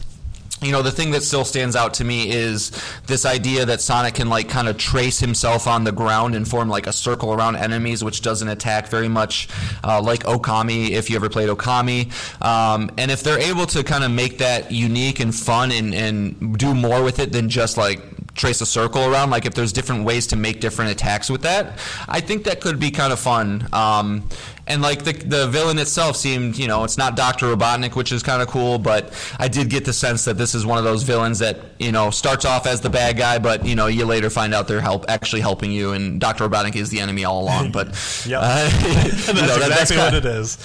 you 0.62 0.72
know 0.72 0.82
the 0.82 0.92
thing 0.92 1.12
that 1.12 1.22
still 1.24 1.46
stands 1.46 1.76
out 1.76 1.94
to 1.96 2.04
me 2.04 2.32
is 2.32 2.72
this 3.06 3.26
idea 3.26 3.66
that 3.66 3.80
Sonic 3.80 4.16
can 4.16 4.28
like 4.28 4.50
kind 4.50 4.68
of 4.68 4.78
trace 4.78 5.20
himself 5.20 5.68
on 5.68 5.84
the 5.84 5.92
ground 5.92 6.34
and 6.34 6.48
form 6.48 6.68
like 6.68 6.88
a 6.88 6.94
circle 6.94 7.32
around 7.32 7.58
enemies, 7.58 8.04
which 8.04 8.22
doesn't 8.22 8.48
attack 8.48 8.88
very 8.88 9.08
much 9.08 9.48
uh, 9.84 10.02
like 10.02 10.24
Okami. 10.24 10.90
If 10.90 11.10
you 11.10 11.16
ever 11.16 11.30
played 11.30 11.50
Okami, 11.50 12.12
um, 12.44 12.90
and 12.98 13.12
if 13.12 13.22
they're 13.22 13.40
able 13.40 13.68
to 13.68 13.84
kind 13.84 14.04
of 14.04 14.12
make 14.12 14.40
that 14.40 14.72
unique 14.72 15.20
and 15.20 15.34
fun 15.34 15.72
and, 15.72 15.94
and 15.94 16.58
do 16.58 16.74
more 16.74 17.04
with 17.04 17.20
it 17.20 17.32
than 17.32 17.50
just 17.50 17.78
like 17.78 18.02
trace 18.34 18.62
a 18.62 18.66
circle 18.66 19.04
around, 19.12 19.30
like 19.30 19.46
if 19.46 19.54
there's 19.54 19.74
different 19.74 20.06
ways 20.06 20.26
to 20.28 20.36
make 20.36 20.60
different 20.60 20.90
attacks 20.90 21.30
with 21.30 21.44
that, 21.44 21.78
I 22.08 22.20
think 22.20 22.46
that 22.46 22.62
could 22.62 22.80
be 22.80 22.90
kind 22.90 23.14
of 23.14 23.20
fun. 23.20 23.68
Um, 23.74 24.28
and 24.68 24.82
like 24.82 25.04
the 25.04 25.14
the 25.14 25.48
villain 25.48 25.78
itself 25.80 26.16
seemed, 26.18 26.58
you 26.58 26.68
know, 26.68 26.84
it's 26.84 26.98
not 26.98 27.16
Doctor 27.16 27.56
Robotnik, 27.56 27.96
which 27.96 28.12
is 28.12 28.22
kind 28.24 28.42
of 28.42 28.48
cool, 28.48 28.78
but 28.80 29.14
I 29.40 29.48
did 29.48 29.70
get 29.70 29.86
the 29.86 29.94
sense 29.94 30.26
that 30.26 30.38
this 30.38 30.54
is 30.54 30.66
one 30.66 30.78
of 30.78 30.84
those 30.84 31.04
villains 31.04 31.40
that 31.40 31.58
you 31.80 31.92
know 31.92 32.10
starts 32.12 32.46
off 32.46 32.68
as 32.68 32.82
the 32.82 32.90
bad 32.90 33.18
guy, 33.18 33.40
but 33.40 33.66
you 33.66 33.76
know 33.76 33.88
you 33.88 34.06
later 34.06 34.30
find 34.30 34.54
out 34.54 34.68
they're 34.68 34.82
help 34.82 35.06
actually 35.10 35.42
helping 35.42 35.72
you, 35.72 35.94
and 35.94 36.20
Doctor 36.20 36.48
Robotnik 36.48 36.76
is 36.76 36.90
the 36.90 37.00
enemy 37.00 37.24
all 37.26 37.44
along. 37.44 37.72
But 37.72 37.88
Yep. 38.28 38.40
uh, 38.44 38.70
you 38.84 38.94
that's 38.94 39.28
know, 39.28 39.34
that- 39.34 39.72
exactly 39.72 39.96
kinda- 39.98 40.04
what 40.06 40.14
it 40.14 40.26
is. 40.26 40.58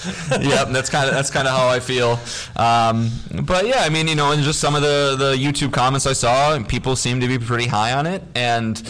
yep, 0.42 0.68
that's 0.70 0.90
kind 0.90 1.08
of 1.08 1.14
that's 1.14 1.30
kind 1.30 1.46
of 1.46 1.54
how 1.56 1.68
I 1.68 1.80
feel. 1.80 2.18
Um, 2.56 3.10
but 3.44 3.66
yeah, 3.66 3.80
I 3.82 3.88
mean, 3.88 4.08
you 4.08 4.14
know, 4.14 4.32
and 4.32 4.42
just 4.42 4.60
some 4.60 4.74
of 4.74 4.82
the 4.82 5.16
the 5.18 5.34
YouTube 5.34 5.72
comments 5.72 6.06
I 6.06 6.12
saw, 6.12 6.54
and 6.54 6.68
people 6.68 6.96
seem 6.96 7.20
to 7.20 7.28
be 7.28 7.38
pretty 7.38 7.66
high 7.66 7.92
on 7.92 8.06
it, 8.06 8.22
and 8.34 8.82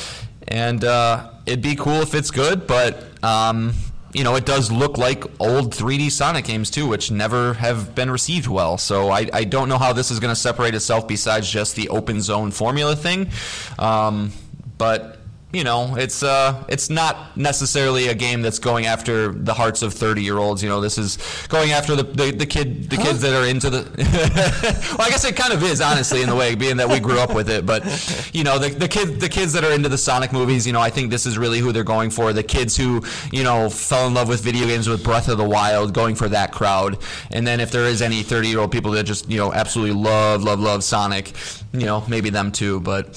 and 0.48 0.84
uh, 0.84 1.30
it'd 1.46 1.62
be 1.62 1.76
cool 1.76 2.00
if 2.02 2.14
it's 2.14 2.30
good, 2.30 2.66
but. 2.66 3.04
Um, 3.24 3.74
you 4.12 4.24
know, 4.24 4.36
it 4.36 4.44
does 4.44 4.70
look 4.70 4.98
like 4.98 5.24
old 5.40 5.74
3D 5.74 6.10
Sonic 6.10 6.44
games 6.44 6.70
too, 6.70 6.86
which 6.86 7.10
never 7.10 7.54
have 7.54 7.94
been 7.94 8.10
received 8.10 8.46
well. 8.46 8.76
So 8.76 9.10
I, 9.10 9.28
I 9.32 9.44
don't 9.44 9.68
know 9.68 9.78
how 9.78 9.92
this 9.92 10.10
is 10.10 10.20
going 10.20 10.32
to 10.34 10.40
separate 10.40 10.74
itself 10.74 11.08
besides 11.08 11.50
just 11.50 11.76
the 11.76 11.88
open 11.88 12.20
zone 12.20 12.50
formula 12.50 12.94
thing. 12.94 13.30
Um, 13.78 14.32
but 14.76 15.21
you 15.52 15.64
know, 15.64 15.96
it's 15.96 16.22
uh, 16.22 16.64
it's 16.68 16.88
not 16.88 17.36
necessarily 17.36 18.08
a 18.08 18.14
game 18.14 18.40
that's 18.40 18.58
going 18.58 18.86
after 18.86 19.32
the 19.32 19.52
hearts 19.52 19.82
of 19.82 19.92
thirty 19.92 20.22
year 20.22 20.38
olds. 20.38 20.62
You 20.62 20.70
know, 20.70 20.80
this 20.80 20.96
is 20.96 21.18
going 21.48 21.72
after 21.72 21.94
the 21.94 22.04
the, 22.04 22.30
the 22.30 22.46
kid 22.46 22.88
the 22.88 22.96
kids 22.96 23.20
that 23.20 23.34
are 23.34 23.46
into 23.46 23.68
the. 23.68 23.82
well, 24.98 25.06
I 25.06 25.10
guess 25.10 25.26
it 25.26 25.36
kind 25.36 25.52
of 25.52 25.62
is 25.62 25.82
honestly 25.82 26.22
in 26.22 26.30
the 26.30 26.36
way, 26.36 26.54
being 26.54 26.78
that 26.78 26.88
we 26.88 27.00
grew 27.00 27.18
up 27.18 27.34
with 27.34 27.50
it. 27.50 27.66
But 27.66 27.84
you 28.32 28.44
know, 28.44 28.58
the 28.58 28.70
the 28.70 28.88
kid 28.88 29.20
the 29.20 29.28
kids 29.28 29.52
that 29.52 29.62
are 29.62 29.72
into 29.72 29.90
the 29.90 29.98
Sonic 29.98 30.32
movies. 30.32 30.66
You 30.66 30.72
know, 30.72 30.80
I 30.80 30.88
think 30.88 31.10
this 31.10 31.26
is 31.26 31.36
really 31.36 31.58
who 31.58 31.70
they're 31.70 31.84
going 31.84 32.08
for. 32.08 32.32
The 32.32 32.42
kids 32.42 32.74
who 32.74 33.04
you 33.30 33.44
know 33.44 33.68
fell 33.68 34.06
in 34.06 34.14
love 34.14 34.28
with 34.28 34.40
video 34.40 34.66
games 34.66 34.88
with 34.88 35.04
Breath 35.04 35.28
of 35.28 35.36
the 35.36 35.48
Wild, 35.48 35.92
going 35.92 36.14
for 36.14 36.30
that 36.30 36.52
crowd. 36.52 36.96
And 37.30 37.46
then 37.46 37.60
if 37.60 37.70
there 37.70 37.84
is 37.84 38.00
any 38.00 38.22
thirty 38.22 38.48
year 38.48 38.60
old 38.60 38.72
people 38.72 38.92
that 38.92 39.04
just 39.04 39.28
you 39.28 39.36
know 39.36 39.52
absolutely 39.52 40.00
love 40.00 40.42
love 40.42 40.60
love 40.60 40.82
Sonic, 40.82 41.32
you 41.74 41.84
know, 41.84 42.02
maybe 42.08 42.30
them 42.30 42.52
too. 42.52 42.80
But 42.80 43.08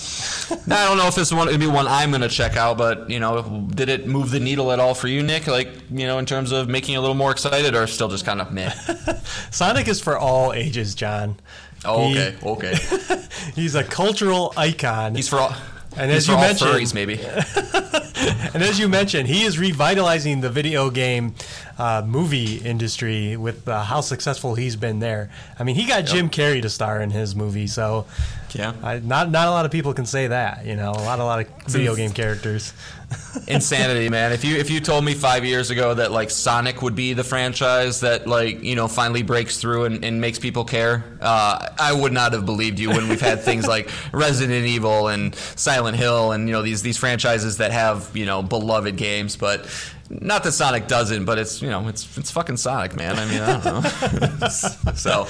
I 0.51 0.85
don't 0.85 0.97
know 0.97 1.07
if 1.07 1.15
this 1.15 1.31
one 1.31 1.47
would 1.47 1.59
be 1.61 1.67
one 1.67 1.87
I'm 1.87 2.11
going 2.11 2.24
to 2.27 2.33
check 2.35 2.55
out. 2.57 2.77
But 2.77 3.09
you 3.09 3.19
know, 3.19 3.67
did 3.73 3.89
it 3.89 4.07
move 4.07 4.31
the 4.31 4.39
needle 4.39 4.71
at 4.71 4.79
all 4.79 4.93
for 4.93 5.07
you, 5.07 5.23
Nick? 5.23 5.47
Like 5.47 5.69
you 5.91 6.07
know, 6.07 6.17
in 6.19 6.25
terms 6.25 6.51
of 6.51 6.67
making 6.67 6.93
you 6.93 6.99
a 6.99 7.01
little 7.01 7.15
more 7.15 7.31
excited, 7.31 7.75
or 7.75 7.87
still 7.87 8.07
just 8.09 8.25
kind 8.25 8.41
of 8.41 8.51
meh? 8.51 8.69
Sonic 9.51 9.87
is 9.87 9.99
for 10.01 10.17
all 10.17 10.53
ages, 10.53 10.95
John. 10.95 11.37
Oh, 11.83 12.07
He- 12.09 12.19
okay, 12.19 12.35
okay. 12.43 13.21
He's 13.55 13.75
a 13.75 13.83
cultural 13.83 14.53
icon. 14.57 15.15
He's 15.15 15.29
for 15.29 15.37
all. 15.37 15.55
And 15.97 16.11
as 16.11 16.27
you 16.27 16.35
mentioned- 16.35 16.71
furries, 16.71 16.93
maybe. 16.93 17.19
And 18.53 18.63
as 18.63 18.79
you 18.79 18.87
mentioned, 18.87 19.27
he 19.27 19.43
is 19.43 19.59
revitalizing 19.59 20.41
the 20.41 20.49
video 20.49 20.89
game 20.89 21.35
uh, 21.77 22.03
movie 22.05 22.57
industry 22.57 23.35
with 23.35 23.67
uh, 23.67 23.83
how 23.83 24.01
successful 24.01 24.55
he's 24.55 24.75
been 24.75 24.99
there. 24.99 25.29
I 25.59 25.63
mean, 25.63 25.75
he 25.75 25.85
got 25.85 26.05
Jim 26.05 26.29
Carrey 26.29 26.61
to 26.61 26.69
star 26.69 27.01
in 27.01 27.11
his 27.11 27.35
movie, 27.35 27.67
so 27.67 28.05
Yeah. 28.53 28.73
I, 28.81 28.99
not 28.99 29.29
not 29.29 29.47
a 29.47 29.51
lot 29.51 29.65
of 29.65 29.71
people 29.71 29.93
can 29.93 30.05
say 30.05 30.27
that. 30.27 30.65
You 30.65 30.75
know, 30.75 30.91
a 30.91 31.03
lot 31.03 31.19
a 31.19 31.25
lot 31.25 31.41
of 31.41 31.47
video 31.67 31.95
game 31.95 32.11
characters. 32.11 32.73
insanity 33.47 34.09
man 34.09 34.31
if 34.31 34.43
you 34.43 34.55
if 34.55 34.71
you 34.71 34.79
told 34.79 35.03
me 35.05 35.13
five 35.13 35.45
years 35.45 35.69
ago 35.69 35.93
that 35.93 36.11
like 36.11 36.31
sonic 36.31 36.81
would 36.81 36.95
be 36.95 37.13
the 37.13 37.23
franchise 37.23 37.99
that 37.99 38.25
like 38.25 38.63
you 38.63 38.75
know 38.75 38.87
finally 38.87 39.21
breaks 39.21 39.57
through 39.57 39.85
and, 39.85 40.03
and 40.03 40.19
makes 40.19 40.39
people 40.39 40.65
care 40.65 41.03
uh, 41.21 41.69
i 41.77 41.93
would 41.93 42.11
not 42.11 42.33
have 42.33 42.45
believed 42.45 42.79
you 42.79 42.89
when 42.89 43.07
we've 43.07 43.21
had 43.21 43.41
things 43.43 43.67
like 43.67 43.91
resident 44.11 44.65
evil 44.65 45.07
and 45.09 45.35
silent 45.35 45.95
hill 45.95 46.31
and 46.31 46.47
you 46.47 46.53
know 46.53 46.63
these 46.63 46.81
these 46.81 46.97
franchises 46.97 47.57
that 47.57 47.71
have 47.71 48.09
you 48.15 48.25
know 48.25 48.41
beloved 48.41 48.95
games 48.95 49.35
but 49.35 49.67
not 50.09 50.43
that 50.43 50.51
Sonic 50.51 50.87
doesn't, 50.87 51.25
but 51.25 51.39
it's 51.39 51.61
you 51.61 51.69
know 51.69 51.87
it's 51.87 52.17
it's 52.17 52.31
fucking 52.31 52.57
Sonic, 52.57 52.95
man. 52.95 53.17
I 53.17 53.25
mean, 53.25 53.41
I 53.41 53.59
don't 53.59 53.83
know. 53.83 54.47
so, 54.95 55.27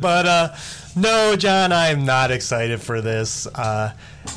But 0.00 0.26
uh, 0.26 0.56
no, 0.96 1.36
John, 1.36 1.72
I'm 1.72 2.04
not 2.04 2.30
excited 2.30 2.80
for 2.80 3.00
this. 3.00 3.46
Uh, 3.46 3.92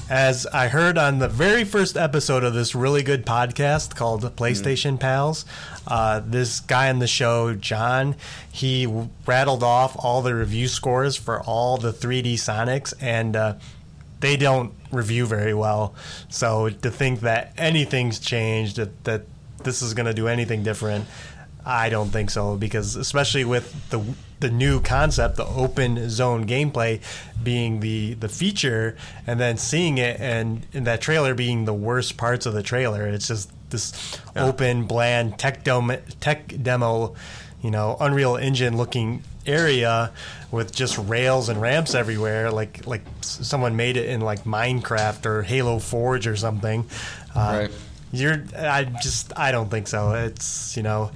as 0.10 0.46
I 0.48 0.68
heard 0.68 0.98
on 0.98 1.20
the 1.20 1.28
very 1.28 1.64
first 1.64 1.96
episode 1.96 2.44
of 2.44 2.54
this 2.54 2.76
really 2.76 3.04
good 3.04 3.26
podcast 3.26 3.96
called 3.96 4.24
PlayStation 4.36 5.00
Pals, 5.00 5.46
uh, 5.86 6.22
this 6.26 6.60
guy 6.60 6.90
on 6.90 7.00
the 7.00 7.08
show, 7.08 7.54
John, 7.54 8.16
he 8.52 8.86
rattled 9.26 9.64
off 9.64 9.96
all 9.98 10.22
the 10.22 10.36
review 10.36 10.68
scores 10.68 11.16
for 11.16 11.42
all 11.42 11.78
the 11.78 11.94
3D 11.94 12.34
Sonics, 12.34 12.94
and 13.00 13.36
uh, 13.36 13.54
they 14.20 14.36
don't 14.36 14.74
review 14.92 15.26
very 15.26 15.54
well. 15.54 15.94
So 16.30 16.70
to 16.70 16.92
think 16.92 17.22
that 17.22 17.54
anything's 17.58 18.20
changed, 18.20 18.78
that, 18.78 19.04
that 19.06 19.22
this 19.64 19.82
is 19.82 19.94
going 19.94 20.06
to 20.06 20.14
do 20.14 20.28
anything 20.28 20.64
different, 20.64 21.06
I 21.66 21.90
don't 21.90 22.10
think 22.10 22.30
so 22.30 22.56
because 22.56 22.96
especially 22.96 23.44
with 23.44 23.90
the 23.90 24.02
the 24.40 24.50
new 24.50 24.80
concept, 24.80 25.36
the 25.36 25.46
open 25.46 26.10
zone 26.10 26.46
gameplay 26.48 27.02
being 27.44 27.82
the 27.82 28.14
the 28.14 28.30
feature, 28.30 28.96
and 29.26 29.40
then 29.40 29.58
seeing 29.58 29.98
it 29.98 30.20
and 30.22 30.66
in 30.72 30.86
that 30.86 31.02
trailer 31.02 31.34
being 31.34 31.66
the 31.66 31.74
worst 31.74 32.16
parts 32.16 32.46
of 32.46 32.54
the 32.54 32.64
trailer, 32.64 33.06
it's 33.08 33.28
just 33.28 33.52
this 33.70 34.18
open, 34.36 34.86
bland 34.86 35.38
tech 35.38 35.64
demo, 35.66 35.98
tech 36.22 36.54
demo, 36.64 37.16
you 37.62 37.70
know, 37.72 37.98
Unreal 38.00 38.38
Engine 38.38 38.78
looking 38.78 39.24
area 39.46 40.12
with 40.52 40.74
just 40.74 40.98
rails 40.98 41.50
and 41.50 41.62
ramps 41.62 41.96
everywhere, 41.96 42.50
like 42.50 42.88
like 42.88 43.02
someone 43.22 43.76
made 43.76 43.98
it 43.98 44.08
in 44.08 44.22
like 44.22 44.46
Minecraft 44.46 45.26
or 45.26 45.42
Halo 45.42 45.80
Forge 45.80 46.28
or 46.28 46.38
something. 46.38 46.86
Uh, 47.36 47.68
Right. 47.68 47.72
You're 48.12 48.44
I 48.58 48.86
just 48.86 49.38
I 49.38 49.52
don't 49.52 49.70
think 49.70 49.88
so. 49.88 50.14
It's 50.14 50.78
you 50.78 50.84
know 50.84 51.12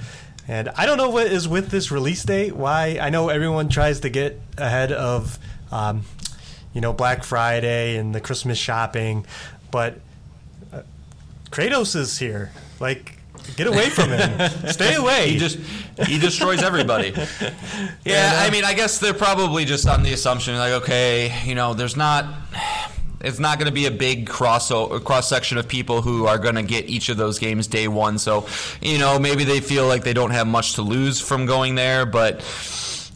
and 0.47 0.69
I 0.69 0.85
don't 0.85 0.97
know 0.97 1.09
what 1.09 1.27
is 1.27 1.47
with 1.47 1.69
this 1.69 1.91
release 1.91 2.23
date. 2.23 2.55
Why 2.55 2.99
I 3.01 3.09
know 3.09 3.29
everyone 3.29 3.69
tries 3.69 4.01
to 4.01 4.09
get 4.09 4.39
ahead 4.57 4.91
of 4.91 5.39
um, 5.71 6.03
you 6.73 6.81
know 6.81 6.93
Black 6.93 7.23
Friday 7.23 7.97
and 7.97 8.13
the 8.13 8.21
Christmas 8.21 8.57
shopping, 8.57 9.25
but 9.71 9.99
uh, 10.73 10.81
Kratos 11.51 11.95
is 11.95 12.17
here. 12.17 12.51
Like 12.79 13.17
get 13.55 13.67
away 13.67 13.89
from 13.89 14.09
him. 14.09 14.49
Stay 14.67 14.95
away. 14.95 15.29
he 15.29 15.37
just 15.37 15.57
he 16.05 16.19
destroys 16.19 16.61
everybody. 16.61 17.13
Yeah, 18.03 18.39
I 18.43 18.49
mean, 18.49 18.63
I 18.65 18.73
guess 18.73 18.97
they're 18.99 19.13
probably 19.13 19.63
just 19.63 19.87
on 19.87 20.01
the 20.01 20.11
assumption 20.11 20.55
like, 20.57 20.83
okay, 20.83 21.39
you 21.45 21.53
know, 21.53 21.73
there's 21.75 21.95
not. 21.95 22.25
It's 23.23 23.39
not 23.39 23.57
going 23.59 23.67
to 23.67 23.73
be 23.73 23.85
a 23.85 23.91
big 23.91 24.27
cross 24.27 24.69
cross 24.69 25.29
section 25.29 25.57
of 25.57 25.67
people 25.67 26.01
who 26.01 26.25
are 26.25 26.37
going 26.37 26.55
to 26.55 26.63
get 26.63 26.89
each 26.89 27.09
of 27.09 27.17
those 27.17 27.39
games 27.39 27.67
day 27.67 27.87
one. 27.87 28.17
So, 28.17 28.47
you 28.81 28.97
know, 28.97 29.19
maybe 29.19 29.43
they 29.43 29.59
feel 29.59 29.87
like 29.87 30.03
they 30.03 30.13
don't 30.13 30.31
have 30.31 30.47
much 30.47 30.73
to 30.75 30.81
lose 30.81 31.21
from 31.21 31.45
going 31.45 31.75
there. 31.75 32.05
But 32.05 32.43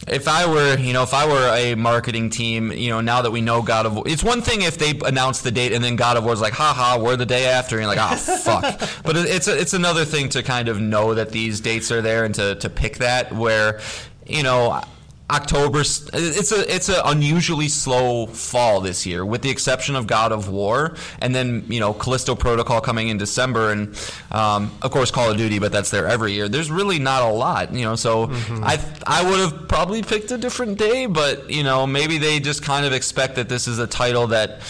if 0.06 0.28
I 0.28 0.46
were, 0.46 0.78
you 0.78 0.92
know, 0.92 1.02
if 1.02 1.12
I 1.12 1.26
were 1.26 1.48
a 1.54 1.74
marketing 1.74 2.30
team, 2.30 2.70
you 2.70 2.90
know, 2.90 3.00
now 3.00 3.22
that 3.22 3.30
we 3.30 3.40
know 3.40 3.62
God 3.62 3.86
of 3.86 3.94
War, 3.94 4.04
it's 4.06 4.22
one 4.22 4.40
thing 4.40 4.62
if 4.62 4.78
they 4.78 4.94
announce 5.04 5.42
the 5.42 5.50
date 5.50 5.72
and 5.72 5.82
then 5.82 5.96
God 5.96 6.16
of 6.16 6.24
War's 6.24 6.40
like, 6.40 6.52
haha, 6.52 7.02
we're 7.02 7.16
the 7.16 7.26
day 7.26 7.46
after, 7.46 7.76
and 7.76 7.82
you're 7.82 7.94
like, 7.94 7.98
ah, 7.98 8.14
fuck. 8.44 9.02
But 9.02 9.16
it's 9.16 9.48
a, 9.48 9.58
it's 9.58 9.74
another 9.74 10.04
thing 10.04 10.28
to 10.30 10.42
kind 10.42 10.68
of 10.68 10.80
know 10.80 11.14
that 11.14 11.30
these 11.30 11.60
dates 11.60 11.90
are 11.90 12.02
there 12.02 12.24
and 12.24 12.34
to, 12.36 12.54
to 12.56 12.70
pick 12.70 12.98
that 12.98 13.32
where, 13.32 13.80
you 14.26 14.44
know, 14.44 14.80
October. 15.28 15.80
It's 15.80 16.52
a 16.52 16.74
it's 16.74 16.88
an 16.88 17.00
unusually 17.04 17.68
slow 17.68 18.26
fall 18.26 18.80
this 18.80 19.04
year, 19.06 19.24
with 19.24 19.42
the 19.42 19.50
exception 19.50 19.96
of 19.96 20.06
God 20.06 20.30
of 20.30 20.48
War, 20.48 20.94
and 21.20 21.34
then 21.34 21.64
you 21.68 21.80
know 21.80 21.92
Callisto 21.92 22.36
Protocol 22.36 22.80
coming 22.80 23.08
in 23.08 23.18
December, 23.18 23.72
and 23.72 23.96
um, 24.30 24.70
of 24.82 24.90
course 24.92 25.10
Call 25.10 25.30
of 25.30 25.36
Duty, 25.36 25.58
but 25.58 25.72
that's 25.72 25.90
there 25.90 26.06
every 26.06 26.32
year. 26.32 26.48
There's 26.48 26.70
really 26.70 26.98
not 27.00 27.22
a 27.22 27.32
lot, 27.32 27.72
you 27.72 27.84
know. 27.84 27.96
So 27.96 28.26
Mm-hmm. 28.26 28.64
I 28.64 28.78
I 29.06 29.28
would 29.28 29.40
have 29.40 29.68
probably 29.68 30.02
picked 30.02 30.30
a 30.30 30.38
different 30.38 30.78
day, 30.78 31.06
but 31.06 31.50
you 31.50 31.62
know 31.62 31.86
maybe 31.86 32.18
they 32.18 32.38
just 32.40 32.62
kind 32.62 32.86
of 32.86 32.92
expect 32.92 33.36
that 33.36 33.48
this 33.48 33.66
is 33.66 33.78
a 33.78 33.86
title 33.86 34.28
that 34.28 34.60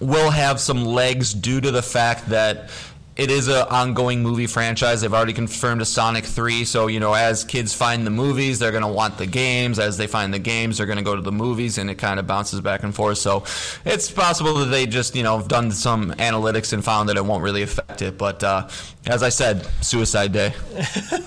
will 0.00 0.30
have 0.30 0.60
some 0.60 0.84
legs 0.84 1.32
due 1.32 1.60
to 1.60 1.70
the 1.70 1.82
fact 1.82 2.28
that 2.28 2.68
it 3.16 3.30
is 3.30 3.46
an 3.46 3.66
ongoing 3.70 4.22
movie 4.22 4.48
franchise. 4.48 5.00
They've 5.00 5.14
already 5.14 5.32
confirmed 5.32 5.80
a 5.80 5.84
Sonic 5.84 6.24
3. 6.24 6.64
So, 6.64 6.88
you 6.88 6.98
know, 6.98 7.14
as 7.14 7.44
kids 7.44 7.72
find 7.72 8.04
the 8.04 8.10
movies, 8.10 8.58
they're 8.58 8.72
going 8.72 8.82
to 8.82 8.88
want 8.88 9.18
the 9.18 9.26
games. 9.26 9.78
As 9.78 9.96
they 9.96 10.08
find 10.08 10.34
the 10.34 10.40
games, 10.40 10.78
they're 10.78 10.86
going 10.86 10.98
to 10.98 11.04
go 11.04 11.14
to 11.14 11.22
the 11.22 11.30
movies, 11.30 11.78
and 11.78 11.88
it 11.88 11.94
kind 11.94 12.18
of 12.18 12.26
bounces 12.26 12.60
back 12.60 12.82
and 12.82 12.92
forth. 12.92 13.18
So 13.18 13.44
it's 13.84 14.10
possible 14.10 14.54
that 14.54 14.66
they 14.66 14.86
just, 14.86 15.14
you 15.14 15.22
know, 15.22 15.38
have 15.38 15.46
done 15.46 15.70
some 15.70 16.10
analytics 16.12 16.72
and 16.72 16.84
found 16.84 17.08
that 17.08 17.16
it 17.16 17.24
won't 17.24 17.44
really 17.44 17.62
affect 17.62 18.02
it. 18.02 18.18
But 18.18 18.42
uh, 18.42 18.68
as 19.06 19.22
I 19.22 19.28
said, 19.28 19.64
Suicide 19.80 20.32
Day. 20.32 20.54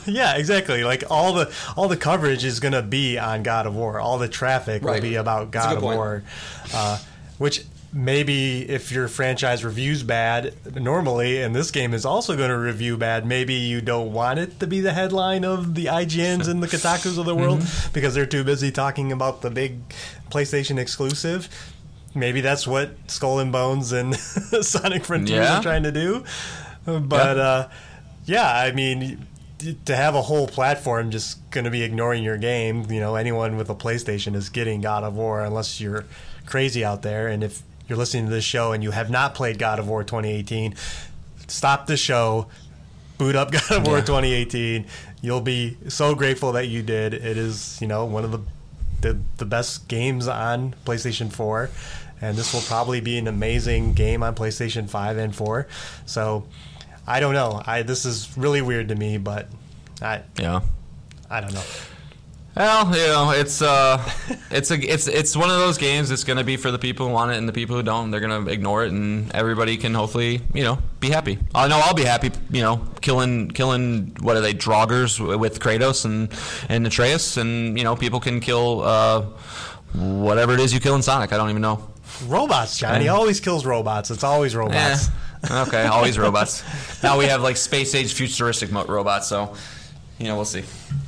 Yeah, 0.08 0.38
exactly. 0.38 0.86
Like 0.86 1.04
all 1.12 1.34
the 1.34 1.54
all 1.76 1.90
the 1.90 1.98
coverage 1.98 2.46
is 2.46 2.62
going 2.62 2.72
to 2.72 2.82
be 2.82 3.18
on 3.18 3.44
God 3.44 3.68
of 3.68 3.76
War. 3.76 4.00
All 4.00 4.18
the 4.18 4.30
traffic 4.30 4.82
will 4.82 5.02
be 5.02 5.16
about 5.16 5.52
God 5.52 5.76
of 5.76 5.84
point. 5.84 5.98
War, 5.98 6.24
uh, 6.74 6.98
which 7.38 7.66
maybe 7.98 8.62
if 8.70 8.92
your 8.92 9.08
franchise 9.08 9.66
reviews 9.66 10.04
bad 10.04 10.54
normally, 10.76 11.42
and 11.42 11.56
this 11.56 11.72
game 11.72 11.94
is 11.96 12.06
also 12.06 12.38
going 12.38 12.50
to 12.50 12.58
review 12.58 12.96
bad, 12.96 13.26
maybe 13.26 13.56
you 13.56 13.82
don't 13.82 14.14
want 14.14 14.38
it 14.38 14.60
to 14.60 14.68
be 14.68 14.80
the 14.82 14.94
headline 14.94 15.44
of 15.44 15.74
the 15.74 15.86
IGNs 15.86 16.48
and 16.48 16.62
the 16.62 16.68
Kotaku's 16.68 17.18
of 17.18 17.26
the 17.26 17.36
world 17.42 17.60
Mm-hmm. 17.60 17.94
because 17.94 18.14
they're 18.14 18.26
too 18.28 18.44
busy 18.44 18.72
talking 18.72 19.12
about 19.12 19.42
the 19.42 19.50
big 19.50 19.80
PlayStation 20.30 20.78
exclusive. 20.78 21.50
Maybe 22.14 22.40
that's 22.42 22.68
what 22.68 22.92
Skull 23.08 23.40
and 23.40 23.52
Bones 23.52 23.92
and 23.92 24.16
Sonic 24.62 25.04
Frontiers 25.04 25.40
Yeah. 25.46 25.58
are 25.60 25.64
trying 25.64 25.84
to 25.84 25.92
do. 25.92 26.24
But 26.86 27.38
Yeah. 27.38 27.44
uh, 27.44 27.70
yeah, 28.26 28.52
I 28.56 28.72
mean, 28.74 29.26
to 29.86 29.96
have 29.96 30.14
a 30.14 30.22
whole 30.22 30.48
platform 30.48 31.10
just 31.10 31.50
going 31.50 31.66
to 31.66 31.72
be 31.72 31.82
ignoring 31.84 32.24
your 32.24 32.38
game, 32.38 32.86
you 32.92 33.00
know, 33.00 33.16
anyone 33.16 33.58
with 33.58 33.70
a 33.72 33.76
PlayStation 33.76 34.36
is 34.36 34.50
getting 34.50 34.82
God 34.82 35.04
of 35.04 35.16
War 35.16 35.42
unless 35.42 35.82
you're 35.82 36.06
crazy 36.46 36.86
out 36.86 37.02
there. 37.02 37.28
And 37.28 37.44
if 37.44 37.64
you're 37.88 37.98
listening 37.98 38.26
to 38.26 38.32
this 38.32 38.44
show 38.44 38.72
and 38.72 38.84
you 38.84 38.92
have 38.92 39.10
not 39.10 39.36
played 39.36 39.58
God 39.60 39.80
of 39.80 39.88
War 39.88 40.04
2018, 40.04 40.76
stop 41.48 41.88
the 41.88 41.98
show, 41.98 42.48
boot 43.18 43.36
up 43.36 43.52
God 43.52 43.72
of 43.72 43.88
War 43.88 44.00
2018. 44.00 44.86
You'll 45.22 45.42
be 45.42 45.78
so 45.88 46.16
grateful 46.16 46.52
that 46.54 46.68
you 46.68 46.84
did. 46.84 47.14
It 47.14 47.38
is, 47.38 47.82
you 47.82 47.88
know, 47.88 48.06
one 48.06 48.24
of 48.24 48.32
the 48.32 48.40
the, 49.02 49.20
the 49.38 49.46
best 49.46 49.88
games 49.88 50.28
on 50.28 50.76
PlayStation 50.86 51.32
4. 51.32 51.70
And 52.20 52.36
this 52.36 52.54
will 52.54 52.62
probably 52.62 53.00
be 53.00 53.18
an 53.18 53.28
amazing 53.28 53.94
game 53.94 54.24
on 54.24 54.34
PlayStation 54.34 54.90
5 54.90 55.18
and 55.18 55.36
4. 55.36 55.68
So 56.08 56.48
I 57.06 57.20
don't 57.20 57.34
know. 57.34 57.62
I 57.66 57.84
this 57.84 58.06
is 58.06 58.36
really 58.38 58.62
weird 58.62 58.90
to 58.90 58.96
me, 58.96 59.18
but 59.18 59.50
I 60.02 60.24
Yeah. 60.40 60.62
I 61.30 61.42
don't 61.42 61.54
know. 61.54 61.64
Well, 62.58 62.88
you 62.88 63.08
know, 63.08 63.32
it's 63.32 63.62
uh, 63.62 64.02
it's 64.52 64.72
a 64.72 64.76
it's 64.80 65.08
it's 65.08 65.36
one 65.38 65.52
of 65.52 65.58
those 65.58 65.78
games. 65.78 66.10
It's 66.10 66.24
going 66.24 66.38
to 66.38 66.44
be 66.44 66.58
for 66.58 66.72
the 66.72 66.80
people 66.80 67.08
who 67.08 67.14
want 67.14 67.32
it 67.32 67.38
and 67.38 67.48
the 67.48 67.54
people 67.54 67.76
who 67.76 67.84
don't. 67.84 68.10
They're 68.10 68.20
going 68.20 68.46
to 68.46 68.52
ignore 68.52 68.84
it, 68.84 68.92
and 68.92 69.32
everybody 69.36 69.78
can 69.78 69.94
hopefully, 69.94 70.42
you 70.56 70.64
know, 70.64 70.80
be 71.00 71.10
happy. 71.12 71.38
I 71.54 71.68
know 71.68 71.80
I'll 71.84 71.94
be 71.94 72.04
happy. 72.04 72.32
You 72.50 72.62
know, 72.62 72.78
killing 73.02 73.52
killing 73.52 74.16
what 74.22 74.36
are 74.38 74.42
they 74.42 74.54
Draugrs 74.56 75.20
with 75.40 75.60
Kratos 75.60 76.04
and 76.06 76.30
and 76.68 76.88
Atreus, 76.88 77.38
and 77.38 77.78
you 77.78 77.84
know, 77.84 77.96
people 77.96 78.20
can 78.20 78.40
kill 78.40 78.82
uh, 78.82 79.22
whatever 79.94 80.54
it 80.54 80.60
is 80.60 80.74
you 80.74 80.80
kill 80.80 80.96
in 80.96 81.04
Sonic. 81.04 81.32
I 81.34 81.38
don't 81.38 81.50
even 81.52 81.62
know. 81.62 81.88
Robots, 82.26 82.78
Johnny 82.80 83.06
Yeah. 83.06 83.12
always 83.14 83.40
kills 83.40 83.66
robots. 83.66 84.10
It's 84.10 84.24
always 84.24 84.56
robots. 84.56 85.10
Eh, 85.44 85.62
okay, 85.68 85.86
always 85.86 86.18
robots. 86.18 86.64
Now 87.04 87.20
we 87.20 87.26
have 87.26 87.44
like 87.44 87.58
space 87.58 87.94
age 87.94 88.14
futuristic 88.14 88.72
mo- 88.72 88.86
robots, 88.86 89.28
so 89.28 89.54
you 90.20 90.26
know 90.28 90.36
we'll 90.36 90.46
see. 90.46 90.64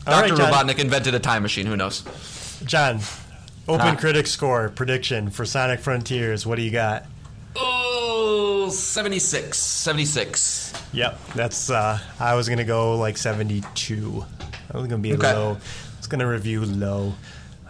All 0.07 0.21
right. 0.21 0.31
Robotnik 0.31 0.79
invented 0.79 1.13
a 1.15 1.19
time 1.19 1.43
machine. 1.43 1.65
Who 1.65 1.75
knows? 1.77 2.03
John, 2.65 2.99
open 3.67 3.87
Ah. 3.87 3.95
critic 3.95 4.27
score 4.27 4.69
prediction 4.69 5.29
for 5.29 5.45
Sonic 5.45 5.79
Frontiers. 5.79 6.45
What 6.45 6.55
do 6.57 6.61
you 6.61 6.71
got? 6.71 7.05
Oh, 7.55 8.69
76. 8.71 9.57
76. 9.57 10.73
Yep, 10.93 11.19
that's. 11.35 11.69
uh 11.69 11.99
I 12.19 12.33
was 12.35 12.49
gonna 12.49 12.63
go 12.63 12.97
like 12.97 13.17
seventy-two. 13.17 14.25
I 14.73 14.77
was 14.77 14.87
gonna 14.87 15.01
be 15.01 15.13
Okay. 15.13 15.33
low. 15.33 15.57
It's 15.97 16.07
gonna 16.07 16.27
review 16.27 16.65
low. 16.65 17.13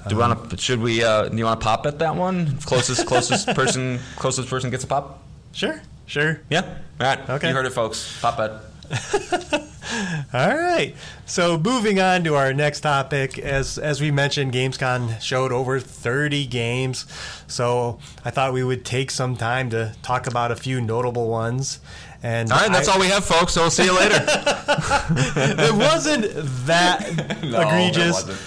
Do 0.07 0.15
you 0.15 0.19
want 0.21 0.49
to? 0.49 0.57
Should 0.57 0.79
we? 0.81 1.03
Uh, 1.03 1.27
do 1.27 1.37
you 1.37 1.43
want 1.45 1.59
to 1.59 1.63
pop 1.63 1.85
at 1.85 1.99
that 1.99 2.15
one? 2.15 2.57
Closest, 2.59 3.05
closest 3.05 3.47
person, 3.55 3.99
closest 4.15 4.49
person 4.49 4.69
gets 4.69 4.85
a 4.85 4.87
pop. 4.87 5.21
Sure, 5.51 5.81
sure. 6.05 6.39
Yeah. 6.49 6.61
All 6.61 7.07
right. 7.07 7.29
Okay. 7.29 7.49
You 7.49 7.53
heard 7.53 7.65
it, 7.65 7.73
folks. 7.73 8.17
Pop 8.21 8.37
bet. 8.37 9.61
All 10.33 10.55
right. 10.57 10.93
So 11.25 11.57
moving 11.57 11.99
on 11.99 12.23
to 12.25 12.35
our 12.35 12.53
next 12.53 12.81
topic, 12.81 13.37
as 13.39 13.77
as 13.77 14.01
we 14.01 14.11
mentioned, 14.11 14.53
Gamescom 14.53 15.19
showed 15.21 15.51
over 15.51 15.79
30 15.79 16.45
games. 16.47 17.05
So 17.47 17.99
I 18.25 18.29
thought 18.31 18.53
we 18.53 18.63
would 18.63 18.83
take 18.85 19.11
some 19.11 19.35
time 19.35 19.69
to 19.71 19.95
talk 20.01 20.27
about 20.27 20.51
a 20.51 20.55
few 20.55 20.81
notable 20.81 21.27
ones. 21.29 21.79
And 22.21 22.51
All 22.51 22.59
right. 22.59 22.71
That's 22.71 22.87
I- 22.89 22.93
all 22.93 22.99
we 22.99 23.07
have, 23.07 23.23
folks. 23.25 23.53
So 23.53 23.61
we'll 23.61 23.71
see 23.71 23.85
you 23.85 23.95
later. 23.97 24.15
it 24.27 25.73
wasn't 25.75 26.25
that 26.67 27.41
No, 27.43 27.61
egregious, 27.61 28.25
wasn't. 28.25 28.39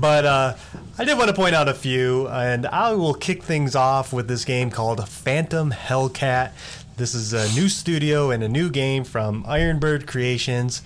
but 0.00 0.24
uh, 0.24 0.54
I 0.98 1.04
did 1.04 1.16
want 1.18 1.28
to 1.28 1.34
point 1.34 1.54
out 1.54 1.68
a 1.68 1.74
few, 1.74 2.28
and 2.28 2.66
I 2.66 2.92
will 2.92 3.14
kick 3.14 3.42
things 3.42 3.74
off 3.74 4.12
with 4.12 4.28
this 4.28 4.44
game 4.44 4.70
called 4.70 5.06
Phantom 5.08 5.72
Hellcat. 5.72 6.52
This 6.96 7.12
is 7.12 7.32
a 7.32 7.52
new 7.58 7.68
studio 7.68 8.30
and 8.30 8.44
a 8.44 8.48
new 8.48 8.70
game 8.70 9.02
from 9.02 9.42
Ironbird 9.44 10.06
Creations. 10.06 10.80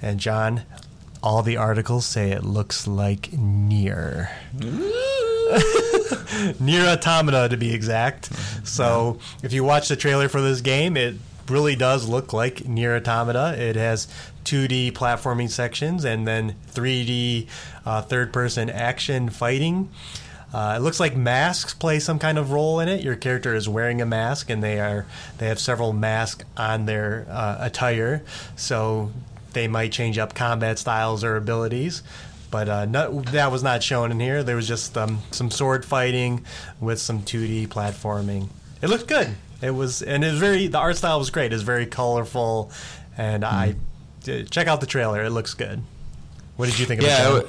And 0.00 0.18
John, 0.18 0.62
all 1.22 1.42
the 1.42 1.58
articles 1.58 2.06
say 2.06 2.30
it 2.30 2.44
looks 2.44 2.86
like 2.86 3.30
Nier. 3.34 4.30
Nier 6.58 6.86
Automata, 6.86 7.48
to 7.50 7.58
be 7.58 7.74
exact. 7.74 8.30
So, 8.66 9.18
if 9.42 9.52
you 9.52 9.62
watch 9.62 9.88
the 9.88 9.96
trailer 9.96 10.30
for 10.30 10.40
this 10.40 10.62
game, 10.62 10.96
it 10.96 11.16
really 11.46 11.76
does 11.76 12.08
look 12.08 12.32
like 12.32 12.66
Nier 12.66 12.96
Automata. 12.96 13.54
It 13.62 13.76
has 13.76 14.08
2D 14.44 14.92
platforming 14.92 15.50
sections 15.50 16.06
and 16.06 16.26
then 16.26 16.54
3D 16.72 17.48
uh, 17.84 18.00
third 18.00 18.32
person 18.32 18.70
action 18.70 19.28
fighting. 19.28 19.90
Uh, 20.52 20.74
it 20.76 20.82
looks 20.82 20.98
like 20.98 21.16
masks 21.16 21.74
play 21.74 22.00
some 22.00 22.18
kind 22.18 22.36
of 22.38 22.50
role 22.50 22.80
in 22.80 22.88
it. 22.88 23.02
Your 23.02 23.14
character 23.16 23.54
is 23.54 23.68
wearing 23.68 24.02
a 24.02 24.06
mask, 24.06 24.50
and 24.50 24.62
they 24.62 24.80
are 24.80 25.06
they 25.38 25.46
have 25.46 25.60
several 25.60 25.92
masks 25.92 26.44
on 26.56 26.86
their 26.86 27.26
uh, 27.30 27.58
attire, 27.60 28.22
so 28.56 29.12
they 29.52 29.68
might 29.68 29.92
change 29.92 30.18
up 30.18 30.34
combat 30.34 30.78
styles 30.78 31.22
or 31.22 31.36
abilities. 31.36 32.02
But 32.50 32.68
uh, 32.68 32.86
that 32.86 33.52
was 33.52 33.62
not 33.62 33.82
shown 33.84 34.10
in 34.10 34.18
here. 34.18 34.42
There 34.42 34.56
was 34.56 34.66
just 34.66 34.98
um, 34.98 35.20
some 35.30 35.52
sword 35.52 35.84
fighting 35.84 36.44
with 36.80 36.98
some 36.98 37.22
2D 37.22 37.68
platforming. 37.68 38.48
It 38.82 38.88
looked 38.88 39.06
good. 39.06 39.36
It 39.62 39.70
was, 39.70 40.02
and 40.02 40.24
it 40.24 40.32
was 40.32 40.40
very. 40.40 40.66
The 40.66 40.78
art 40.78 40.96
style 40.96 41.18
was 41.20 41.30
great. 41.30 41.52
It's 41.52 41.62
very 41.62 41.86
colorful, 41.86 42.72
and 43.16 43.44
I 43.44 43.76
uh, 44.26 44.42
check 44.50 44.66
out 44.66 44.80
the 44.80 44.86
trailer. 44.86 45.22
It 45.22 45.30
looks 45.30 45.54
good. 45.54 45.82
What 46.56 46.68
did 46.68 46.78
you 46.78 46.86
think 46.86 47.02
of 47.02 47.06
Yeah. 47.06 47.42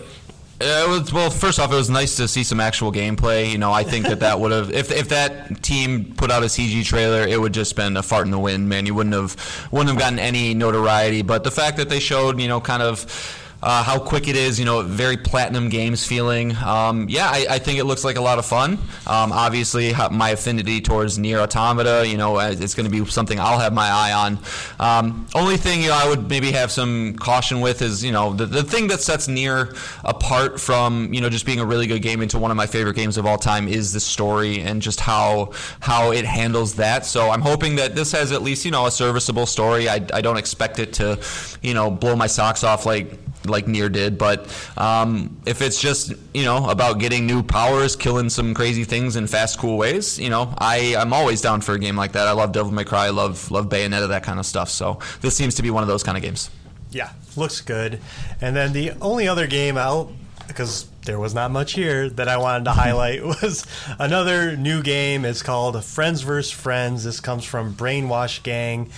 It? 0.61 0.87
Wa- 0.87 0.95
it 0.95 0.99
was 0.99 1.13
well. 1.13 1.29
First 1.29 1.59
off, 1.59 1.71
it 1.71 1.75
was 1.75 1.89
nice 1.89 2.15
to 2.17 2.27
see 2.27 2.43
some 2.43 2.59
actual 2.59 2.91
gameplay. 2.91 3.51
You 3.51 3.57
know, 3.57 3.71
I 3.71 3.83
think 3.83 4.07
that 4.07 4.19
that 4.19 4.39
would 4.41 4.51
have 4.51 4.71
if 4.71 4.91
if 4.91 5.09
that 5.09 5.61
team 5.61 6.13
put 6.15 6.31
out 6.31 6.43
a 6.43 6.47
CG 6.47 6.85
trailer, 6.85 7.21
it 7.27 7.39
would 7.39 7.53
just 7.53 7.75
been 7.75 7.97
a 7.97 8.03
fart 8.03 8.25
in 8.25 8.31
the 8.31 8.39
wind, 8.39 8.69
man. 8.69 8.85
You 8.85 8.95
wouldn't 8.95 9.15
have 9.15 9.67
wouldn't 9.71 9.89
have 9.89 9.99
gotten 9.99 10.19
any 10.19 10.53
notoriety. 10.53 11.21
But 11.21 11.43
the 11.43 11.51
fact 11.51 11.77
that 11.77 11.89
they 11.89 11.99
showed, 11.99 12.39
you 12.39 12.47
know, 12.47 12.61
kind 12.61 12.83
of. 12.83 13.37
Uh, 13.63 13.83
how 13.83 13.99
quick 13.99 14.27
it 14.27 14.35
is, 14.35 14.59
you 14.59 14.65
know, 14.65 14.81
very 14.81 15.17
platinum 15.17 15.69
games 15.69 16.05
feeling. 16.05 16.55
Um, 16.57 17.07
yeah, 17.09 17.27
I, 17.29 17.45
I 17.49 17.59
think 17.59 17.79
it 17.79 17.83
looks 17.83 18.03
like 18.03 18.15
a 18.15 18.21
lot 18.21 18.39
of 18.39 18.45
fun. 18.45 18.73
Um, 19.05 19.31
obviously, 19.31 19.93
my 20.11 20.31
affinity 20.31 20.81
towards 20.81 21.19
Nier 21.19 21.39
Automata, 21.39 22.07
you 22.07 22.17
know, 22.17 22.37
uh, 22.37 22.55
it's 22.57 22.73
going 22.73 22.89
to 22.89 22.91
be 22.91 23.09
something 23.09 23.39
I'll 23.39 23.59
have 23.59 23.73
my 23.73 23.87
eye 23.87 24.13
on. 24.13 24.39
Um, 24.79 25.27
only 25.35 25.57
thing 25.57 25.81
you 25.81 25.89
know, 25.89 25.95
I 25.95 26.09
would 26.09 26.27
maybe 26.29 26.51
have 26.51 26.71
some 26.71 27.15
caution 27.15 27.61
with 27.61 27.81
is, 27.81 28.03
you 28.03 28.11
know, 28.11 28.33
the, 28.33 28.45
the 28.45 28.63
thing 28.63 28.87
that 28.87 29.01
sets 29.01 29.27
Nier 29.27 29.73
apart 30.03 30.59
from, 30.59 31.13
you 31.13 31.21
know, 31.21 31.29
just 31.29 31.45
being 31.45 31.59
a 31.59 31.65
really 31.65 31.87
good 31.87 32.01
game 32.01 32.21
into 32.21 32.39
one 32.39 32.51
of 32.51 32.57
my 32.57 32.67
favorite 32.67 32.95
games 32.95 33.17
of 33.17 33.25
all 33.25 33.37
time 33.37 33.67
is 33.67 33.93
the 33.93 33.99
story 33.99 34.61
and 34.61 34.81
just 34.81 34.99
how 34.99 35.51
how 35.79 36.11
it 36.11 36.25
handles 36.25 36.75
that. 36.75 37.05
So 37.05 37.29
I'm 37.29 37.41
hoping 37.41 37.75
that 37.75 37.95
this 37.95 38.11
has 38.13 38.31
at 38.31 38.41
least, 38.41 38.65
you 38.65 38.71
know, 38.71 38.87
a 38.87 38.91
serviceable 38.91 39.45
story. 39.45 39.87
I, 39.87 40.05
I 40.13 40.21
don't 40.21 40.37
expect 40.37 40.79
it 40.79 40.93
to, 40.93 41.19
you 41.61 41.73
know, 41.73 41.91
blow 41.91 42.15
my 42.15 42.27
socks 42.27 42.63
off 42.63 42.85
like 42.85 43.19
like 43.45 43.67
Nier 43.67 43.89
did. 43.89 44.17
But 44.17 44.47
um, 44.77 45.37
if 45.45 45.61
it's 45.61 45.79
just 45.79 46.13
you 46.33 46.45
know 46.45 46.69
about 46.69 46.99
getting 46.99 47.25
new 47.25 47.43
powers, 47.43 47.95
killing 47.95 48.29
some 48.29 48.53
crazy 48.53 48.83
things 48.83 49.15
in 49.15 49.27
fast, 49.27 49.59
cool 49.59 49.77
ways, 49.77 50.19
you 50.19 50.29
know, 50.29 50.53
I 50.57 50.95
I'm 50.97 51.13
always 51.13 51.41
down 51.41 51.61
for 51.61 51.73
a 51.73 51.79
game 51.79 51.95
like 51.95 52.13
that. 52.13 52.27
I 52.27 52.31
love 52.31 52.51
Devil 52.51 52.71
May 52.71 52.83
Cry, 52.83 53.07
I 53.07 53.09
love 53.09 53.51
love 53.51 53.69
Bayonetta, 53.69 54.09
that 54.09 54.23
kind 54.23 54.39
of 54.39 54.45
stuff. 54.45 54.69
So 54.69 54.99
this 55.21 55.35
seems 55.35 55.55
to 55.55 55.63
be 55.63 55.69
one 55.69 55.83
of 55.83 55.87
those 55.87 56.03
kind 56.03 56.17
of 56.17 56.23
games. 56.23 56.49
Yeah, 56.91 57.11
looks 57.35 57.61
good. 57.61 58.01
And 58.41 58.55
then 58.55 58.73
the 58.73 58.91
only 59.01 59.27
other 59.27 59.47
game 59.47 59.77
out, 59.77 60.11
because 60.47 60.87
there 61.05 61.19
was 61.19 61.33
not 61.33 61.49
much 61.49 61.73
here 61.73 62.09
that 62.09 62.27
I 62.27 62.37
wanted 62.37 62.65
to 62.65 62.71
highlight 62.73 63.23
was 63.41 63.65
another 63.97 64.55
new 64.55 64.83
game. 64.83 65.25
It's 65.25 65.41
called 65.41 65.83
Friends 65.83 66.21
vs. 66.21 66.51
Friends. 66.51 67.03
This 67.03 67.19
comes 67.19 67.43
from 67.43 67.73
Brainwash 67.73 68.43
Gang. 68.43 68.91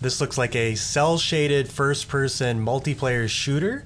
This 0.00 0.20
looks 0.20 0.36
like 0.36 0.54
a 0.54 0.74
cell 0.74 1.18
shaded 1.18 1.68
first 1.68 2.08
person 2.08 2.64
multiplayer 2.64 3.28
shooter, 3.28 3.84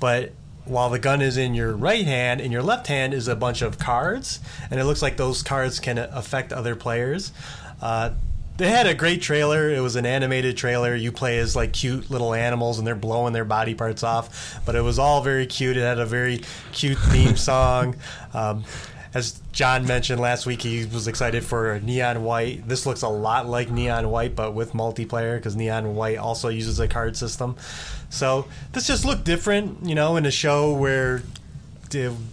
but 0.00 0.32
while 0.64 0.90
the 0.90 0.98
gun 0.98 1.22
is 1.22 1.36
in 1.36 1.54
your 1.54 1.74
right 1.74 2.04
hand, 2.04 2.40
in 2.40 2.52
your 2.52 2.62
left 2.62 2.88
hand 2.88 3.14
is 3.14 3.28
a 3.28 3.36
bunch 3.36 3.62
of 3.62 3.78
cards, 3.78 4.40
and 4.70 4.80
it 4.80 4.84
looks 4.84 5.00
like 5.00 5.16
those 5.16 5.42
cards 5.42 5.80
can 5.80 5.96
affect 5.98 6.52
other 6.52 6.74
players. 6.74 7.32
Uh, 7.80 8.10
they 8.56 8.70
had 8.70 8.86
a 8.86 8.94
great 8.94 9.20
trailer. 9.20 9.70
It 9.70 9.80
was 9.80 9.96
an 9.96 10.06
animated 10.06 10.56
trailer. 10.56 10.94
You 10.94 11.12
play 11.12 11.38
as 11.38 11.54
like 11.54 11.72
cute 11.72 12.10
little 12.10 12.32
animals 12.32 12.78
and 12.78 12.86
they're 12.86 12.94
blowing 12.94 13.34
their 13.34 13.44
body 13.44 13.74
parts 13.74 14.02
off, 14.02 14.58
but 14.64 14.74
it 14.74 14.80
was 14.80 14.98
all 14.98 15.22
very 15.22 15.46
cute. 15.46 15.76
It 15.76 15.82
had 15.82 15.98
a 15.98 16.06
very 16.06 16.40
cute 16.72 16.98
theme 16.98 17.36
song. 17.36 17.96
Um, 18.32 18.64
as 19.16 19.40
John 19.50 19.86
mentioned 19.86 20.20
last 20.20 20.44
week, 20.44 20.60
he 20.60 20.84
was 20.84 21.08
excited 21.08 21.42
for 21.42 21.80
Neon 21.80 22.22
White. 22.22 22.68
This 22.68 22.84
looks 22.84 23.00
a 23.00 23.08
lot 23.08 23.48
like 23.48 23.70
Neon 23.70 24.10
White, 24.10 24.36
but 24.36 24.52
with 24.52 24.74
multiplayer 24.74 25.38
because 25.38 25.56
Neon 25.56 25.94
White 25.94 26.18
also 26.18 26.50
uses 26.50 26.80
a 26.80 26.86
card 26.86 27.16
system. 27.16 27.56
So 28.10 28.46
this 28.72 28.86
just 28.86 29.06
looked 29.06 29.24
different, 29.24 29.86
you 29.86 29.94
know, 29.94 30.16
in 30.16 30.26
a 30.26 30.30
show 30.30 30.74
where 30.74 31.22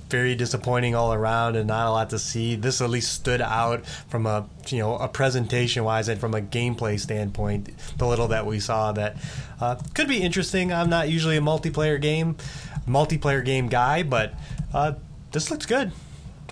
very 0.10 0.36
disappointing 0.36 0.94
all 0.94 1.14
around 1.14 1.56
and 1.56 1.70
not 1.70 1.88
a 1.88 1.90
lot 1.90 2.10
to 2.10 2.20
see. 2.20 2.58
This 2.58 2.82
at 2.82 2.90
least 2.90 3.14
stood 3.14 3.40
out 3.40 3.86
from 4.10 4.26
a 4.26 4.46
you 4.68 4.80
know 4.80 4.98
a 4.98 5.08
presentation 5.08 5.86
wise 5.86 6.10
and 6.10 6.20
from 6.20 6.34
a 6.34 6.42
gameplay 6.42 7.00
standpoint. 7.00 7.70
The 7.98 8.06
little 8.06 8.28
that 8.28 8.46
we 8.46 8.60
saw 8.60 8.92
that 8.92 9.16
uh, 9.62 9.76
could 9.94 10.10
be 10.10 10.22
interesting. 10.22 10.74
I'm 10.74 10.90
not 10.90 11.08
usually 11.08 11.38
a 11.38 11.42
multiplayer 11.42 12.02
game 12.02 12.36
multiplayer 12.86 13.46
game 13.46 13.70
guy, 13.70 14.04
but 14.04 14.34
uh, 14.74 14.96
this 15.32 15.50
looks 15.50 15.66
good. 15.66 15.94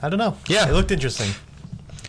I 0.01 0.09
don't 0.09 0.19
know. 0.19 0.35
Yeah, 0.47 0.67
it 0.67 0.73
looked 0.73 0.91
interesting. 0.91 1.31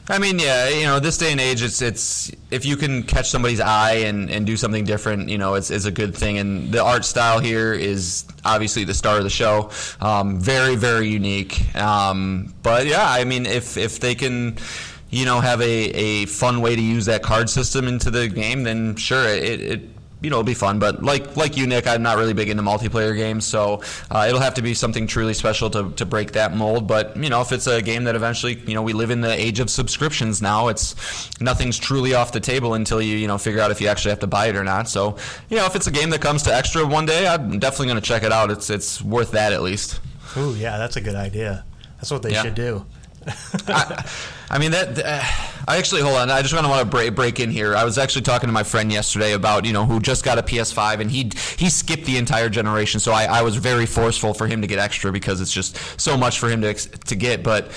I 0.09 0.19
mean, 0.19 0.41
yeah, 0.41 0.69
you 0.69 0.83
know, 0.83 0.99
this 0.99 1.17
day 1.17 1.31
and 1.31 1.41
age, 1.41 1.63
it's 1.63 1.81
it's 1.81 2.33
if 2.51 2.65
you 2.65 2.77
can 2.77 3.05
catch 3.05 3.31
somebody's 3.31 3.61
eye 3.61 3.95
and, 4.07 4.31
and 4.31 4.45
do 4.45 4.57
something 4.57 4.85
different, 4.85 5.29
you 5.29 5.39
know, 5.39 5.55
it's, 5.55 5.71
it's 5.71 5.85
a 5.85 5.93
good 5.93 6.17
thing. 6.17 6.39
And 6.39 6.73
the 6.73 6.83
art 6.83 7.05
style 7.05 7.39
here 7.39 7.73
is 7.73 8.25
obviously 8.45 8.85
the 8.85 8.95
star 8.95 9.19
of 9.19 9.25
the 9.25 9.31
show. 9.31 9.71
Um, 10.01 10.41
very 10.41 10.75
very 10.75 11.09
unique. 11.09 11.75
Um, 11.77 12.53
but 12.63 12.87
yeah, 12.87 13.09
I 13.09 13.25
mean, 13.25 13.47
if 13.47 13.77
if 13.77 14.01
they 14.01 14.15
can 14.15 14.59
you 15.13 15.27
know, 15.27 15.41
have 15.41 15.61
a, 15.61 15.65
a 15.65 16.27
fun 16.27 16.63
way 16.63 16.75
to 16.75 16.81
use 16.81 17.05
that 17.05 17.23
card 17.23 17.51
system 17.51 17.87
into 17.87 18.11
the 18.11 18.29
game, 18.29 18.63
then 18.63 18.97
sure, 18.97 19.29
it, 19.29 19.61
it 19.61 19.81
you 20.23 20.31
know, 20.31 20.37
it'll 20.37 20.45
be 20.45 20.55
fun. 20.55 20.79
But 20.79 21.03
like 21.03 21.37
like 21.37 21.57
you, 21.57 21.67
Nick, 21.67 21.87
I'm 21.87 22.03
not 22.03 22.17
really 22.17 22.33
big 22.33 22.49
into 22.49 22.63
multiplayer 22.63 23.17
games, 23.17 23.45
so 23.45 23.83
uh, 24.11 24.27
it'll 24.29 24.41
have 24.41 24.55
to 24.55 24.63
be 24.63 24.75
something 24.75 25.07
truly 25.07 25.35
special 25.35 25.69
to, 25.71 25.91
to 25.93 26.07
break 26.07 26.33
that 26.33 26.55
mold. 26.55 26.87
But 26.87 27.17
you 27.17 27.29
know, 27.29 27.41
if 27.41 27.53
it's 27.53 27.67
a 27.67 27.83
game 27.83 28.05
that 28.05 28.15
eventually, 28.15 28.55
you 28.67 28.75
know, 28.75 28.83
we 28.83 28.93
live 28.93 29.11
in 29.11 29.21
the 29.21 29.33
age 29.33 29.61
of 29.61 29.69
subscriptions 29.71 30.41
now. 30.41 30.69
It's 30.69 31.41
nothing's 31.41 31.79
truly 31.79 32.15
off 32.15 32.33
the 32.33 32.41
table 32.41 32.75
until 32.75 33.03
you 33.03 33.17
you 33.17 33.27
know 33.27 33.39
figure 33.39 33.61
out 33.61 33.71
if 33.71 33.81
you 33.81 33.89
actually 33.89 34.11
have 34.11 34.21
to 34.21 34.27
buy 34.27 34.47
it 34.47 34.57
or 34.57 34.65
not. 34.65 34.89
So 34.89 35.17
you 35.49 35.57
know, 35.57 35.67
if 35.67 35.75
it's 35.75 35.87
a 35.87 35.93
game 35.93 36.11
that 36.11 36.21
comes 36.21 36.43
to 36.45 36.55
extra 36.55 36.87
one 36.87 37.07
day, 37.07 37.27
I'm 37.27 37.59
definitely 37.59 37.87
going 37.87 38.01
to 38.01 38.07
check 38.07 38.23
it 38.23 38.33
out. 38.33 38.51
It's 38.51 38.71
it's 38.71 39.03
worth 39.03 39.33
that 39.33 39.53
at 39.53 39.63
least. 39.63 40.01
Ooh, 40.37 40.55
yeah, 40.55 40.79
that's 40.79 40.97
a 40.97 41.01
good 41.01 41.17
idea. 41.17 41.65
That's 41.97 42.11
what 42.11 42.23
they 42.23 42.33
yeah. 42.33 42.43
should 42.43 42.55
do. 42.55 42.87
I, 43.69 44.11
I, 44.51 44.59
mean 44.59 44.73
that. 44.73 44.99
Uh, 44.99 45.23
I 45.69 45.77
actually 45.77 46.03
hold 46.03 46.17
on. 46.17 46.31
I 46.31 46.43
just 46.43 46.53
want 46.53 46.65
to 46.65 46.71
want 46.71 46.83
to 46.83 46.91
break, 46.91 47.15
break 47.15 47.41
in 47.41 47.51
here. 47.51 47.77
I 47.77 47.85
was 47.85 47.99
actually 47.99 48.23
talking 48.23 48.49
to 48.49 48.53
my 48.53 48.63
friend 48.63 48.93
yesterday 48.93 49.33
about 49.33 49.65
you 49.65 49.73
know 49.73 49.85
who 49.85 50.01
just 50.01 50.25
got 50.25 50.39
a 50.39 50.43
PS5 50.43 51.01
and 51.01 51.11
he 51.11 51.31
he 51.57 51.71
skipped 51.71 52.05
the 52.05 52.17
entire 52.17 52.49
generation. 52.49 53.01
So 53.01 53.13
I, 53.13 53.25
I 53.25 53.43
was 53.43 53.57
very 53.57 53.87
forceful 53.87 54.35
for 54.35 54.47
him 54.47 54.61
to 54.61 54.67
get 54.67 54.79
extra 54.79 55.13
because 55.13 55.41
it's 55.41 55.53
just 55.53 56.01
so 56.01 56.17
much 56.17 56.39
for 56.39 56.49
him 56.49 56.63
to 56.63 56.75
to 56.75 57.15
get. 57.15 57.43
But 57.43 57.71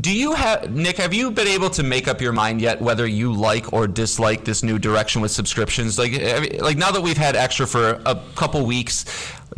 do 0.00 0.12
you 0.12 0.32
have 0.32 0.74
Nick? 0.74 0.96
Have 0.96 1.14
you 1.14 1.30
been 1.30 1.46
able 1.46 1.70
to 1.70 1.82
make 1.82 2.08
up 2.08 2.20
your 2.20 2.32
mind 2.32 2.60
yet 2.60 2.80
whether 2.80 3.06
you 3.06 3.32
like 3.32 3.72
or 3.72 3.86
dislike 3.86 4.44
this 4.44 4.62
new 4.62 4.78
direction 4.78 5.22
with 5.22 5.30
subscriptions? 5.30 5.98
Like, 5.98 6.12
eh, 6.14 6.58
like 6.60 6.76
now 6.76 6.90
that 6.90 7.00
we've 7.00 7.16
had 7.16 7.36
extra 7.36 7.66
for 7.66 8.00
a 8.04 8.20
couple 8.34 8.64
weeks, 8.66 9.04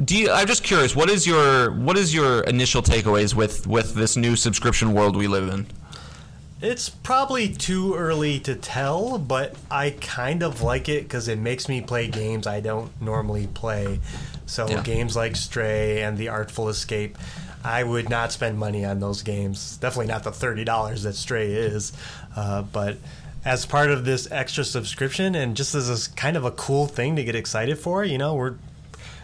do 0.05 0.17
you? 0.17 0.31
I'm 0.31 0.47
just 0.47 0.63
curious. 0.63 0.95
What 0.95 1.09
is 1.09 1.27
your 1.27 1.73
what 1.73 1.97
is 1.97 2.15
your 2.15 2.43
initial 2.43 2.83
takeaways 2.83 3.35
with 3.35 3.67
with 3.67 3.95
this 3.95 4.17
new 4.17 4.37
subscription 4.37 4.93
world 4.93 5.17
we 5.17 5.27
live 5.27 5.49
in? 5.49 5.67
It's 6.67 6.89
probably 6.89 7.49
too 7.49 7.95
early 7.95 8.41
to 8.41 8.55
tell, 8.55 9.19
but 9.19 9.55
I 9.71 9.91
kind 10.01 10.43
of 10.43 10.63
like 10.63 10.89
it 10.89 11.05
because 11.05 11.29
it 11.29 11.39
makes 11.39 11.69
me 11.69 11.81
play 11.81 12.09
games 12.09 12.47
I 12.47 12.61
don't 12.61 12.91
normally 13.01 13.47
play. 13.47 14.01
So 14.47 14.69
yeah. 14.69 14.83
games 14.83 15.15
like 15.15 15.37
Stray 15.37 16.03
and 16.03 16.19
The 16.19 16.29
Artful 16.29 16.69
Escape 16.69 17.17
I 17.67 17.83
would 17.83 18.09
not 18.09 18.31
spend 18.31 18.59
money 18.59 18.85
on 18.85 19.01
those 19.01 19.23
games. 19.23 19.77
Definitely 19.79 20.07
not 20.07 20.23
the 20.23 20.31
thirty 20.31 20.63
dollars 20.63 21.03
that 21.03 21.15
Stray 21.15 21.53
is. 21.53 21.93
Uh, 22.37 22.63
but 22.63 22.97
as 23.45 23.67
part 23.67 23.91
of 23.91 24.05
this 24.05 24.31
extra 24.31 24.65
subscription, 24.65 25.35
and 25.35 25.57
just 25.57 25.75
as 25.75 26.07
a 26.07 26.11
kind 26.13 26.37
of 26.37 26.45
a 26.45 26.53
cool 26.53 26.87
thing 26.87 27.17
to 27.17 27.25
get 27.25 27.35
excited 27.35 27.77
for, 27.77 28.05
you 28.05 28.19
know, 28.19 28.35
we're 28.35 28.55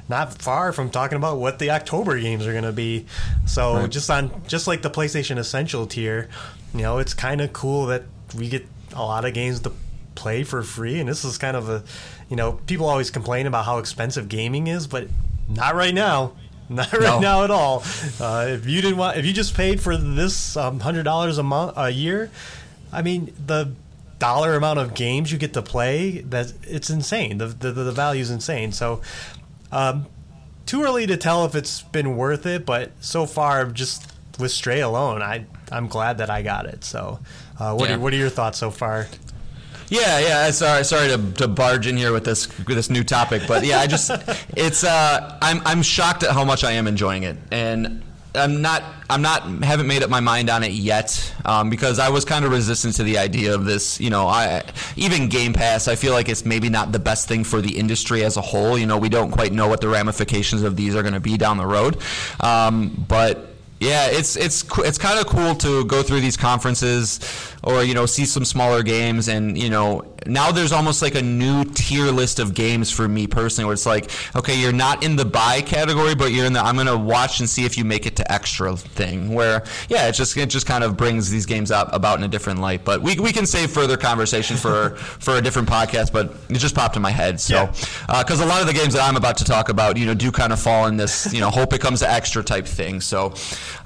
not 0.09 0.43
far 0.43 0.73
from 0.73 0.91
talking 0.91 1.17
about 1.17 1.39
what 1.39 1.61
the 1.61 1.71
October 1.71 2.19
games 2.19 2.45
are 2.45 2.53
going 2.53 2.65
to 2.65 2.73
be. 2.73 3.07
So 3.47 3.75
right. 3.75 3.91
just 3.91 4.11
on 4.11 4.33
just 4.49 4.67
like 4.67 4.83
the 4.83 4.91
PlayStation 4.91 5.39
Essential 5.39 5.87
tier, 5.87 6.29
you 6.75 6.83
know, 6.83 6.99
it's 6.99 7.15
kind 7.15 7.41
of 7.41 7.53
cool 7.53 7.87
that 7.87 8.05
we 8.37 8.49
get 8.49 8.67
a 8.95 9.03
lot 9.03 9.25
of 9.25 9.35
games 9.35 9.61
to 9.61 9.73
play 10.15 10.45
for 10.45 10.63
free, 10.63 11.01
and 11.01 11.09
this 11.09 11.25
is 11.25 11.39
kind 11.39 11.57
of 11.57 11.69
a, 11.69 11.83
you 12.29 12.37
know, 12.37 12.53
people 12.67 12.87
always 12.87 13.11
complain 13.11 13.47
about 13.47 13.65
how 13.65 13.79
expensive 13.79 14.29
gaming 14.29 14.67
is, 14.67 14.87
but 14.87 15.09
not 15.49 15.75
right 15.75 15.95
now. 15.95 16.33
Not 16.69 16.91
right 16.93 17.03
no. 17.03 17.19
now 17.19 17.45
at 17.45 17.51
all. 17.51 17.83
Uh, 18.19 18.47
if 18.49 18.67
you 18.67 18.81
didn't 18.81 18.97
want, 18.97 19.19
if 19.19 19.27
you 19.27 19.35
just 19.35 19.55
paid 19.55 19.79
for 19.79 19.95
this 19.95 20.57
um, 20.57 20.81
hundred 20.81 21.03
dollars 21.03 21.37
a 21.37 21.43
month 21.43 21.75
a 21.77 21.91
year, 21.91 22.31
I 22.91 23.03
mean 23.03 23.35
the 23.45 23.75
dollar 24.19 24.55
amount 24.55 24.79
of 24.79 24.95
games 24.95 25.31
you 25.31 25.37
get 25.37 25.53
to 25.53 25.61
play 25.61 26.21
that 26.21 26.55
it's 26.63 26.89
insane. 26.89 27.39
The 27.39 27.49
the, 27.49 27.73
the 27.73 27.93
value 27.93 28.23
is 28.23 28.31
insane. 28.31 28.73
So. 28.73 29.03
Um, 29.71 30.07
too 30.65 30.83
early 30.83 31.07
to 31.07 31.17
tell 31.17 31.45
if 31.45 31.55
it's 31.55 31.83
been 31.83 32.17
worth 32.17 32.47
it, 32.47 32.65
but 32.65 32.93
so 33.01 33.27
far, 33.27 33.67
just 33.67 34.12
with 34.39 34.51
Stray 34.51 34.81
alone, 34.81 35.23
I 35.23 35.47
I'm 35.71 35.89
glad 35.89 36.19
that 36.19 36.31
I 36.31 36.43
got 36.43 36.67
it. 36.67 36.85
So, 36.85 37.21
uh, 37.59 37.75
what 37.75 37.89
yeah. 37.89 37.97
are, 37.97 37.99
what 37.99 38.13
are 38.13 38.17
your 38.17 38.31
thoughts 38.31 38.59
so 38.59 38.71
far? 38.71 39.07
Yeah, 39.89 40.21
yeah. 40.21 40.51
Sorry, 40.53 40.85
sorry 40.85 41.09
to, 41.09 41.33
to 41.35 41.49
barge 41.49 41.87
in 41.87 41.97
here 41.97 42.13
with 42.13 42.25
this 42.25 42.49
with 42.59 42.77
this 42.77 42.89
new 42.89 43.05
topic, 43.05 43.43
but 43.47 43.65
yeah, 43.65 43.79
I 43.79 43.87
just 43.87 44.11
it's 44.57 44.85
uh, 44.85 45.39
I'm 45.43 45.61
I'm 45.67 45.83
shocked 45.83 46.23
at 46.23 46.31
how 46.31 46.45
much 46.45 46.65
I 46.65 46.73
am 46.73 46.87
enjoying 46.87 47.25
it, 47.25 47.37
and 47.51 48.03
I'm 48.35 48.63
not 48.63 48.83
I'm 49.11 49.21
not 49.21 49.43
haven't 49.63 49.87
made 49.87 50.03
up 50.03 50.09
my 50.09 50.21
mind 50.21 50.49
on 50.49 50.65
it 50.65 50.73
yet 50.73 51.35
um, 51.45 51.69
because 51.69 51.99
I 51.99 52.09
was 52.09 52.25
kind 52.25 52.45
of 52.45 52.53
resistant 52.53 52.95
to 52.97 53.03
the 53.03 53.19
idea 53.19 53.55
of 53.55 53.67
this. 53.67 54.01
You 54.01 54.09
know, 54.09 54.29
I 54.29 54.63
even 54.97 55.29
Game 55.29 55.53
Pass. 55.53 55.89
I 55.89 55.95
feel 55.95 56.15
like 56.15 56.31
it's 56.31 56.47
maybe 56.47 56.71
not 56.71 56.93
the 56.93 56.99
best 56.99 57.29
thing 57.29 57.45
for 57.45 57.61
the 57.61 57.79
industry 57.79 58.25
as 58.25 58.39
a 58.39 58.41
whole. 58.41 58.79
You 58.79 58.87
know, 58.87 58.97
we 58.97 59.11
don't 59.11 59.31
quite 59.31 59.53
know 59.53 59.69
what 59.69 59.83
the 59.83 59.89
ramifications 59.89 60.63
of 60.63 60.77
these 60.77 60.97
are 60.97 61.03
going 61.03 61.15
to 61.15 61.21
be 61.21 61.37
down 61.37 61.59
the 61.59 61.67
road, 61.67 61.99
um, 62.41 63.05
but 63.09 63.52
yeah, 63.83 64.07
it's 64.07 64.37
it's 64.37 64.65
it's 64.79 64.97
kind 64.97 65.19
of 65.19 65.27
cool 65.27 65.57
to 65.57 65.85
go 65.87 66.05
through 66.05 66.21
these 66.21 66.37
conferences, 66.37 67.19
or 67.63 67.83
you 67.85 67.95
know, 67.95 68.07
see 68.07 68.25
some 68.25 68.45
smaller 68.45 68.83
games, 68.83 69.29
and 69.29 69.57
you 69.57 69.71
know, 69.71 70.15
now 70.27 70.53
there's 70.53 70.73
almost 70.73 71.03
like 71.03 71.15
a 71.15 71.23
new 71.23 71.65
tier 71.65 72.07
list 72.07 72.39
of 72.39 72.55
games 72.55 72.91
for 72.91 73.09
me 73.09 73.27
personally 73.27 73.67
where 73.67 73.75
it's 73.75 73.87
like 73.87 74.09
okay 74.37 74.57
you're 74.57 74.73
not 74.73 75.03
in 75.03 75.17
the 75.17 75.25
buy 75.25 75.61
category 75.61 76.15
but 76.15 76.31
you're 76.31 76.47
in 76.47 76.53
the 76.53 76.61
i'm 76.61 76.77
going 76.77 76.87
to 76.87 76.97
watch 76.97 77.41
and 77.41 77.51
see 77.51 77.65
if 77.65 77.77
you 77.77 77.85
make 77.85 78.07
it 78.07 78.15
to 78.15 78.33
extra 78.33 78.77
thing 78.77 79.35
where 79.35 79.65
yeah 79.89 80.07
it 80.07 80.13
just 80.13 80.37
it 80.37 80.47
just 80.47 80.67
kind 80.67 80.85
of 80.85 80.97
brings 80.97 81.31
these 81.31 81.47
games 81.47 81.71
up 81.71 81.93
about 81.93 82.19
in 82.19 82.25
a 82.25 82.29
different 82.29 82.61
light. 82.61 82.85
But 82.85 83.03
we, 83.03 83.19
we 83.19 83.33
can 83.33 83.47
save 83.47 83.71
further 83.71 83.97
conversation 83.97 84.57
for 84.57 84.91
for 84.97 85.37
a 85.37 85.43
different 85.43 85.69
podcast 85.69 86.13
but 86.13 86.35
it 86.49 86.59
just 86.59 86.75
popped 86.75 86.97
in 86.97 87.03
my 87.03 87.11
head. 87.11 87.41
So 87.41 87.67
because 87.67 88.39
yeah. 88.41 88.45
uh, 88.45 88.47
a 88.47 88.49
lot 88.49 88.61
of 88.61 88.67
the 88.67 88.73
games 88.73 88.95
that 88.95 89.03
i'm 89.03 89.17
about 89.17 89.37
to 89.39 89.45
talk 89.45 89.69
about 89.69 89.97
you 89.97 90.07
know 90.07 90.15
do 90.15 90.31
kind 90.31 90.53
of 90.53 90.61
fall 90.61 90.87
in 90.87 90.97
this 90.97 91.33
you 91.33 91.41
know 91.41 91.51
hope 91.63 91.73
it 91.73 91.81
comes 91.81 92.01
to 92.01 92.11
extra 92.11 92.43
type 92.43 92.67
thing. 92.67 93.01
So 93.01 93.35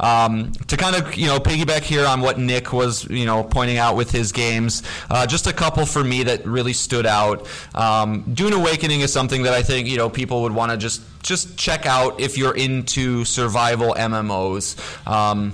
um, 0.01 0.53
to 0.69 0.77
kind 0.77 0.97
of 0.97 1.15
you 1.15 1.27
know 1.27 1.39
piggyback 1.39 1.83
here 1.83 2.07
on 2.07 2.21
what 2.21 2.39
nick 2.39 2.73
was 2.73 3.09
you 3.09 3.27
know 3.27 3.43
pointing 3.43 3.66
out 3.75 3.97
with 3.97 4.11
his 4.11 4.33
games 4.33 4.83
uh, 5.11 5.27
just 5.27 5.47
a 5.47 5.53
couple 5.53 5.87
for 5.87 6.03
me 6.03 6.23
that 6.25 6.47
really 6.47 6.73
stood 6.73 7.07
out. 7.07 7.47
Um, 7.75 8.23
Dune 8.33 8.53
Awakening 8.53 9.01
is 9.01 9.13
something 9.13 9.43
that 9.43 9.53
I 9.53 9.63
think 9.63 9.89
you 9.89 9.97
know 9.97 10.09
people 10.09 10.43
would 10.43 10.53
want 10.53 10.73
to 10.73 10.77
just 10.77 11.03
just 11.23 11.57
check 11.59 11.87
out 11.87 12.21
if 12.21 12.39
you're 12.39 12.55
into 12.55 13.25
survival 13.25 13.95
MMOs. 13.95 14.77
Um, 15.07 15.53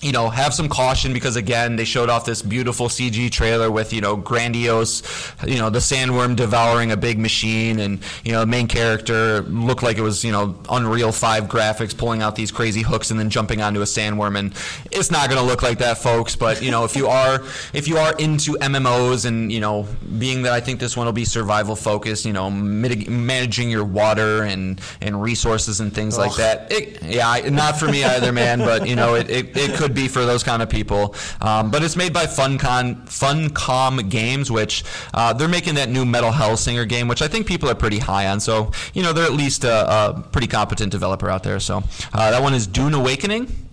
you 0.00 0.12
know, 0.12 0.30
have 0.30 0.54
some 0.54 0.68
caution 0.68 1.12
because 1.12 1.36
again, 1.36 1.76
they 1.76 1.84
showed 1.84 2.08
off 2.08 2.24
this 2.24 2.40
beautiful 2.40 2.88
CG 2.88 3.30
trailer 3.30 3.70
with 3.70 3.92
you 3.92 4.00
know 4.00 4.16
grandiose, 4.16 5.02
you 5.46 5.58
know, 5.58 5.68
the 5.68 5.78
sandworm 5.78 6.36
devouring 6.36 6.90
a 6.90 6.96
big 6.96 7.18
machine, 7.18 7.78
and 7.80 8.00
you 8.24 8.32
know, 8.32 8.40
the 8.40 8.46
main 8.46 8.66
character 8.66 9.42
looked 9.42 9.82
like 9.82 9.98
it 9.98 10.02
was 10.02 10.24
you 10.24 10.32
know 10.32 10.58
Unreal 10.70 11.12
Five 11.12 11.44
graphics, 11.44 11.96
pulling 11.96 12.22
out 12.22 12.34
these 12.34 12.50
crazy 12.50 12.82
hooks 12.82 13.10
and 13.10 13.20
then 13.20 13.28
jumping 13.28 13.60
onto 13.60 13.80
a 13.80 13.84
sandworm, 13.84 14.38
and 14.38 14.54
it's 14.90 15.10
not 15.10 15.28
going 15.28 15.40
to 15.40 15.46
look 15.46 15.62
like 15.62 15.78
that, 15.78 15.98
folks. 15.98 16.34
But 16.34 16.62
you 16.62 16.70
know, 16.70 16.84
if 16.84 16.96
you 16.96 17.06
are 17.06 17.42
if 17.74 17.86
you 17.86 17.98
are 17.98 18.14
into 18.16 18.52
MMOs 18.52 19.26
and 19.26 19.52
you 19.52 19.60
know, 19.60 19.86
being 20.18 20.42
that 20.42 20.52
I 20.52 20.60
think 20.60 20.80
this 20.80 20.96
one 20.96 21.06
will 21.06 21.12
be 21.12 21.26
survival 21.26 21.76
focused, 21.76 22.24
you 22.24 22.32
know, 22.32 22.48
mitig- 22.48 23.08
managing 23.08 23.70
your 23.70 23.84
water 23.84 24.44
and 24.44 24.80
and 25.02 25.20
resources 25.20 25.80
and 25.80 25.94
things 25.94 26.16
like 26.16 26.34
that. 26.36 26.72
It, 26.72 27.02
yeah, 27.02 27.48
not 27.50 27.78
for 27.78 27.86
me 27.86 28.02
either, 28.04 28.32
man. 28.32 28.60
But 28.60 28.88
you 28.88 28.96
know, 28.96 29.14
it, 29.14 29.28
it, 29.28 29.56
it 29.56 29.76
could 29.76 29.89
be 29.94 30.08
for 30.08 30.24
those 30.24 30.42
kind 30.42 30.62
of 30.62 30.68
people. 30.68 31.14
Um, 31.40 31.70
but 31.70 31.82
it's 31.82 31.96
made 31.96 32.12
by 32.12 32.26
Funcom 32.26 33.04
Funcom 33.06 34.08
Games, 34.08 34.50
which 34.50 34.84
uh, 35.14 35.32
they're 35.32 35.48
making 35.48 35.74
that 35.74 35.88
new 35.88 36.04
Metal 36.04 36.30
Hellsinger 36.30 36.88
game, 36.88 37.08
which 37.08 37.22
I 37.22 37.28
think 37.28 37.46
people 37.46 37.68
are 37.68 37.74
pretty 37.74 37.98
high 37.98 38.28
on. 38.28 38.40
So 38.40 38.70
you 38.94 39.02
know, 39.02 39.12
they're 39.12 39.24
at 39.24 39.32
least 39.32 39.64
a, 39.64 39.90
a 39.90 40.22
pretty 40.32 40.46
competent 40.46 40.92
developer 40.92 41.28
out 41.28 41.42
there. 41.42 41.60
So 41.60 41.82
uh, 42.12 42.30
that 42.30 42.42
one 42.42 42.54
is 42.54 42.66
Dune 42.66 42.94
Awakening. 42.94 43.69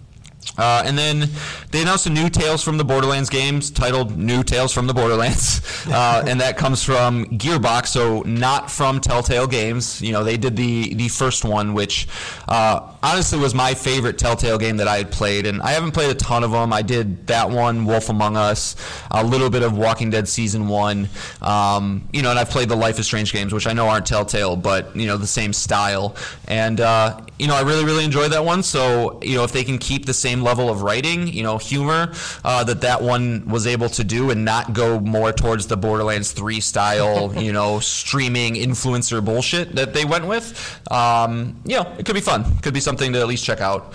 Uh, 0.58 0.84
and 0.86 0.98
then 0.98 1.30
they 1.72 1.82
announced 1.82 2.06
a 2.08 2.10
new 2.10 2.30
Tales 2.30 2.64
from 2.64 2.78
the 2.78 2.86
Borderlands 2.86 3.30
games 3.30 3.70
titled 3.70 4.18
New 4.18 4.44
Tales 4.44 4.74
from 4.74 4.88
the 4.88 4.94
Borderlands. 4.94 5.62
Uh, 5.88 6.24
and 6.28 6.42
that 6.42 6.58
comes 6.58 6.84
from 6.84 7.26
Gearbox, 7.26 7.88
so 7.88 8.22
not 8.24 8.70
from 8.70 9.00
Telltale 9.00 9.48
Games. 9.48 10.02
You 10.02 10.12
know, 10.12 10.24
they 10.24 10.36
did 10.36 10.58
the, 10.58 10.94
the 10.96 11.08
first 11.08 11.46
one, 11.46 11.74
which 11.74 12.08
uh, 12.48 12.94
honestly 13.02 13.40
was 13.40 13.56
my 13.56 13.74
favorite 13.74 14.18
Telltale 14.18 14.58
game 14.58 14.78
that 14.78 14.88
I 14.88 14.98
had 14.98 15.12
played. 15.12 15.46
And 15.46 15.62
I 15.62 15.72
haven't 15.72 15.92
played 15.92 16.10
a 16.10 16.16
ton 16.16 16.44
of 16.44 16.52
them. 16.52 16.74
I 16.74 16.82
did 16.82 17.28
that 17.28 17.50
one, 17.50 17.86
Wolf 17.86 18.10
Among 18.10 18.36
Us, 18.36 18.76
a 19.12 19.24
little 19.24 19.50
bit 19.50 19.64
of 19.64 19.78
Walking 19.78 20.10
Dead 20.10 20.28
Season 20.28 20.68
1. 20.68 21.08
Um, 21.42 22.10
you 22.12 22.22
know, 22.22 22.32
and 22.32 22.40
I've 22.40 22.50
played 22.50 22.68
the 22.68 22.76
Life 22.76 23.00
is 23.00 23.06
Strange 23.06 23.32
games, 23.32 23.54
which 23.54 23.68
I 23.68 23.74
know 23.74 23.88
aren't 23.88 24.06
Telltale, 24.06 24.58
but, 24.58 24.94
you 24.96 25.08
know, 25.08 25.16
the 25.16 25.28
same 25.28 25.54
style. 25.54 26.16
And, 26.48 26.82
uh, 26.82 27.22
you 27.40 27.48
know, 27.48 27.56
I 27.56 27.62
really, 27.62 27.86
really 27.86 28.04
enjoyed 28.04 28.32
that 28.32 28.44
one. 28.44 28.64
So, 28.64 29.20
you 29.22 29.38
know, 29.38 29.44
if 29.44 29.52
they 29.52 29.64
can 29.64 29.78
keep 29.78 30.06
the 30.06 30.14
same 30.14 30.37
level 30.44 30.70
of 30.70 30.82
writing, 30.82 31.28
you 31.28 31.44
know, 31.44 31.58
humor 31.58 32.12
uh, 32.44 32.64
that 32.64 32.82
that 32.82 33.02
one 33.02 33.48
was 33.48 33.68
able 33.68 33.90
to 33.90 34.04
do 34.04 34.32
and 34.32 34.46
not 34.46 34.74
go 34.74 35.00
more 35.00 35.32
towards 35.32 35.68
the 35.68 35.78
Borderlands 35.78 36.32
3 36.32 36.60
style, 36.60 37.34
you 37.42 37.52
know, 37.54 37.80
streaming 37.80 38.56
influencer 38.56 39.24
bullshit 39.24 39.76
that 39.76 39.94
they 39.94 40.06
went 40.06 40.26
with, 40.26 40.82
um, 40.92 41.56
you 41.66 41.76
know, 41.76 41.94
it 41.98 42.06
could 42.06 42.16
be 42.16 42.22
fun. 42.22 42.58
Could 42.60 42.74
be 42.74 42.80
something 42.80 43.14
to 43.14 43.20
at 43.20 43.28
least 43.28 43.44
check 43.44 43.62
out. 43.62 43.94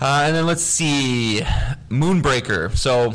Uh, 0.00 0.24
and 0.26 0.34
then 0.34 0.46
let's 0.46 0.62
see, 0.62 1.42
Moonbreaker. 1.88 2.76
So 2.76 3.12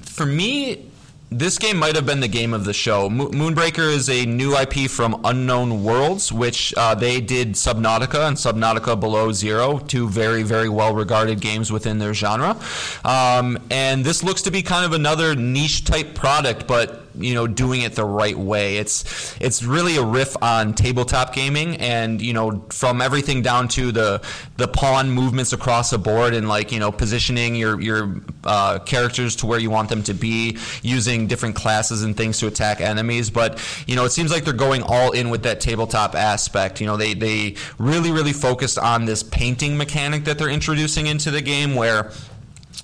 for 0.00 0.24
me, 0.24 0.90
this 1.38 1.58
game 1.58 1.76
might 1.76 1.94
have 1.96 2.06
been 2.06 2.20
the 2.20 2.28
game 2.28 2.52
of 2.54 2.64
the 2.64 2.72
show. 2.72 3.08
Mo- 3.08 3.28
Moonbreaker 3.28 3.92
is 3.92 4.08
a 4.08 4.26
new 4.26 4.56
IP 4.56 4.90
from 4.90 5.20
Unknown 5.24 5.82
Worlds, 5.82 6.32
which 6.32 6.72
uh, 6.76 6.94
they 6.94 7.20
did 7.20 7.52
Subnautica 7.52 8.28
and 8.28 8.36
Subnautica 8.36 8.98
Below 8.98 9.32
Zero, 9.32 9.78
two 9.78 10.08
very, 10.08 10.42
very 10.42 10.68
well 10.68 10.94
regarded 10.94 11.40
games 11.40 11.72
within 11.72 11.98
their 11.98 12.14
genre. 12.14 12.56
Um, 13.04 13.58
and 13.70 14.04
this 14.04 14.22
looks 14.22 14.42
to 14.42 14.50
be 14.50 14.62
kind 14.62 14.84
of 14.84 14.92
another 14.92 15.34
niche 15.34 15.84
type 15.84 16.14
product, 16.14 16.66
but 16.66 17.01
you 17.14 17.34
know 17.34 17.46
doing 17.46 17.82
it 17.82 17.94
the 17.94 18.04
right 18.04 18.36
way. 18.36 18.76
It's 18.76 19.36
it's 19.40 19.62
really 19.62 19.96
a 19.96 20.02
riff 20.02 20.36
on 20.42 20.74
tabletop 20.74 21.34
gaming 21.34 21.76
and 21.76 22.20
you 22.20 22.32
know 22.32 22.64
from 22.70 23.00
everything 23.00 23.42
down 23.42 23.68
to 23.68 23.92
the 23.92 24.22
the 24.56 24.68
pawn 24.68 25.10
movements 25.10 25.52
across 25.52 25.90
the 25.90 25.98
board 25.98 26.34
and 26.34 26.48
like 26.48 26.72
you 26.72 26.80
know 26.80 26.92
positioning 26.92 27.54
your 27.54 27.80
your 27.80 28.20
uh, 28.44 28.78
characters 28.80 29.36
to 29.36 29.46
where 29.46 29.58
you 29.58 29.70
want 29.70 29.88
them 29.88 30.02
to 30.04 30.14
be 30.14 30.58
using 30.82 31.26
different 31.26 31.54
classes 31.54 32.02
and 32.02 32.16
things 32.16 32.38
to 32.38 32.46
attack 32.46 32.80
enemies. 32.80 33.30
But 33.30 33.60
you 33.86 33.96
know 33.96 34.04
it 34.04 34.10
seems 34.10 34.30
like 34.30 34.44
they're 34.44 34.52
going 34.52 34.82
all 34.82 35.12
in 35.12 35.30
with 35.30 35.42
that 35.44 35.60
tabletop 35.60 36.14
aspect. 36.14 36.80
You 36.80 36.86
know 36.86 36.96
they 36.96 37.14
they 37.14 37.56
really 37.78 38.10
really 38.10 38.32
focused 38.32 38.78
on 38.78 39.04
this 39.04 39.22
painting 39.22 39.76
mechanic 39.76 40.24
that 40.24 40.38
they're 40.38 40.50
introducing 40.50 41.06
into 41.06 41.30
the 41.30 41.40
game 41.40 41.74
where 41.74 42.10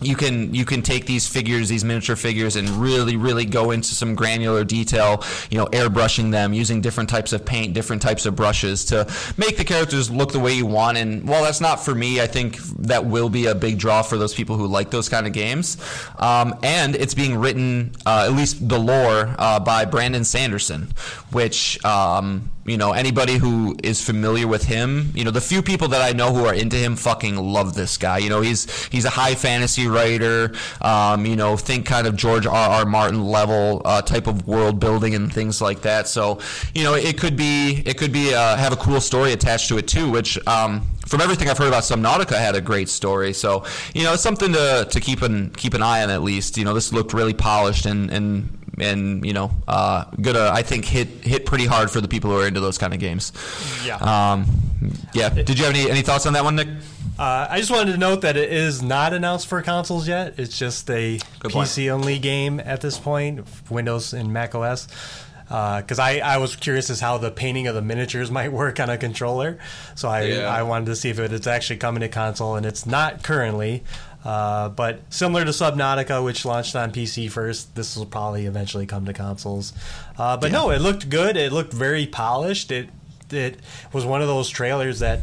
you 0.01 0.15
can 0.15 0.55
you 0.55 0.65
can 0.65 0.83
take 0.83 1.07
these 1.07 1.27
figures, 1.27 1.69
these 1.69 1.85
miniature 1.85 2.17
figures, 2.17 2.57
and 2.57 2.69
really 2.69 3.17
really 3.17 3.45
go 3.45 3.71
into 3.73 3.95
some 3.95 4.15
granular 4.15 4.65
detail. 4.65 5.25
You 5.51 5.59
know, 5.59 5.67
airbrushing 5.67 6.31
them, 6.31 6.53
using 6.53 6.81
different 6.81 7.11
types 7.11 7.33
of 7.33 7.45
paint, 7.45 7.75
different 7.75 8.03
types 8.03 8.27
of 8.27 8.37
brushes 8.37 8.85
to 8.87 9.07
make 9.37 9.57
the 9.57 9.65
characters 9.65 10.11
look 10.11 10.33
the 10.33 10.41
way 10.41 10.53
you 10.53 10.67
want. 10.67 10.99
And 10.99 11.29
while 11.29 11.43
that's 11.43 11.61
not 11.61 11.81
for 11.85 11.95
me, 11.95 12.21
I 12.21 12.27
think 12.27 12.59
that 12.79 13.07
will 13.07 13.29
be 13.29 13.47
a 13.47 13.55
big 13.55 13.79
draw 13.79 14.03
for 14.03 14.17
those 14.17 14.35
people 14.35 14.57
who 14.57 14.67
like 14.67 14.91
those 14.91 15.09
kind 15.09 15.27
of 15.27 15.33
games. 15.33 15.77
Um, 16.19 16.59
and 16.63 16.95
it's 16.95 17.15
being 17.15 17.37
written, 17.37 17.95
uh, 18.07 18.27
at 18.29 18.33
least 18.33 18.69
the 18.69 18.79
lore, 18.79 19.35
uh, 19.39 19.61
by 19.61 19.85
Brandon 19.85 20.25
Sanderson, 20.25 20.89
which. 21.33 21.85
Um, 21.85 22.51
you 22.69 22.77
know 22.77 22.93
anybody 22.93 23.37
who 23.37 23.77
is 23.83 24.05
familiar 24.05 24.47
with 24.47 24.65
him 24.65 25.13
you 25.15 25.25
know 25.25 25.31
the 25.31 25.41
few 25.41 25.63
people 25.63 25.89
that 25.89 26.03
i 26.03 26.13
know 26.13 26.33
who 26.33 26.45
are 26.45 26.55
into 26.55 26.77
him 26.77 26.97
fucking 26.97 27.37
love 27.37 27.75
this 27.75 27.97
guy 27.97 28.19
you 28.19 28.29
know 28.29 28.41
he's 28.41 28.87
he's 28.87 29.05
a 29.05 29.11
high 29.11 29.35
fantasy 29.35 29.87
writer 29.87 30.53
um, 30.81 31.27
you 31.27 31.37
know 31.37 31.57
think 31.57 31.87
kind 31.87 32.07
of 32.07 32.17
george 32.17 32.47
r 32.47 32.71
r 32.71 32.85
martin 32.85 33.25
level 33.25 33.83
uh, 33.85 34.03
type 34.03 34.27
of 34.27 34.47
world 34.47 34.81
building 34.81 35.15
and 35.15 35.33
things 35.33 35.61
like 35.61 35.83
that 35.83 36.09
so 36.09 36.39
you 36.75 36.85
know 36.85 36.95
it 36.95 37.19
could 37.19 37.37
be 37.37 37.83
it 37.87 37.97
could 37.99 38.13
be 38.13 38.35
uh, 38.35 38.57
have 38.57 38.73
a 38.73 38.77
cool 38.77 39.01
story 39.01 39.33
attached 39.33 39.69
to 39.69 39.79
it 39.79 39.89
too 39.89 40.11
which 40.11 40.39
um, 40.47 40.87
from 41.09 41.23
everything 41.23 41.49
I've 41.49 41.57
heard 41.57 41.69
about 41.69 41.85
Subnautica, 41.85 42.39
had 42.39 42.55
a 42.55 42.61
great 42.61 42.89
story. 42.89 43.33
So 43.33 43.65
you 43.95 44.05
know, 44.05 44.13
it's 44.13 44.23
something 44.23 44.53
to, 44.53 44.87
to 44.91 45.01
keep 45.01 45.23
an 45.23 45.51
keep 45.51 45.73
an 45.73 45.83
eye 45.83 46.03
on 46.03 46.11
at 46.11 46.23
least. 46.23 46.59
You 46.59 46.65
know, 46.65 46.75
this 46.75 46.93
looked 46.93 47.15
really 47.15 47.33
polished 47.33 47.87
and 47.87 48.11
and 48.11 48.58
and 48.81 49.25
you 49.25 49.33
know, 49.33 49.51
uh, 49.67 50.05
gonna 50.21 50.51
I 50.53 50.63
think 50.63 50.85
hit 50.85 51.09
hit 51.25 51.47
pretty 51.47 51.67
hard 51.67 51.91
for 51.91 52.01
the 52.01 52.09
people 52.09 52.31
who 52.31 52.39
are 52.41 52.47
into 52.47 52.61
those 52.61 52.79
kind 52.79 52.95
of 52.95 53.01
games. 53.01 53.33
Yeah. 53.85 53.97
Um, 53.97 54.47
yeah. 55.15 55.29
Did 55.31 55.59
you 55.59 55.65
have 55.65 55.75
any 55.75 55.91
any 55.91 56.03
thoughts 56.03 56.27
on 56.27 56.33
that 56.35 56.45
one, 56.45 56.57
Nick? 56.57 56.69
Uh, 57.19 57.49
I 57.51 57.59
just 57.59 57.73
wanted 57.73 57.93
to 57.93 57.99
note 57.99 58.21
that 58.21 58.37
it 58.37 58.53
is 58.53 58.81
not 58.81 59.13
announced 59.13 59.49
for 59.49 59.61
consoles 59.63 60.07
yet. 60.07 60.35
It's 60.39 60.57
just 60.57 60.89
a 60.89 61.19
Good. 61.41 61.51
PC 61.51 61.91
only 61.91 62.21
game 62.21 62.61
at 62.61 62.81
this 62.81 62.97
point, 62.97 63.45
Windows 63.69 64.13
and 64.13 64.33
Mac 64.33 64.55
OS. 64.55 64.87
Because 65.49 65.99
I, 65.99 66.19
I 66.19 66.37
was 66.37 66.55
curious 66.57 66.91
as 66.91 67.01
how 67.01 67.17
the 67.19 67.31
painting 67.31 67.67
of 67.69 67.75
the 67.75 67.81
miniatures 67.83 68.31
might 68.39 68.53
work 68.53 68.79
on 68.79 68.89
a 68.91 68.97
controller, 68.99 69.59
so 69.97 70.09
I 70.09 70.25
Yeah. 70.27 70.43
I 70.47 70.63
wanted 70.63 70.87
to 70.87 70.97
see 70.97 71.09
if 71.09 71.19
it, 71.19 71.33
it's 71.33 71.47
actually 71.47 71.79
coming 71.79 72.03
to 72.03 72.09
console, 72.09 72.55
and 72.55 72.65
it's 72.65 72.87
not 72.87 73.23
currently. 73.25 73.83
Uh, 74.29 74.69
but 74.69 75.01
similar 75.09 75.43
to 75.43 75.53
Subnautica, 75.53 76.23
which 76.23 76.45
launched 76.45 76.77
on 76.77 76.93
PC 76.93 77.31
first, 77.31 77.75
this 77.75 77.97
will 77.97 78.05
probably 78.05 78.45
eventually 78.45 78.85
come 78.85 79.07
to 79.07 79.15
consoles. 79.15 79.73
Uh, 80.19 80.37
but 80.37 80.53
no, 80.53 80.69
it 80.69 80.83
looked 80.83 81.09
good. 81.09 81.35
It 81.39 81.51
looked 81.51 81.73
very 81.73 82.05
polished. 82.07 82.71
It 82.71 82.91
it 83.31 83.59
was 83.91 84.05
one 84.05 84.21
of 84.21 84.29
those 84.29 84.51
trailers 84.51 84.99
that 84.99 85.23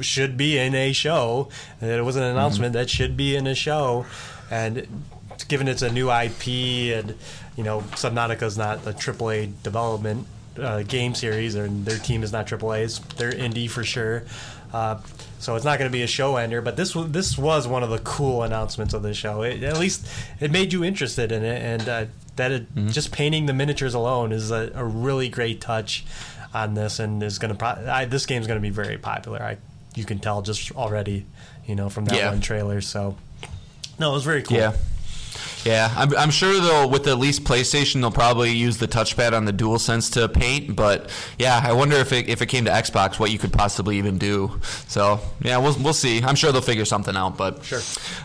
should 0.00 0.38
be 0.38 0.56
in 0.56 0.74
a 0.74 0.94
show. 0.94 1.50
It 1.82 2.02
was 2.02 2.16
an 2.16 2.22
announcement 2.22 2.72
that 2.72 2.88
should 2.88 3.18
be 3.18 3.36
in 3.36 3.46
a 3.46 3.54
show, 3.54 4.06
and 4.50 5.04
given 5.46 5.68
it's 5.68 5.82
a 5.82 5.92
new 5.92 6.10
IP 6.10 6.96
and 6.96 7.16
you 7.54 7.64
know 7.64 7.82
Subnautica's 7.96 8.56
not 8.56 8.78
a 8.86 8.94
AAA 8.94 9.62
development 9.62 10.26
uh, 10.58 10.84
game 10.84 11.14
series, 11.14 11.54
and 11.54 11.84
their 11.84 11.98
team 11.98 12.22
is 12.22 12.32
not 12.32 12.46
AAA. 12.46 12.84
It's, 12.84 12.98
they're 12.98 13.32
indie 13.32 13.68
for 13.68 13.84
sure. 13.84 14.22
Uh, 14.72 15.00
so 15.46 15.54
it's 15.54 15.64
not 15.64 15.78
going 15.78 15.88
to 15.88 15.92
be 15.92 16.02
a 16.02 16.08
show 16.08 16.34
ender, 16.34 16.60
but 16.60 16.76
this 16.76 16.92
was 16.92 17.12
this 17.12 17.38
was 17.38 17.68
one 17.68 17.84
of 17.84 17.90
the 17.90 18.00
cool 18.00 18.42
announcements 18.42 18.92
of 18.94 19.04
the 19.04 19.14
show. 19.14 19.42
It, 19.42 19.62
at 19.62 19.78
least 19.78 20.04
it 20.40 20.50
made 20.50 20.72
you 20.72 20.82
interested 20.82 21.30
in 21.30 21.44
it, 21.44 21.62
and 21.62 21.88
uh, 21.88 22.04
that 22.34 22.50
it, 22.50 22.66
just 22.88 23.12
painting 23.12 23.46
the 23.46 23.52
miniatures 23.52 23.94
alone 23.94 24.32
is 24.32 24.50
a, 24.50 24.72
a 24.74 24.84
really 24.84 25.28
great 25.28 25.60
touch 25.60 26.04
on 26.52 26.74
this, 26.74 26.98
and 26.98 27.22
is 27.22 27.38
going 27.38 27.52
to 27.52 27.56
pro- 27.56 27.86
I, 27.88 28.06
this 28.06 28.26
game's 28.26 28.48
going 28.48 28.58
to 28.58 28.62
be 28.62 28.70
very 28.70 28.98
popular. 28.98 29.40
I 29.40 29.56
you 29.94 30.04
can 30.04 30.18
tell 30.18 30.42
just 30.42 30.72
already, 30.72 31.24
you 31.64 31.76
know, 31.76 31.88
from 31.90 32.06
that 32.06 32.16
Yeah. 32.18 32.30
one 32.30 32.40
trailer. 32.40 32.80
So 32.80 33.16
no, 34.00 34.10
it 34.10 34.14
was 34.14 34.24
very 34.24 34.42
cool. 34.42 34.56
Yeah. 34.56 34.72
Yeah, 35.66 35.92
I'm, 35.96 36.16
I'm 36.16 36.30
sure 36.30 36.60
though 36.60 36.86
with 36.86 37.08
at 37.08 37.18
least 37.18 37.42
PlayStation 37.42 38.00
they'll 38.00 38.12
probably 38.12 38.52
use 38.52 38.78
the 38.78 38.86
touchpad 38.86 39.32
on 39.32 39.46
the 39.46 39.52
DualSense 39.52 40.12
to 40.12 40.28
paint, 40.28 40.76
but 40.76 41.10
yeah, 41.38 41.60
I 41.62 41.72
wonder 41.72 41.96
if 41.96 42.12
it 42.12 42.28
if 42.28 42.40
it 42.40 42.46
came 42.46 42.66
to 42.66 42.70
Xbox 42.70 43.18
what 43.18 43.32
you 43.32 43.38
could 43.38 43.52
possibly 43.52 43.98
even 43.98 44.16
do. 44.16 44.60
So 44.86 45.18
yeah, 45.42 45.58
we'll 45.58 45.76
we'll 45.80 45.92
see. 45.92 46.22
I'm 46.22 46.36
sure 46.36 46.52
they'll 46.52 46.62
figure 46.62 46.84
something 46.84 47.16
out, 47.16 47.36
but 47.36 47.64
Sure. 47.64 47.80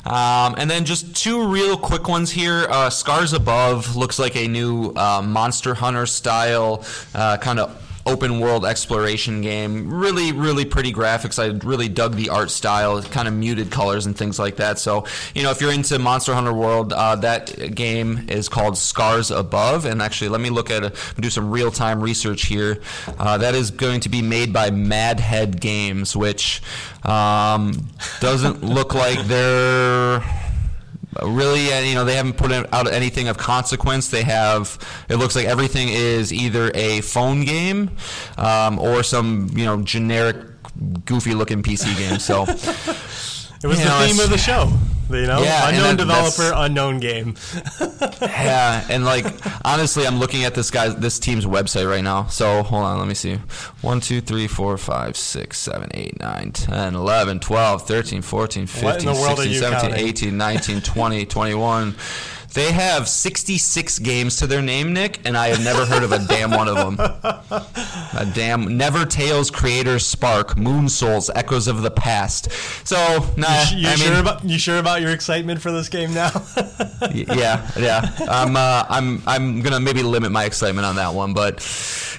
Um, 0.05 0.53
and 0.57 0.69
then 0.69 0.85
just 0.85 1.15
two 1.15 1.47
real 1.47 1.77
quick 1.77 2.07
ones 2.07 2.29
here. 2.29 2.67
Uh, 2.69 2.91
Scars 2.91 3.33
Above 3.33 3.95
looks 3.95 4.19
like 4.19 4.35
a 4.35 4.47
new 4.47 4.93
uh, 4.95 5.23
Monster 5.23 5.73
Hunter 5.73 6.05
style 6.05 6.85
uh, 7.15 7.37
kind 7.37 7.59
of 7.59 7.90
open 8.05 8.39
world 8.39 8.65
exploration 8.65 9.41
game. 9.41 9.93
Really, 9.93 10.31
really 10.31 10.65
pretty 10.65 10.93
graphics. 10.93 11.37
I 11.41 11.57
really 11.65 11.89
dug 11.89 12.15
the 12.15 12.29
art 12.29 12.51
style, 12.51 13.01
kind 13.03 13.27
of 13.27 13.33
muted 13.33 13.71
colors 13.71 14.05
and 14.05 14.17
things 14.17 14.39
like 14.39 14.57
that. 14.57 14.79
So, 14.79 15.05
you 15.35 15.43
know, 15.43 15.51
if 15.51 15.61
you're 15.61 15.71
into 15.71 15.99
Monster 15.99 16.33
Hunter 16.33 16.53
World, 16.53 16.93
uh, 16.93 17.15
that 17.17 17.75
game 17.75 18.27
is 18.29 18.49
called 18.49 18.77
Scars 18.77 19.31
Above. 19.31 19.85
And 19.85 20.01
actually, 20.01 20.29
let 20.29 20.41
me 20.41 20.49
look 20.49 20.69
at 20.71 20.83
it, 20.83 20.95
do 21.19 21.29
some 21.29 21.51
real 21.51 21.71
time 21.71 22.01
research 22.01 22.47
here. 22.47 22.79
Uh, 23.19 23.37
that 23.37 23.55
is 23.55 23.71
going 23.71 23.99
to 24.01 24.09
be 24.09 24.21
made 24.21 24.53
by 24.53 24.69
Madhead 24.69 25.59
Games, 25.59 26.15
which 26.15 26.61
um, 27.03 27.87
doesn't 28.19 28.63
look 28.63 28.93
like 28.93 29.19
they're 29.27 30.19
really, 31.21 31.71
uh, 31.71 31.79
you 31.81 31.95
know, 31.95 32.05
they 32.05 32.15
haven't 32.15 32.37
put 32.37 32.51
out 32.51 32.91
anything 32.91 33.27
of 33.27 33.37
consequence. 33.37 34.09
They 34.09 34.23
have, 34.23 34.77
it 35.09 35.15
looks 35.15 35.35
like 35.35 35.45
everything 35.45 35.89
is 35.89 36.33
either 36.33 36.71
a 36.73 37.01
phone 37.01 37.43
game 37.45 37.91
um, 38.37 38.79
or 38.79 39.03
some, 39.03 39.49
you 39.53 39.65
know, 39.65 39.81
generic, 39.81 40.37
goofy 41.05 41.33
looking 41.33 41.63
PC 41.63 41.97
game. 41.97 42.19
So. 42.19 42.45
It 43.63 43.67
was 43.67 43.79
You 43.79 43.85
the 43.85 43.91
know, 43.91 44.07
theme 44.07 44.19
of 44.23 44.29
the 44.29 44.37
show. 44.37 44.71
You 45.09 45.27
know, 45.27 45.41
Yeah, 45.43 45.67
unknown 45.69 45.97
developer, 45.97 46.51
unknown 46.55 46.99
game. 46.99 47.35
yeah, 48.21 48.85
and 48.89 49.03
like 49.03 49.25
honestly, 49.65 50.07
I'm 50.07 50.19
looking 50.19 50.45
at 50.45 50.55
this 50.55 50.71
guy, 50.71 50.87
this 50.89 51.19
team's 51.19 51.45
website 51.45 51.89
right 51.89 52.03
now. 52.03 52.27
So 52.27 52.63
hold 52.63 52.83
on, 52.83 52.97
let 52.97 53.07
me 53.07 53.13
see. 53.13 53.35
1, 53.81 53.99
2, 53.99 54.21
3, 54.21 54.47
4, 54.47 54.77
5, 54.77 55.17
6, 55.17 55.57
7, 55.57 55.89
8, 55.93 56.19
9, 56.19 56.51
10, 56.53 56.95
11, 56.95 57.39
12, 57.39 57.87
13, 57.87 58.21
14, 58.21 58.67
15, 58.67 59.05
the 59.05 59.11
world 59.13 59.39
are 59.39 59.43
16, 59.43 59.59
17, 59.59 59.89
counting? 59.89 60.07
18, 60.07 60.37
19, 60.37 60.81
20, 60.81 61.25
21. 61.25 61.95
They 62.53 62.71
have 62.73 63.07
66 63.07 63.99
games 63.99 64.35
to 64.37 64.47
their 64.47 64.61
name, 64.61 64.93
Nick, 64.93 65.25
and 65.25 65.37
I 65.37 65.47
have 65.47 65.63
never 65.63 65.85
heard 65.85 66.03
of 66.03 66.11
a 66.11 66.19
damn 66.19 66.51
one 66.51 66.67
of 66.67 66.75
them. 66.75 66.99
A 66.99 68.29
damn 68.33 68.77
Never 68.77 69.05
Tales 69.05 69.49
creators 69.49 70.05
Spark, 70.05 70.57
Moon 70.57 70.89
Souls, 70.89 71.29
Echoes 71.33 71.67
of 71.67 71.81
the 71.81 71.91
Past. 71.91 72.51
So, 72.85 72.97
nah, 73.37 73.63
you 73.71 73.87
I 73.87 73.95
mean, 73.95 74.07
sure 74.07 74.19
about 74.19 74.43
you 74.43 74.59
sure 74.59 74.79
about 74.79 75.01
your 75.01 75.11
excitement 75.11 75.61
for 75.61 75.71
this 75.71 75.87
game 75.89 76.13
now? 76.13 76.31
Yeah, 77.13 77.67
yeah. 77.77 78.07
I'm, 78.29 78.55
uh, 78.55 78.85
I'm, 78.87 79.23
I'm 79.25 79.61
gonna 79.61 79.79
maybe 79.79 80.03
limit 80.03 80.31
my 80.31 80.45
excitement 80.45 80.85
on 80.85 80.97
that 80.97 81.15
one, 81.15 81.33
but 81.33 81.55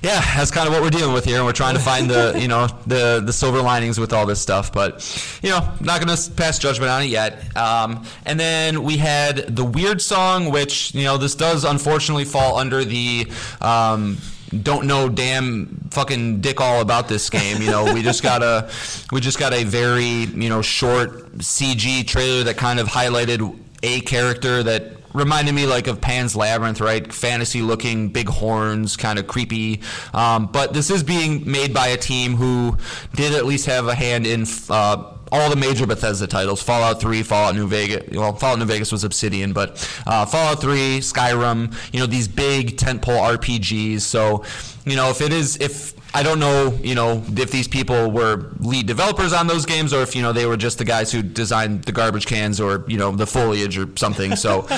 yeah, 0.03 0.21
that's 0.37 0.51
kind 0.51 0.67
of 0.67 0.75
what 0.75 0.83
we're 0.83 0.91
dealing 0.91 1.15
with 1.15 1.25
here, 1.25 1.37
and 1.37 1.47
we're 1.47 1.53
trying 1.53 1.75
to 1.75 1.81
find 1.81 2.11
the, 2.11 2.37
you 2.41 2.49
know, 2.49 2.67
the 2.89 3.23
the 3.25 3.33
silver 3.33 3.63
linings 3.63 4.01
with 4.01 4.13
all 4.13 4.27
this 4.27 4.41
stuff. 4.41 4.73
But 4.73 5.39
you 5.41 5.51
know, 5.51 5.73
not 5.81 6.01
gonna 6.01 6.17
pass 6.37 6.59
judgment 6.59 6.91
on 6.91 7.03
it 7.03 7.07
yet. 7.07 7.57
Um, 7.57 8.05
and 8.27 8.41
then 8.41 8.83
we 8.83 8.97
had 8.97 9.55
the 9.55 9.65
weird 9.65 10.03
song, 10.03 10.22
which 10.51 10.95
you 10.95 11.05
know, 11.05 11.17
this 11.17 11.35
does 11.35 11.65
unfortunately 11.65 12.25
fall 12.25 12.59
under 12.59 12.85
the. 12.85 13.27
Um, 13.61 14.19
don't 14.63 14.87
know 14.87 15.09
damn 15.09 15.89
fucking 15.93 16.43
dick 16.43 16.61
all 16.61 16.83
about 16.83 17.09
this 17.09 17.31
game. 17.31 17.63
You 17.63 17.71
know, 17.71 17.95
we 17.95 18.03
just 18.03 18.23
got 18.23 18.43
a 18.43 18.71
we 19.11 19.21
just 19.21 19.39
got 19.39 19.55
a 19.55 19.65
very 19.65 20.05
you 20.05 20.51
know 20.51 20.61
short 20.61 21.39
CG 21.39 22.07
trailer 22.07 22.45
that 22.45 22.59
kind 22.59 22.79
of 22.79 22.87
highlighted 22.87 23.59
a 23.83 24.01
character 24.03 24.63
that 24.63 25.02
reminded 25.15 25.55
me 25.55 25.67
like 25.67 25.87
of 25.87 26.01
Pan's 26.01 26.37
Labyrinth, 26.37 26.81
right? 26.81 27.13
Fantasy 27.13 27.63
looking, 27.63 28.09
big 28.09 28.29
horns, 28.29 28.97
kind 28.97 29.19
of 29.19 29.27
creepy. 29.27 29.81
Um, 30.13 30.47
but 30.47 30.73
this 30.73 30.91
is 30.91 31.03
being 31.03 31.51
made 31.51 31.75
by 31.75 31.89
a 31.89 31.97
team 31.97 32.37
who 32.37 32.77
did 33.15 33.35
at 33.35 33.47
least 33.47 33.67
have 33.67 33.89
a 33.89 33.95
hand 33.95 34.27
in. 34.27 34.47
Uh, 34.69 35.15
all 35.33 35.49
the 35.49 35.57
major 35.57 35.87
Bethesda 35.87 36.27
titles: 36.27 36.63
Fallout 36.63 37.01
3, 37.01 37.23
Fallout 37.23 37.55
New 37.55 37.67
Vegas. 37.67 38.15
Well, 38.15 38.35
Fallout 38.35 38.59
New 38.59 38.67
Vegas 38.67 38.93
was 38.93 39.03
Obsidian, 39.03 39.55
but 39.55 39.71
uh, 40.07 40.27
Fallout 40.27 40.61
3, 40.61 41.01
Skyrim. 41.01 41.75
You 41.93 42.01
know 42.01 42.07
these 42.07 42.29
big 42.29 42.77
tentpole 42.77 43.39
RPGs. 43.39 44.03
So, 44.03 44.45
you 44.85 44.95
know 44.95 45.09
if 45.09 45.23
it 45.23 45.33
is, 45.33 45.57
if 45.57 45.95
I 46.15 46.23
don't 46.23 46.39
know, 46.41 46.79
you 46.83 46.95
know 46.95 47.23
if 47.37 47.51
these 47.51 47.67
people 47.69 48.11
were 48.11 48.51
lead 48.59 48.87
developers 48.87 49.33
on 49.33 49.47
those 49.47 49.65
games, 49.65 49.95
or 49.95 50.03
if 50.03 50.15
you 50.15 50.21
know 50.21 50.33
they 50.33 50.45
were 50.45 50.59
just 50.59 50.77
the 50.79 50.85
guys 50.85 51.11
who 51.11 51.23
designed 51.23 51.85
the 51.85 51.93
garbage 51.93 52.27
cans 52.27 52.61
or 52.61 52.85
you 52.87 52.99
know 52.99 53.13
the 53.13 53.27
foliage 53.27 53.79
or 53.79 53.89
something. 53.97 54.37
So, 54.37 54.67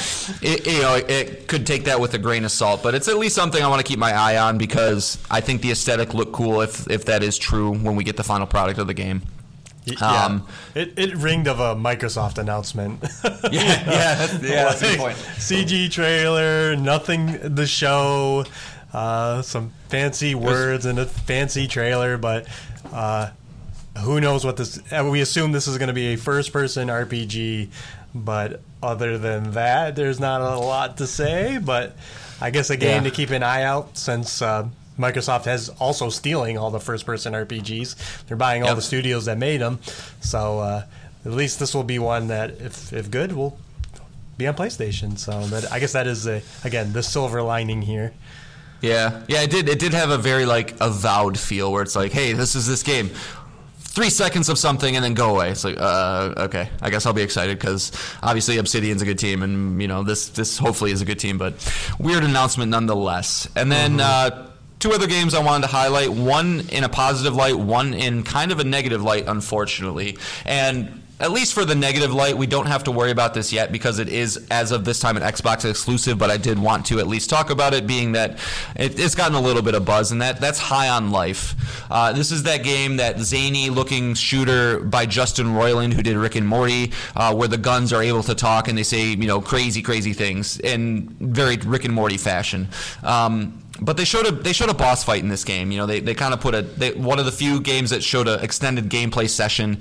it, 0.42 0.66
you 0.66 0.82
know 0.82 0.94
it 0.94 1.48
could 1.48 1.66
take 1.66 1.84
that 1.84 1.98
with 2.00 2.14
a 2.14 2.18
grain 2.18 2.44
of 2.44 2.52
salt, 2.52 2.82
but 2.84 2.94
it's 2.94 3.08
at 3.08 3.18
least 3.18 3.34
something 3.34 3.62
I 3.62 3.66
want 3.68 3.84
to 3.84 3.88
keep 3.88 3.98
my 3.98 4.12
eye 4.12 4.36
on 4.36 4.58
because 4.58 5.18
I 5.28 5.40
think 5.40 5.60
the 5.62 5.72
aesthetic 5.72 6.14
looked 6.14 6.32
cool 6.32 6.60
if 6.60 6.88
if 6.88 7.04
that 7.06 7.22
is 7.24 7.36
true 7.36 7.72
when 7.74 7.96
we 7.96 8.04
get 8.04 8.16
the 8.16 8.24
final 8.24 8.46
product 8.46 8.78
of 8.78 8.86
the 8.86 8.94
game. 8.94 9.22
Yeah, 9.86 10.24
Um, 10.24 10.46
it 10.74 10.94
it 10.96 11.14
ringed 11.16 11.46
of 11.46 11.60
a 11.60 11.74
Microsoft 11.74 12.38
announcement. 12.38 13.02
Yeah, 13.52 13.60
yeah, 13.60 14.14
that's, 14.14 14.32
yeah, 14.42 14.64
that's 14.64 14.82
a 14.82 14.86
good 14.86 14.98
point. 15.04 15.16
CG 15.36 15.90
trailer, 15.90 16.74
nothing. 16.76 17.38
The 17.54 17.66
show, 17.66 18.46
uh, 18.94 19.42
some 19.42 19.72
fancy 19.88 20.34
words 20.34 20.86
and 20.86 20.98
a 20.98 21.06
fancy 21.06 21.66
trailer, 21.66 22.16
but 22.16 22.46
uh, 22.92 23.30
who 23.98 24.20
knows 24.20 24.44
what 24.44 24.56
this? 24.56 24.78
uh, 24.92 25.06
We 25.10 25.20
assume 25.20 25.52
this 25.52 25.66
is 25.68 25.76
going 25.78 25.88
to 25.88 25.92
be 25.94 26.14
a 26.14 26.16
first-person 26.16 26.88
RPG, 26.88 27.68
but 28.14 28.60
other 28.82 29.18
than 29.18 29.52
that, 29.52 29.96
there's 29.96 30.20
not 30.20 30.40
a 30.40 30.56
lot 30.58 30.98
to 30.98 31.06
say. 31.06 31.58
But 31.58 31.96
I 32.40 32.50
guess 32.50 32.70
a 32.70 32.76
game 32.76 33.02
Yeah. 33.04 33.10
to 33.10 33.14
keep 33.14 33.30
an 33.30 33.42
eye 33.42 33.62
out 33.62 33.96
since. 33.98 34.40
Uh, 34.40 34.68
Microsoft 34.96 35.46
has 35.46 35.70
also 35.80 36.08
stealing 36.08 36.56
all 36.56 36.70
the 36.70 36.78
first-person 36.78 37.32
RPGs. 37.34 37.96
They're 38.28 38.36
buying 38.36 38.62
all 38.62 38.68
Yep. 38.68 38.76
the 38.76 38.82
studios 38.82 39.24
that 39.24 39.38
made 39.38 39.60
them, 39.60 39.80
so 40.20 40.60
uh, 40.60 40.84
at 41.26 41.32
least 41.32 41.58
this 41.58 41.74
will 41.74 41.82
be 41.82 41.98
one 41.98 42.28
that, 42.28 42.60
if 42.60 42.92
if 42.92 43.10
good, 43.10 43.32
will 43.32 43.58
be 44.38 44.46
on 44.46 44.54
PlayStation. 44.54 45.18
So 45.18 45.32
that 45.48 45.72
I 45.72 45.80
guess 45.80 45.94
that 45.94 46.06
is 46.06 46.28
a, 46.28 46.42
again 46.62 46.92
the 46.92 47.02
silver 47.02 47.42
lining 47.42 47.82
here. 47.82 48.12
Yeah, 48.84 49.22
yeah, 49.28 49.42
it 49.42 49.50
did. 49.50 49.68
It 49.68 49.78
did 49.78 49.94
have 49.94 50.10
a 50.10 50.18
very 50.18 50.44
like 50.44 50.74
avowed 50.80 51.38
feel 51.38 51.72
where 51.72 51.82
it's 51.82 51.96
like, 51.96 52.12
hey, 52.12 52.34
this 52.34 52.54
is 52.54 52.66
this 52.66 52.82
game. 52.82 53.10
Three 53.78 54.10
seconds 54.10 54.48
of 54.48 54.58
something 54.58 54.96
and 54.96 55.04
then 55.04 55.14
go 55.14 55.30
away. 55.30 55.50
It's 55.50 55.62
like, 55.62 55.76
uh, 55.78 56.34
okay, 56.36 56.68
I 56.82 56.90
guess 56.90 57.06
I'll 57.06 57.12
be 57.12 57.22
excited 57.22 57.58
because 57.58 57.92
obviously 58.22 58.58
Obsidian's 58.58 59.02
a 59.02 59.04
good 59.04 59.18
team, 59.18 59.42
and 59.42 59.80
you 59.80 59.88
know 59.88 60.02
this 60.02 60.28
this 60.28 60.58
hopefully 60.58 60.90
is 60.90 61.00
a 61.00 61.04
good 61.04 61.18
team. 61.18 61.38
But 61.38 61.54
weird 61.98 62.24
announcement 62.24 62.70
nonetheless. 62.70 63.48
And 63.56 63.70
then 63.70 64.00
uh, 64.00 64.50
two 64.80 64.92
other 64.92 65.06
games 65.06 65.32
I 65.32 65.42
wanted 65.42 65.68
to 65.68 65.72
highlight. 65.72 66.10
One 66.10 66.68
in 66.70 66.84
a 66.84 66.88
positive 66.88 67.34
light, 67.34 67.56
one 67.56 67.94
in 67.94 68.22
kind 68.22 68.52
of 68.52 68.58
a 68.58 68.64
negative 68.64 69.02
light, 69.02 69.24
unfortunately. 69.26 70.18
And 70.44 71.03
at 71.24 71.32
least 71.32 71.54
for 71.54 71.64
the 71.64 71.74
negative 71.74 72.12
light, 72.12 72.36
we 72.36 72.46
don't 72.46 72.66
have 72.66 72.84
to 72.84 72.90
worry 72.90 73.10
about 73.10 73.32
this 73.32 73.50
yet 73.50 73.72
because 73.72 73.98
it 73.98 74.10
is, 74.10 74.46
as 74.50 74.72
of 74.72 74.84
this 74.84 75.00
time, 75.00 75.16
an 75.16 75.22
Xbox 75.22 75.68
exclusive. 75.68 76.18
But 76.18 76.30
I 76.30 76.36
did 76.36 76.58
want 76.58 76.84
to 76.86 76.98
at 76.98 77.06
least 77.06 77.30
talk 77.30 77.48
about 77.48 77.72
it, 77.72 77.86
being 77.86 78.12
that 78.12 78.32
it, 78.76 78.98
it's 79.00 79.14
gotten 79.14 79.34
a 79.34 79.40
little 79.40 79.62
bit 79.62 79.74
of 79.74 79.86
buzz, 79.86 80.12
and 80.12 80.20
that 80.20 80.38
that's 80.38 80.58
High 80.58 80.90
on 80.90 81.10
Life. 81.10 81.54
Uh, 81.90 82.12
this 82.12 82.30
is 82.30 82.42
that 82.42 82.62
game, 82.62 82.98
that 82.98 83.18
zany-looking 83.18 84.12
shooter 84.12 84.80
by 84.80 85.06
Justin 85.06 85.46
Roiland, 85.46 85.94
who 85.94 86.02
did 86.02 86.18
Rick 86.18 86.34
and 86.34 86.46
Morty, 86.46 86.92
uh, 87.16 87.34
where 87.34 87.48
the 87.48 87.56
guns 87.56 87.90
are 87.94 88.02
able 88.02 88.22
to 88.24 88.34
talk 88.34 88.68
and 88.68 88.76
they 88.76 88.82
say, 88.82 89.06
you 89.06 89.26
know, 89.26 89.40
crazy, 89.40 89.80
crazy 89.80 90.12
things 90.12 90.60
in 90.60 91.08
very 91.20 91.56
Rick 91.56 91.86
and 91.86 91.94
Morty 91.94 92.18
fashion. 92.18 92.68
Um, 93.02 93.63
but 93.80 93.96
they 93.96 94.04
showed 94.04 94.26
a 94.26 94.30
they 94.30 94.52
showed 94.52 94.70
a 94.70 94.74
boss 94.74 95.04
fight 95.04 95.22
in 95.22 95.28
this 95.28 95.44
game. 95.44 95.70
You 95.70 95.78
know, 95.78 95.86
they, 95.86 96.00
they 96.00 96.14
kind 96.14 96.32
of 96.32 96.40
put 96.40 96.54
a 96.54 96.62
they, 96.62 96.92
one 96.92 97.18
of 97.18 97.24
the 97.24 97.32
few 97.32 97.60
games 97.60 97.90
that 97.90 98.02
showed 98.02 98.28
an 98.28 98.40
extended 98.40 98.88
gameplay 98.88 99.28
session, 99.28 99.80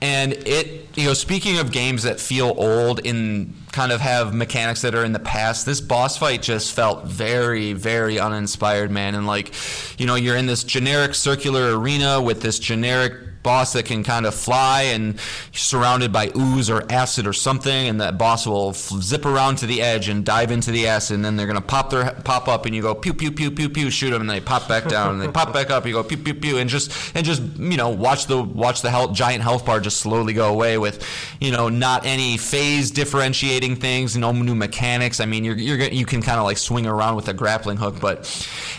and 0.00 0.32
it 0.32 0.88
you 0.96 1.04
know 1.04 1.14
speaking 1.14 1.58
of 1.58 1.70
games 1.70 2.02
that 2.02 2.18
feel 2.18 2.52
old 2.56 3.00
in 3.00 3.54
kind 3.70 3.92
of 3.92 4.00
have 4.00 4.34
mechanics 4.34 4.82
that 4.82 4.94
are 4.94 5.04
in 5.04 5.12
the 5.12 5.20
past. 5.20 5.66
This 5.66 5.80
boss 5.80 6.16
fight 6.16 6.42
just 6.42 6.72
felt 6.72 7.04
very 7.04 7.74
very 7.74 8.18
uninspired, 8.18 8.90
man. 8.90 9.14
And 9.14 9.26
like, 9.26 9.52
you 9.98 10.06
know, 10.06 10.16
you're 10.16 10.36
in 10.36 10.46
this 10.46 10.64
generic 10.64 11.14
circular 11.14 11.78
arena 11.78 12.20
with 12.20 12.42
this 12.42 12.58
generic 12.58 13.27
boss 13.42 13.72
that 13.72 13.84
can 13.84 14.04
kind 14.04 14.26
of 14.26 14.34
fly 14.34 14.82
and 14.82 15.18
surrounded 15.52 16.12
by 16.12 16.30
ooze 16.36 16.70
or 16.70 16.84
acid 16.90 17.26
or 17.26 17.32
something, 17.32 17.88
and 17.88 18.00
that 18.00 18.18
boss 18.18 18.46
will 18.46 18.72
zip 18.72 19.24
around 19.24 19.56
to 19.56 19.66
the 19.66 19.82
edge 19.82 20.08
and 20.08 20.24
dive 20.24 20.50
into 20.50 20.70
the 20.70 20.86
acid, 20.86 21.14
and 21.14 21.24
then 21.24 21.36
they're 21.36 21.46
gonna 21.46 21.60
pop 21.60 21.90
their 21.90 22.12
pop 22.24 22.48
up, 22.48 22.66
and 22.66 22.74
you 22.74 22.82
go 22.82 22.94
pew 22.94 23.14
pew 23.14 23.30
pew 23.30 23.50
pew 23.50 23.68
pew, 23.68 23.90
shoot 23.90 24.10
them, 24.10 24.20
and 24.20 24.30
they 24.30 24.40
pop 24.40 24.68
back 24.68 24.88
down, 24.88 25.12
and 25.12 25.22
they 25.22 25.28
pop 25.28 25.52
back 25.52 25.70
up, 25.70 25.86
you 25.86 25.92
go 25.92 26.02
pew 26.02 26.16
pew 26.16 26.34
pew, 26.34 26.58
and 26.58 26.68
just 26.68 26.92
and 27.14 27.24
just 27.24 27.42
you 27.58 27.76
know 27.76 27.88
watch 27.88 28.26
the 28.26 28.42
watch 28.42 28.82
the 28.82 28.90
health, 28.90 29.12
giant 29.12 29.42
health 29.42 29.64
bar 29.64 29.80
just 29.80 29.98
slowly 29.98 30.32
go 30.32 30.52
away 30.52 30.78
with 30.78 31.04
you 31.40 31.50
know 31.50 31.68
not 31.68 32.04
any 32.04 32.36
phase 32.36 32.90
differentiating 32.90 33.76
things, 33.76 34.16
no 34.16 34.32
new 34.32 34.54
mechanics. 34.54 35.20
I 35.20 35.26
mean, 35.26 35.44
you're 35.44 35.56
you're 35.56 35.78
you 35.88 36.06
can 36.06 36.22
kind 36.22 36.38
of 36.38 36.44
like 36.44 36.58
swing 36.58 36.86
around 36.86 37.16
with 37.16 37.28
a 37.28 37.34
grappling 37.34 37.76
hook, 37.76 38.00
but 38.00 38.20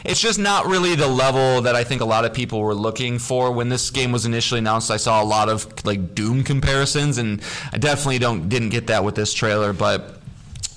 it's 0.04 0.20
just 0.20 0.40
not 0.40 0.66
really 0.66 0.96
the 0.96 1.08
level 1.08 1.62
that 1.62 1.76
I 1.76 1.84
think 1.84 2.02
a 2.02 2.06
lot 2.06 2.26
of 2.26 2.34
people 2.34 2.62
were 2.62 2.76
looking 2.76 3.20
for 3.20 3.52
when 3.52 3.70
this 3.70 3.90
game 3.90 4.12
was 4.12 4.26
initially 4.26 4.49
announced. 4.56 4.92
I 4.92 4.98
saw 4.98 5.22
a 5.22 5.26
lot 5.26 5.50
of 5.50 5.86
like 5.86 6.16
Doom 6.16 6.44
comparisons, 6.44 7.18
and 7.18 7.42
I 7.72 7.78
definitely 7.78 8.20
don't 8.20 8.50
didn't 8.50 8.70
get 8.70 8.88
that 8.88 9.04
with 9.04 9.16
this 9.16 9.34
trailer, 9.34 9.74
but. 9.74 10.16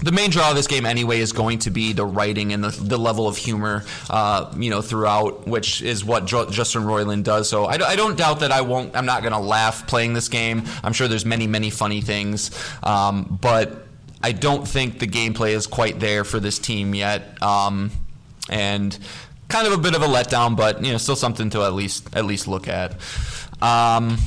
The 0.04 0.10
main 0.10 0.30
draw 0.30 0.50
of 0.50 0.56
this 0.56 0.66
game, 0.66 0.84
anyway, 0.84 1.20
is 1.20 1.30
going 1.30 1.60
to 1.60 1.70
be 1.70 1.92
the 1.92 2.04
writing 2.04 2.52
and 2.52 2.64
the, 2.64 2.70
the 2.70 2.98
level 2.98 3.28
of 3.28 3.36
humor, 3.36 3.84
uh, 4.10 4.52
you 4.56 4.68
know, 4.68 4.82
throughout, 4.82 5.46
which 5.46 5.80
is 5.80 6.04
what 6.04 6.24
Jo- 6.24 6.50
Justin 6.50 6.82
Roiland 6.82 7.22
does. 7.22 7.48
So 7.48 7.66
I, 7.66 7.76
d- 7.76 7.84
I 7.84 7.94
don't 7.94 8.18
doubt 8.18 8.40
that 8.40 8.50
I 8.50 8.62
won't. 8.62 8.96
I'm 8.96 9.06
not 9.06 9.22
going 9.22 9.32
to 9.32 9.38
laugh 9.38 9.86
playing 9.86 10.14
this 10.14 10.28
game. 10.28 10.64
I'm 10.82 10.92
sure 10.92 11.06
there's 11.06 11.24
many, 11.24 11.46
many 11.46 11.70
funny 11.70 12.00
things, 12.00 12.50
um, 12.82 13.38
but 13.40 13.86
I 14.20 14.32
don't 14.32 14.66
think 14.66 14.98
the 14.98 15.06
gameplay 15.06 15.50
is 15.50 15.68
quite 15.68 16.00
there 16.00 16.24
for 16.24 16.40
this 16.40 16.58
team 16.58 16.96
yet. 16.96 17.40
Um, 17.40 17.92
and 18.48 18.98
kind 19.48 19.66
of 19.66 19.72
a 19.72 19.78
bit 19.78 19.94
of 19.94 20.02
a 20.02 20.06
letdown, 20.06 20.56
but 20.56 20.84
you 20.84 20.92
know, 20.92 20.98
still 20.98 21.16
something 21.16 21.50
to 21.50 21.62
at 21.62 21.74
least 21.74 22.08
at 22.16 22.24
least 22.24 22.48
look 22.48 22.68
at. 22.68 23.00
Um, 23.62 24.18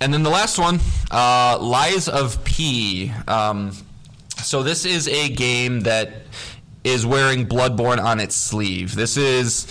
and 0.00 0.12
then 0.12 0.22
the 0.22 0.30
last 0.30 0.58
one, 0.58 0.80
uh, 1.10 1.58
Lies 1.60 2.08
of 2.08 2.42
P. 2.44 3.12
Um, 3.28 3.72
so 4.42 4.62
this 4.62 4.84
is 4.84 5.08
a 5.08 5.28
game 5.28 5.80
that 5.80 6.22
is 6.84 7.04
wearing 7.06 7.46
Bloodborne 7.46 8.02
on 8.02 8.20
its 8.20 8.34
sleeve. 8.34 8.94
This 8.94 9.16
is 9.16 9.66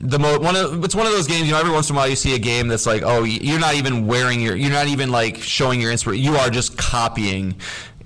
the 0.00 0.18
mo- 0.18 0.38
one 0.38 0.54
of 0.54 0.84
it's 0.84 0.94
one 0.94 1.06
of 1.06 1.12
those 1.12 1.26
games. 1.26 1.46
You 1.46 1.52
know, 1.52 1.60
every 1.60 1.72
once 1.72 1.88
in 1.88 1.96
a 1.96 1.98
while 1.98 2.08
you 2.08 2.16
see 2.16 2.34
a 2.34 2.38
game 2.38 2.68
that's 2.68 2.86
like, 2.86 3.02
oh, 3.02 3.24
you're 3.24 3.58
not 3.58 3.74
even 3.74 4.06
wearing 4.06 4.40
your, 4.40 4.54
you're 4.54 4.70
not 4.70 4.88
even 4.88 5.10
like 5.10 5.38
showing 5.38 5.80
your 5.80 5.90
inspiration. 5.90 6.24
You 6.24 6.36
are 6.36 6.50
just 6.50 6.76
copying 6.76 7.56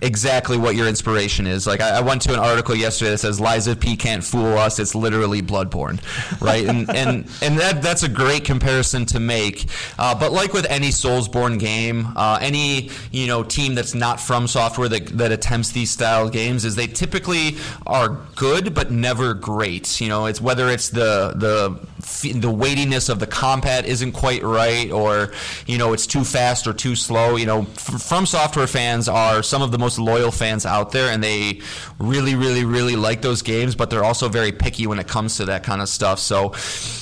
exactly 0.03 0.57
what 0.57 0.75
your 0.77 0.87
inspiration 0.89 1.47
is. 1.47 1.67
Like 1.67 1.81
I, 1.81 1.99
I, 1.99 2.01
went 2.01 2.23
to 2.23 2.33
an 2.33 2.39
article 2.39 2.75
yesterday 2.75 3.13
that 3.13 3.19
says 3.19 3.67
of 3.67 3.81
P 3.81 3.97
can't 3.97 4.25
fool 4.25 4.59
us. 4.59 4.79
It's 4.79 4.95
literally 4.95 5.43
Bloodborne, 5.43 6.01
right? 6.41 6.67
and 6.67 6.89
and 6.91 7.31
and 7.43 7.59
that 7.59 7.83
that's 7.83 8.03
a 8.03 8.09
great 8.09 8.45
comparison 8.45 9.07
to 9.07 9.21
make. 9.21 9.67
Uh, 9.99 10.15
but 10.15 10.33
like 10.33 10.53
with 10.53 10.67
any 10.71 10.89
Soulsborne 10.89 11.59
game, 11.59 12.09
uh, 12.17 12.39
any 12.41 12.91
you 13.11 13.27
know 13.27 13.43
team 13.43 13.75
that's 13.75 13.95
not 13.95 14.19
FromSoftware 14.19 14.89
that 14.91 15.07
that 15.19 15.33
attempts 15.33 15.73
these 15.73 15.91
style 15.91 16.29
games 16.29 16.65
is 16.65 16.77
they 16.77 16.87
typically 16.87 17.57
are 17.87 18.21
good 18.37 18.75
but 18.75 18.91
never 18.91 19.35
great. 19.35 20.01
You 20.01 20.09
know, 20.09 20.27
it's 20.27 20.41
whether 20.41 20.69
it's 20.69 20.89
the 20.89 21.35
the 21.37 21.79
the 22.01 22.51
weightiness 22.51 23.09
of 23.09 23.19
the 23.19 23.27
combat 23.27 23.87
isn't 23.87 24.13
quite 24.13 24.43
right, 24.43 24.91
or 24.91 25.33
you 25.67 25.79
know 25.79 25.93
it's 25.93 26.07
too 26.07 26.25
fast 26.25 26.67
or 26.67 26.73
too 26.73 26.97
slow. 26.97 27.37
You 27.37 27.47
know, 27.47 27.63
FromSoftware 27.63 28.69
fans 28.69 29.09
are 29.09 29.43
some 29.43 29.63
of 29.63 29.73
the 29.73 29.79
most 29.79 29.99
loyal 29.99 30.31
fans 30.31 30.67
out 30.67 30.93
there, 30.93 31.13
and 31.13 31.23
they 31.23 31.61
really, 31.99 32.35
really, 32.35 32.65
really 32.65 32.97
like 32.97 33.23
those 33.23 33.43
games. 33.43 33.75
But 33.75 33.91
they're 33.91 34.05
also 34.05 34.29
very 34.29 34.53
picky 34.53 34.87
when 34.87 34.99
it 34.99 35.09
comes 35.09 35.37
to 35.37 35.47
that 35.47 35.63
kind 35.63 35.81
of 35.81 35.89
stuff. 35.89 36.19
So 36.19 36.47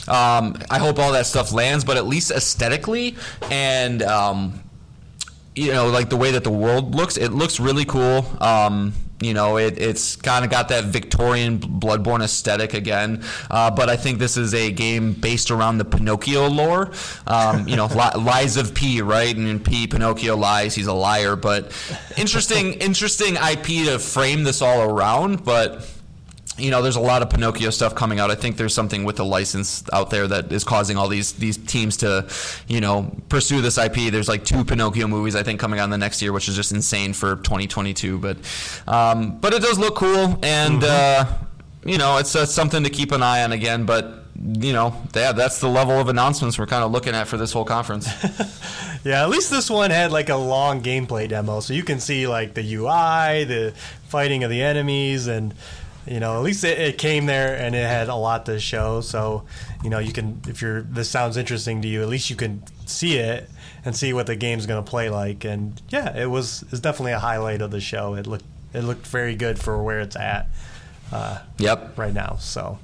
um, 0.08 0.56
I 0.70 0.78
hope 0.78 0.98
all 0.98 1.12
that 1.12 1.26
stuff 1.26 1.52
lands. 1.52 1.84
But 1.84 1.96
at 1.96 2.06
least 2.06 2.30
aesthetically 2.30 3.16
and 3.50 4.02
um, 4.02 4.62
you 5.54 5.72
know, 5.72 5.88
like 5.88 6.08
the 6.08 6.16
way 6.16 6.30
that 6.32 6.44
the 6.44 6.50
world 6.50 6.94
looks, 6.94 7.16
it 7.16 7.32
looks 7.32 7.58
really 7.58 7.84
cool. 7.84 8.24
Um, 8.40 8.92
you 9.20 9.34
know, 9.34 9.56
it, 9.56 9.78
it's 9.78 10.16
kind 10.16 10.44
of 10.44 10.50
got 10.50 10.68
that 10.68 10.84
Victorian 10.84 11.58
Bloodborne 11.58 12.22
aesthetic 12.22 12.74
again. 12.74 13.24
Uh, 13.50 13.70
but 13.70 13.88
I 13.88 13.96
think 13.96 14.18
this 14.18 14.36
is 14.36 14.54
a 14.54 14.70
game 14.70 15.12
based 15.12 15.50
around 15.50 15.78
the 15.78 15.84
Pinocchio 15.84 16.48
lore. 16.48 16.92
Um, 17.26 17.66
you 17.66 17.76
know, 17.76 17.86
li- 17.86 18.20
lies 18.22 18.56
of 18.56 18.74
P, 18.74 19.02
right? 19.02 19.36
And 19.36 19.64
P, 19.64 19.86
Pinocchio 19.86 20.36
lies. 20.36 20.74
He's 20.74 20.86
a 20.86 20.92
liar. 20.92 21.36
But 21.36 21.72
interesting, 22.16 22.74
interesting 22.74 23.34
IP 23.34 23.86
to 23.86 23.98
frame 23.98 24.44
this 24.44 24.62
all 24.62 24.82
around. 24.82 25.44
But 25.44 25.88
you 26.58 26.70
know, 26.70 26.82
there's 26.82 26.96
a 26.96 27.00
lot 27.00 27.22
of 27.22 27.30
Pinocchio 27.30 27.70
stuff 27.70 27.94
coming 27.94 28.20
out. 28.20 28.30
I 28.30 28.34
think 28.34 28.56
there's 28.56 28.74
something 28.74 29.04
with 29.04 29.16
the 29.16 29.24
license 29.24 29.84
out 29.92 30.10
there 30.10 30.26
that 30.26 30.52
is 30.52 30.64
causing 30.64 30.96
all 30.96 31.08
these 31.08 31.32
these 31.32 31.56
teams 31.56 31.98
to, 31.98 32.28
you 32.66 32.80
know, 32.80 33.14
pursue 33.28 33.60
this 33.60 33.78
IP. 33.78 34.10
There's 34.10 34.28
like 34.28 34.44
two 34.44 34.64
Pinocchio 34.64 35.06
movies 35.06 35.36
I 35.36 35.42
think 35.42 35.60
coming 35.60 35.78
out 35.78 35.84
in 35.84 35.90
the 35.90 35.98
next 35.98 36.20
year, 36.20 36.32
which 36.32 36.48
is 36.48 36.56
just 36.56 36.72
insane 36.72 37.12
for 37.12 37.36
2022. 37.36 38.18
But, 38.18 38.36
um, 38.86 39.38
but 39.38 39.54
it 39.54 39.62
does 39.62 39.78
look 39.78 39.96
cool, 39.96 40.38
and 40.42 40.82
mm-hmm. 40.82 40.84
uh, 40.84 41.32
you 41.84 41.98
know, 41.98 42.18
it's 42.18 42.34
uh, 42.34 42.46
something 42.46 42.84
to 42.84 42.90
keep 42.90 43.12
an 43.12 43.22
eye 43.22 43.42
on 43.42 43.52
again. 43.52 43.86
But 43.86 44.24
you 44.40 44.72
know, 44.72 44.94
yeah, 45.14 45.32
that's 45.32 45.58
the 45.58 45.68
level 45.68 45.98
of 45.98 46.08
announcements 46.08 46.58
we're 46.58 46.66
kind 46.66 46.84
of 46.84 46.92
looking 46.92 47.14
at 47.14 47.26
for 47.26 47.36
this 47.36 47.52
whole 47.52 47.64
conference. 47.64 48.08
yeah, 49.04 49.22
at 49.22 49.30
least 49.30 49.50
this 49.50 49.68
one 49.68 49.90
had 49.90 50.12
like 50.12 50.28
a 50.28 50.36
long 50.36 50.82
gameplay 50.82 51.28
demo, 51.28 51.60
so 51.60 51.72
you 51.74 51.82
can 51.82 51.98
see 51.98 52.26
like 52.28 52.54
the 52.54 52.74
UI, 52.74 53.44
the 53.44 53.74
fighting 54.08 54.44
of 54.44 54.50
the 54.50 54.62
enemies, 54.62 55.26
and 55.26 55.54
you 56.10 56.20
know, 56.20 56.36
at 56.36 56.42
least 56.42 56.64
it, 56.64 56.78
it, 56.78 56.98
came 56.98 57.26
there 57.26 57.56
and 57.56 57.74
it 57.74 57.86
had 57.86 58.08
a 58.08 58.14
lot 58.14 58.46
to 58.46 58.58
show. 58.60 59.00
So, 59.00 59.44
you 59.84 59.90
know, 59.90 59.98
you 59.98 60.12
can 60.12 60.40
if 60.48 60.62
you're 60.62 60.82
this 60.82 61.10
sounds 61.10 61.36
interesting 61.36 61.82
to 61.82 61.88
you, 61.88 62.02
at 62.02 62.08
least 62.08 62.30
you 62.30 62.36
can 62.36 62.62
see 62.86 63.16
it 63.16 63.48
and 63.84 63.96
see 63.96 64.12
what 64.12 64.26
the 64.26 64.36
game's 64.36 64.66
going 64.66 64.82
to 64.82 64.88
play 64.88 65.10
like. 65.10 65.44
And 65.44 65.80
yeah, 65.88 66.16
it 66.16 66.26
was 66.26 66.64
it's 66.70 66.80
definitely 66.80 67.12
a 67.12 67.18
highlight 67.18 67.62
of 67.62 67.70
the 67.70 67.80
show. 67.80 68.14
It 68.14 68.26
looked 68.26 68.44
it 68.72 68.82
looked 68.82 69.06
very 69.06 69.34
good 69.34 69.58
for 69.58 69.82
where 69.82 70.00
it's 70.00 70.16
at. 70.16 70.48
Uh, 71.10 71.38
yep. 71.58 71.96
Right 71.96 72.12
now, 72.12 72.36
so. 72.38 72.78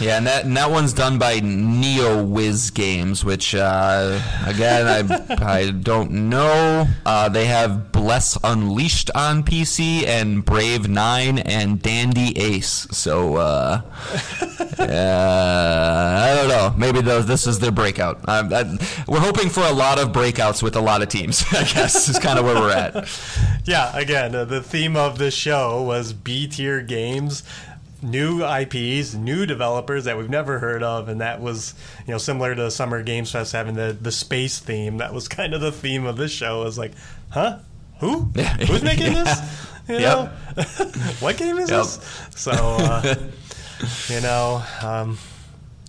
Yeah, 0.00 0.16
and 0.16 0.26
that 0.26 0.44
and 0.44 0.56
that 0.56 0.70
one's 0.70 0.92
done 0.92 1.18
by 1.18 1.40
NeoWiz 1.40 2.72
Games, 2.74 3.24
which 3.24 3.54
uh, 3.54 4.20
again 4.46 4.86
I 4.86 5.56
I 5.56 5.70
don't 5.70 6.10
know. 6.28 6.86
Uh, 7.06 7.28
they 7.28 7.44
have 7.46 7.92
Bless 7.92 8.36
Unleashed 8.42 9.10
on 9.14 9.44
PC 9.44 10.04
and 10.04 10.44
Brave 10.44 10.88
Nine 10.88 11.38
and 11.38 11.80
Dandy 11.80 12.36
Ace. 12.36 12.88
So 12.90 13.36
uh, 13.36 13.82
I 14.78 16.34
don't 16.36 16.48
know. 16.48 16.74
Maybe 16.76 17.00
those, 17.00 17.26
this 17.26 17.46
is 17.46 17.58
their 17.60 17.70
breakout. 17.70 18.20
I, 18.26 18.42
we're 19.06 19.20
hoping 19.20 19.48
for 19.48 19.62
a 19.62 19.72
lot 19.72 20.00
of 20.00 20.08
breakouts 20.10 20.62
with 20.62 20.74
a 20.76 20.80
lot 20.80 21.02
of 21.02 21.08
teams. 21.08 21.44
I 21.52 21.64
guess 21.64 22.08
is 22.08 22.18
kind 22.18 22.38
of 22.38 22.44
where 22.44 22.56
we're 22.56 22.70
at. 22.72 23.08
Yeah. 23.64 23.96
Again, 23.96 24.34
uh, 24.34 24.44
the 24.44 24.60
theme 24.60 24.96
of 24.96 25.18
the 25.18 25.30
show 25.30 25.82
was 25.84 26.12
B 26.12 26.48
tier 26.48 26.82
games 26.82 27.44
new 28.02 28.44
IPs, 28.44 29.14
new 29.14 29.46
developers 29.46 30.04
that 30.04 30.18
we've 30.18 30.30
never 30.30 30.58
heard 30.58 30.82
of, 30.82 31.08
and 31.08 31.20
that 31.20 31.40
was 31.40 31.74
you 32.06 32.12
know 32.12 32.18
similar 32.18 32.54
to 32.54 32.62
the 32.62 32.70
Summer 32.70 33.02
Games 33.02 33.30
Fest 33.30 33.52
having 33.52 33.74
the 33.74 33.96
the 33.98 34.12
space 34.12 34.58
theme. 34.58 34.98
That 34.98 35.14
was 35.14 35.28
kind 35.38 35.54
of 35.54 35.60
the 35.60 35.72
theme 35.72 36.04
of 36.04 36.16
this 36.16 36.32
show. 36.32 36.62
It 36.62 36.64
was 36.64 36.78
like, 36.78 36.92
huh, 37.30 37.58
who, 38.00 38.22
who's 38.66 38.82
making 38.82 39.12
yeah. 39.12 39.24
this? 39.24 39.68
You 39.88 40.00
know, 40.00 40.26
what 41.20 41.36
game 41.36 41.58
is 41.58 41.70
yep. 41.70 41.84
this? 41.84 42.28
So, 42.34 42.50
uh, 42.52 43.14
you 44.08 44.20
know. 44.20 44.62
Um, 44.82 45.18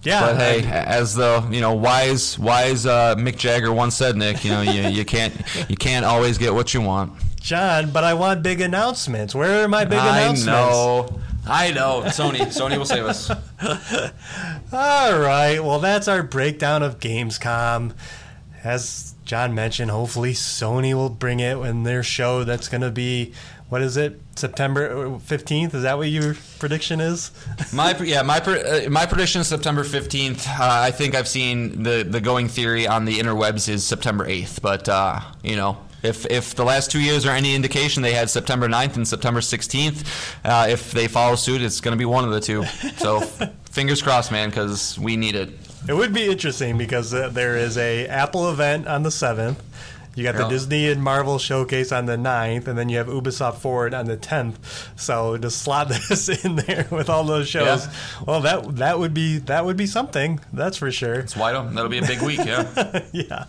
yeah, 0.04 0.20
but 0.20 0.36
hey, 0.36 0.66
as 0.70 1.16
the 1.16 1.48
you 1.50 1.62
know 1.62 1.74
wise 1.74 2.38
wise 2.38 2.86
uh, 2.86 3.16
Mick 3.16 3.38
Jagger 3.38 3.72
once 3.72 3.96
said, 3.96 4.18
Nick, 4.18 4.44
you 4.44 4.52
know 4.52 4.62
you, 4.62 4.90
you 4.90 5.06
can't 5.06 5.34
you 5.70 5.78
can't 5.78 6.06
always 6.06 6.38
get 6.38 6.54
what 6.54 6.74
you 6.74 6.82
want. 6.82 7.14
John, 7.40 7.92
but 7.92 8.04
I 8.04 8.14
want 8.14 8.44
big 8.44 8.60
announcements. 8.60 9.34
Where 9.34 9.64
are 9.64 9.68
my 9.68 9.86
big 9.86 10.00
I 10.00 10.20
announcements? 10.20 10.48
I 10.50 10.52
know. 10.52 11.22
I 11.46 11.72
know. 11.72 12.04
Sony. 12.06 12.38
Sony 12.48 12.78
will 12.78 12.86
save 12.86 13.06
us. 13.06 13.30
All 13.30 15.20
right. 15.20 15.60
Well, 15.60 15.80
that's 15.80 16.08
our 16.08 16.24
breakdown 16.24 16.84
of 16.84 17.00
Gamescom. 17.00 17.94
As 18.64 19.14
John 19.26 19.54
mentioned, 19.54 19.92
hopefully 19.92 20.34
Sony 20.34 20.94
will 20.94 21.10
bring 21.10 21.40
it 21.40 21.58
in 21.58 21.84
their 21.84 22.04
show. 22.04 22.44
That's 22.44 22.70
going 22.70 22.82
to 22.82 22.92
be 22.92 23.34
what 23.70 23.82
is 23.82 23.98
it? 23.98 24.22
September 24.36 25.18
fifteenth. 25.20 25.74
Is 25.74 25.84
that 25.84 25.98
what 25.98 26.08
your 26.08 26.36
prediction 26.60 27.02
is? 27.02 27.32
my 27.74 27.98
yeah, 27.98 28.22
my 28.22 28.38
uh, 28.38 28.90
my 28.90 29.06
prediction 29.06 29.42
is 29.42 29.48
September 29.48 29.84
fifteenth. 29.84 30.48
Uh, 30.48 30.58
I 30.60 30.92
think 30.92 31.16
I've 31.16 31.28
seen 31.28 31.84
the 31.84 32.04
the 32.08 32.22
going 32.22 32.48
theory 32.50 32.88
on 32.88 33.06
the 33.06 33.18
interwebs 33.18 33.68
is 33.68 33.84
September 33.86 34.26
eighth, 34.28 34.62
but 34.62 34.88
uh, 34.88 35.20
you 35.44 35.56
know 35.56 35.78
if, 36.04 36.26
if 36.30 36.56
the 36.56 36.64
last 36.66 36.92
two 36.92 37.02
years 37.02 37.26
are 37.26 37.36
any 37.36 37.56
indication, 37.56 38.04
they 38.04 38.14
had 38.14 38.30
September 38.30 38.68
9th 38.68 38.98
and 38.98 39.08
September 39.08 39.40
16th. 39.40 40.06
Uh, 40.44 40.68
if 40.70 40.92
they 40.92 41.08
follow 41.08 41.36
suit, 41.36 41.62
it's 41.62 41.82
going 41.82 41.94
to 41.94 41.98
be 41.98 42.06
one 42.06 42.26
of 42.26 42.32
the 42.32 42.42
two. 42.42 42.66
So 42.98 43.22
fingers 43.72 44.02
crossed, 44.02 44.32
man, 44.32 44.50
because 44.50 45.00
we 45.00 45.16
need 45.16 45.36
it. 45.36 45.50
It 45.88 45.94
would 45.94 46.14
be 46.14 46.28
interesting 46.28 46.78
because 46.78 47.14
uh, 47.14 47.30
there 47.30 47.58
is 47.58 47.78
a 47.78 48.08
Apple 48.08 48.50
event 48.50 48.88
on 48.88 49.04
the 49.04 49.10
7th. 49.10 49.58
You 50.16 50.24
got 50.24 50.36
the 50.36 50.48
Disney 50.48 50.90
and 50.90 51.02
Marvel 51.04 51.40
showcase 51.40 51.92
on 51.92 52.06
the 52.06 52.16
9th, 52.16 52.68
and 52.68 52.78
then 52.78 52.90
you 52.90 52.98
have 52.98 53.08
Ubisoft 53.08 53.56
Forward 53.56 53.94
on 53.94 54.06
the 54.06 54.18
10th. 54.18 54.56
So 54.96 55.38
to 55.38 55.50
slot 55.50 55.90
this 56.10 56.30
in 56.30 56.56
there 56.58 56.88
with 56.92 57.10
all 57.10 57.24
those 57.24 57.48
shows, 57.48 57.86
yeah. 57.86 57.94
well, 58.28 58.42
that 58.42 58.76
that 58.78 59.00
would 59.00 59.14
be 59.14 59.40
that 59.40 59.66
would 59.66 59.78
be 59.78 59.88
something. 59.88 60.40
That's 60.52 60.78
for 60.78 60.92
sure. 60.92 61.16
It's 61.16 61.36
wide 61.36 61.56
open. 61.56 61.74
That'll 61.74 61.90
be 61.90 61.98
a 61.98 62.06
big 62.06 62.22
week. 62.22 62.40
Yeah. 62.40 63.04
yeah. 63.12 63.46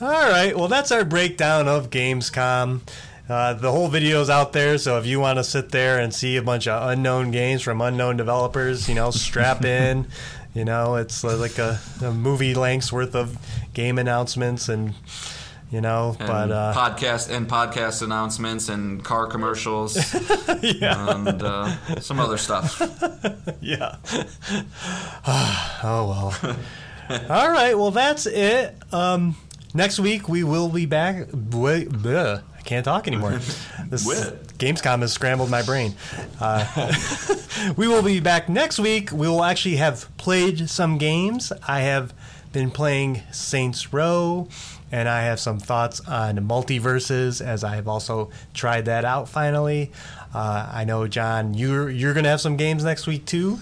All 0.00 0.08
right. 0.08 0.56
Well, 0.56 0.68
that's 0.68 0.92
our 0.92 1.04
breakdown 1.04 1.68
of 1.68 1.90
Gamescom. 1.90 2.80
Uh, 3.28 3.54
the 3.54 3.72
whole 3.72 3.88
video 3.88 4.20
is 4.20 4.30
out 4.30 4.52
there, 4.52 4.78
so 4.78 4.98
if 4.98 5.06
you 5.06 5.18
want 5.18 5.38
to 5.38 5.42
sit 5.44 5.70
there 5.70 5.98
and 5.98 6.14
see 6.14 6.36
a 6.36 6.42
bunch 6.42 6.68
of 6.68 6.90
unknown 6.90 7.32
games 7.32 7.60
from 7.60 7.80
unknown 7.80 8.16
developers, 8.16 8.88
you 8.88 8.94
know, 8.94 9.10
strap 9.10 9.64
in. 9.64 10.06
You 10.54 10.64
know, 10.64 10.94
it's 10.94 11.22
like 11.22 11.58
a, 11.58 11.78
a 12.02 12.12
movie 12.12 12.54
length's 12.54 12.90
worth 12.90 13.14
of 13.14 13.36
game 13.74 13.98
announcements 13.98 14.70
and 14.70 14.94
you 15.76 15.82
know. 15.82 16.16
And 16.18 16.26
but 16.26 16.50
uh, 16.50 16.72
podcast 16.74 17.30
and 17.30 17.46
podcast 17.46 18.00
announcements 18.00 18.70
and 18.70 19.04
car 19.04 19.26
commercials, 19.26 19.94
yeah. 20.62 21.14
and 21.14 21.42
uh, 21.42 22.00
some 22.00 22.18
other 22.18 22.38
stuff. 22.38 22.80
yeah. 23.60 23.96
oh 25.26 26.32
well. 26.40 26.56
All 27.30 27.50
right. 27.50 27.76
Well, 27.76 27.90
that's 27.90 28.24
it. 28.24 28.74
Um, 28.90 29.36
next 29.74 30.00
week 30.00 30.30
we 30.30 30.44
will 30.44 30.70
be 30.70 30.86
back. 30.86 31.28
Wait, 31.30 31.90
bleh, 31.90 32.42
I 32.56 32.60
can't 32.62 32.84
talk 32.84 33.06
anymore. 33.06 33.38
This 33.86 34.06
Gamescom 34.56 35.00
has 35.00 35.12
scrambled 35.12 35.50
my 35.50 35.62
brain. 35.62 35.94
Uh, 36.40 36.94
we 37.76 37.86
will 37.86 38.02
be 38.02 38.18
back 38.20 38.48
next 38.48 38.78
week. 38.78 39.12
We 39.12 39.28
will 39.28 39.44
actually 39.44 39.76
have 39.76 40.08
played 40.16 40.70
some 40.70 40.96
games. 40.96 41.52
I 41.68 41.80
have 41.80 42.14
been 42.52 42.70
playing 42.70 43.20
Saints 43.30 43.92
Row 43.92 44.48
and 44.92 45.08
I 45.08 45.22
have 45.22 45.40
some 45.40 45.58
thoughts 45.58 46.00
on 46.06 46.36
MultiVersus 46.38 47.44
as 47.44 47.64
I 47.64 47.76
have 47.76 47.88
also 47.88 48.30
tried 48.54 48.86
that 48.86 49.04
out 49.04 49.28
finally. 49.28 49.92
Uh, 50.34 50.68
I 50.72 50.84
know, 50.84 51.06
John, 51.06 51.54
you're 51.54 51.90
you're 51.90 52.14
gonna 52.14 52.28
have 52.28 52.40
some 52.40 52.56
games 52.56 52.84
next 52.84 53.06
week 53.06 53.24
too. 53.26 53.58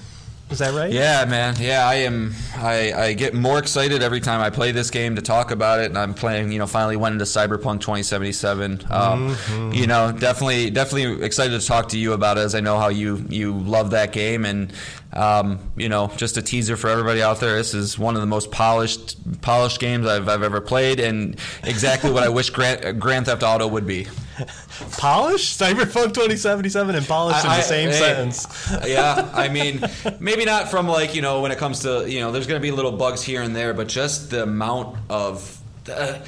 Is 0.54 0.60
that 0.60 0.72
right? 0.72 0.92
Yeah, 0.92 1.24
man. 1.24 1.56
Yeah, 1.58 1.84
I 1.84 1.96
am. 1.96 2.32
I, 2.54 2.92
I 2.92 3.12
get 3.14 3.34
more 3.34 3.58
excited 3.58 4.04
every 4.04 4.20
time 4.20 4.40
I 4.40 4.50
play 4.50 4.70
this 4.70 4.88
game 4.88 5.16
to 5.16 5.22
talk 5.22 5.50
about 5.50 5.80
it, 5.80 5.86
and 5.86 5.98
I'm 5.98 6.14
playing. 6.14 6.52
You 6.52 6.60
know, 6.60 6.68
finally 6.68 6.96
went 6.96 7.14
into 7.14 7.24
Cyberpunk 7.24 7.80
2077. 7.80 8.86
Um, 8.88 9.36
You 9.72 9.88
know, 9.88 10.12
definitely, 10.12 10.70
definitely 10.70 11.24
excited 11.24 11.60
to 11.60 11.66
talk 11.66 11.88
to 11.88 11.98
you 11.98 12.12
about 12.12 12.38
it, 12.38 12.42
as 12.42 12.54
I 12.54 12.60
know 12.60 12.78
how 12.78 12.88
you 12.88 13.24
you 13.28 13.52
love 13.52 13.90
that 13.90 14.12
game, 14.12 14.44
and 14.44 14.72
um, 15.12 15.58
you 15.76 15.88
know, 15.88 16.12
just 16.16 16.36
a 16.36 16.42
teaser 16.42 16.76
for 16.76 16.88
everybody 16.88 17.20
out 17.20 17.40
there. 17.40 17.56
This 17.56 17.74
is 17.74 17.98
one 17.98 18.14
of 18.14 18.20
the 18.20 18.26
most 18.28 18.52
polished 18.52 19.40
polished 19.42 19.80
games 19.80 20.06
I've, 20.06 20.28
I've 20.28 20.44
ever 20.44 20.60
played, 20.60 21.00
and 21.00 21.36
exactly 21.64 22.12
what 22.12 22.22
I 22.22 22.28
wish 22.38 22.50
Grand, 22.50 23.00
Grand 23.00 23.26
Theft 23.26 23.42
Auto 23.42 23.66
would 23.66 23.88
be. 23.88 24.06
Polished? 24.98 25.60
Cyberpunk 25.60 26.14
2077 26.14 26.94
and 26.94 27.06
polished 27.06 27.44
in 27.44 27.50
I- 27.50 27.56
the 27.58 27.62
same 27.62 27.90
hey, 27.90 27.98
sentence. 27.98 28.46
yeah, 28.86 29.30
I 29.32 29.48
mean, 29.48 29.84
maybe 30.20 30.44
not 30.44 30.70
from 30.70 30.88
like 30.88 31.14
you 31.14 31.22
know 31.22 31.40
when 31.40 31.52
it 31.52 31.58
comes 31.58 31.80
to 31.80 32.10
you 32.10 32.20
know 32.20 32.32
there's 32.32 32.46
going 32.46 32.60
to 32.60 32.62
be 32.62 32.70
little 32.70 32.92
bugs 32.92 33.22
here 33.22 33.42
and 33.42 33.54
there, 33.54 33.74
but 33.74 33.88
just 33.88 34.30
the 34.30 34.42
amount 34.42 34.96
of. 35.08 35.60
Uh, 35.88 36.18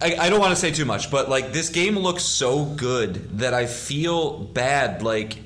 I, 0.00 0.16
I 0.16 0.30
don't 0.30 0.40
want 0.40 0.50
to 0.50 0.60
say 0.60 0.72
too 0.72 0.84
much, 0.84 1.10
but 1.10 1.28
like 1.28 1.52
this 1.52 1.68
game 1.68 1.96
looks 1.96 2.24
so 2.24 2.64
good 2.64 3.38
that 3.38 3.54
I 3.54 3.66
feel 3.66 4.38
bad 4.38 5.02
like 5.02 5.38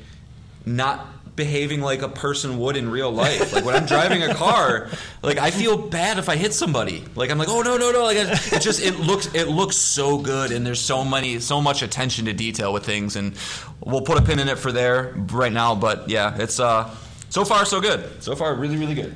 not 0.65 1.07
behaving 1.37 1.83
like 1.83 2.03
a 2.03 2.09
person 2.09 2.59
would 2.59 2.77
in 2.77 2.91
real 2.91 3.13
life. 3.13 3.53
Like 3.53 3.65
when 3.65 3.77
I'm 3.77 3.87
driving 3.87 4.23
a 4.23 4.35
car, 4.35 4.89
like 5.23 5.39
I 5.39 5.51
feel 5.51 5.77
bad 5.77 6.19
if 6.19 6.29
I 6.29 6.37
hit 6.37 6.55
somebody. 6.55 7.05
Like 7.15 7.31
I'm 7.31 7.39
like, 7.39 7.49
oh 7.49 7.63
no 7.63 7.77
no 7.77 7.93
no! 7.93 8.03
Like 8.03 8.17
it 8.17 8.61
just 8.61 8.83
it 8.83 8.99
looks 8.99 9.33
it 9.35 9.49
looks 9.49 9.77
so 9.77 10.19
good, 10.19 10.51
and 10.51 10.67
there's 10.67 10.81
so 10.81 11.05
many 11.05 11.39
so 11.39 11.61
much 11.61 11.83
attention 11.83 12.25
to 12.25 12.33
detail 12.33 12.73
with 12.73 12.85
things, 12.85 13.17
and 13.17 13.35
we'll 13.81 14.01
put 14.01 14.19
a 14.19 14.23
pin 14.23 14.39
in 14.39 14.49
it 14.49 14.59
for 14.59 14.73
there 14.73 15.15
right 15.31 15.53
now. 15.53 15.75
But 15.75 16.09
yeah, 16.09 16.37
it's 16.39 16.59
uh 16.59 16.91
so 17.29 17.45
far 17.45 17.65
so 17.65 17.81
good. 17.81 18.23
So 18.23 18.35
far 18.35 18.55
really 18.55 18.77
really 18.77 18.95
good. 18.95 19.15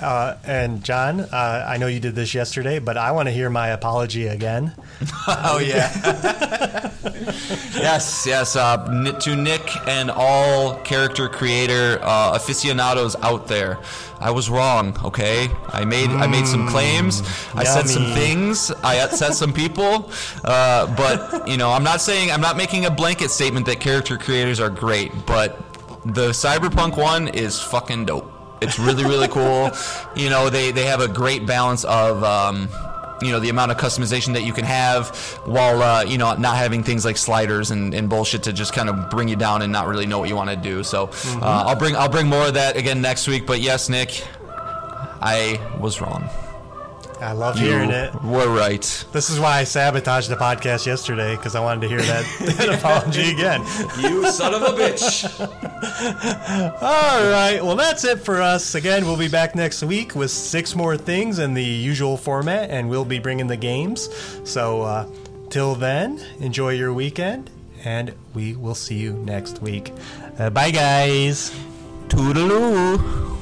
Uh, 0.00 0.36
and 0.44 0.82
John, 0.82 1.20
uh, 1.20 1.66
I 1.68 1.76
know 1.76 1.86
you 1.86 2.00
did 2.00 2.14
this 2.14 2.34
yesterday, 2.34 2.78
but 2.78 2.96
I 2.96 3.12
want 3.12 3.28
to 3.28 3.32
hear 3.32 3.50
my 3.50 3.68
apology 3.68 4.26
again. 4.26 4.72
Oh 5.26 5.58
yeah. 5.58 5.90
yes, 7.74 8.24
yes. 8.26 8.56
Uh, 8.56 9.12
to 9.20 9.36
Nick 9.36 9.62
and 9.86 10.10
all 10.10 10.76
character 10.80 11.28
creator 11.28 11.98
uh, 12.02 12.32
aficionados 12.34 13.14
out 13.16 13.46
there, 13.46 13.78
I 14.20 14.30
was 14.30 14.50
wrong. 14.50 14.96
Okay, 15.04 15.48
I 15.68 15.84
made 15.84 16.10
I 16.10 16.26
made 16.26 16.46
some 16.46 16.68
claims. 16.68 17.22
I 17.54 17.64
said 17.64 17.88
some 17.88 18.12
things. 18.14 18.70
I 18.82 18.96
upset 19.00 19.34
some 19.34 19.52
people. 19.52 20.10
Uh, 20.44 20.92
but 20.96 21.46
you 21.48 21.56
know, 21.56 21.70
I'm 21.70 21.84
not 21.84 22.00
saying 22.00 22.30
I'm 22.30 22.40
not 22.40 22.56
making 22.56 22.86
a 22.86 22.90
blanket 22.90 23.30
statement 23.30 23.66
that 23.66 23.80
character 23.80 24.16
creators 24.18 24.58
are 24.60 24.70
great. 24.70 25.12
But 25.26 25.58
the 26.04 26.30
Cyberpunk 26.30 26.96
one 26.96 27.28
is 27.28 27.60
fucking 27.60 28.06
dope. 28.06 28.31
It's 28.62 28.78
really 28.78 29.04
really 29.04 29.28
cool. 29.28 29.70
You 30.14 30.30
know, 30.30 30.50
they 30.50 30.72
they 30.72 30.86
have 30.86 31.00
a 31.00 31.08
great 31.08 31.46
balance 31.46 31.84
of. 31.84 32.22
Um, 32.24 32.68
you 33.22 33.30
know 33.30 33.38
the 33.38 33.50
amount 33.50 33.70
of 33.70 33.76
customization 33.76 34.32
that 34.32 34.42
you 34.42 34.52
can 34.52 34.64
have 34.64 35.16
while 35.44 35.80
uh, 35.80 36.02
you 36.02 36.18
know 36.18 36.34
not 36.34 36.56
having 36.56 36.82
things 36.82 37.04
like 37.04 37.16
sliders 37.16 37.70
and, 37.70 37.94
and 37.94 38.08
bullshit 38.10 38.42
to 38.42 38.52
just 38.52 38.72
kind 38.72 38.88
of 38.88 39.10
bring 39.10 39.28
you 39.28 39.36
down 39.36 39.62
and 39.62 39.72
not 39.72 39.86
really 39.86 40.06
know 40.06 40.18
what 40.18 40.28
you 40.28 40.34
want 40.34 40.50
to 40.50 40.56
do 40.56 40.82
so 40.82 41.08
uh, 41.40 41.64
i'll 41.68 41.76
bring 41.76 41.94
i'll 41.94 42.08
bring 42.08 42.26
more 42.26 42.48
of 42.48 42.54
that 42.54 42.76
again 42.76 43.00
next 43.00 43.28
week 43.28 43.46
but 43.46 43.60
yes 43.60 43.88
nick 43.88 44.24
i 45.20 45.60
was 45.78 46.00
wrong 46.00 46.28
I 47.20 47.32
love 47.32 47.56
hearing 47.56 47.90
it. 47.90 48.12
We're 48.22 48.48
right 48.48 48.82
This 49.12 49.30
is 49.30 49.38
why 49.38 49.58
I 49.58 49.64
sabotaged 49.64 50.28
the 50.28 50.36
podcast 50.36 50.86
yesterday 50.86 51.36
because 51.36 51.54
I 51.54 51.60
wanted 51.60 51.82
to 51.82 51.88
hear 51.88 52.00
that, 52.02 52.24
that 52.58 52.68
apology 52.68 53.30
again. 53.30 53.60
you 54.00 54.28
son 54.30 54.54
of 54.54 54.62
a 54.62 54.76
bitch 54.76 55.24
All 56.82 57.30
right. 57.30 57.60
Well, 57.62 57.76
that's 57.76 58.04
it 58.04 58.20
for 58.20 58.40
us. 58.40 58.74
Again, 58.74 59.04
we'll 59.04 59.16
be 59.16 59.28
back 59.28 59.54
next 59.54 59.82
week 59.82 60.14
with 60.14 60.30
six 60.30 60.74
more 60.74 60.96
things 60.96 61.38
in 61.38 61.54
the 61.54 61.62
usual 61.64 62.16
format, 62.16 62.70
and 62.70 62.88
we'll 62.88 63.04
be 63.04 63.18
bringing 63.18 63.46
the 63.46 63.56
games. 63.56 64.08
So, 64.44 64.82
uh, 64.82 65.06
till 65.50 65.74
then, 65.74 66.20
enjoy 66.40 66.70
your 66.74 66.92
weekend, 66.92 67.50
and 67.84 68.14
we 68.34 68.54
will 68.54 68.74
see 68.74 68.96
you 68.96 69.12
next 69.12 69.60
week. 69.62 69.92
Uh, 70.38 70.50
bye, 70.50 70.70
guys. 70.70 71.50
toodaloo 72.08 73.41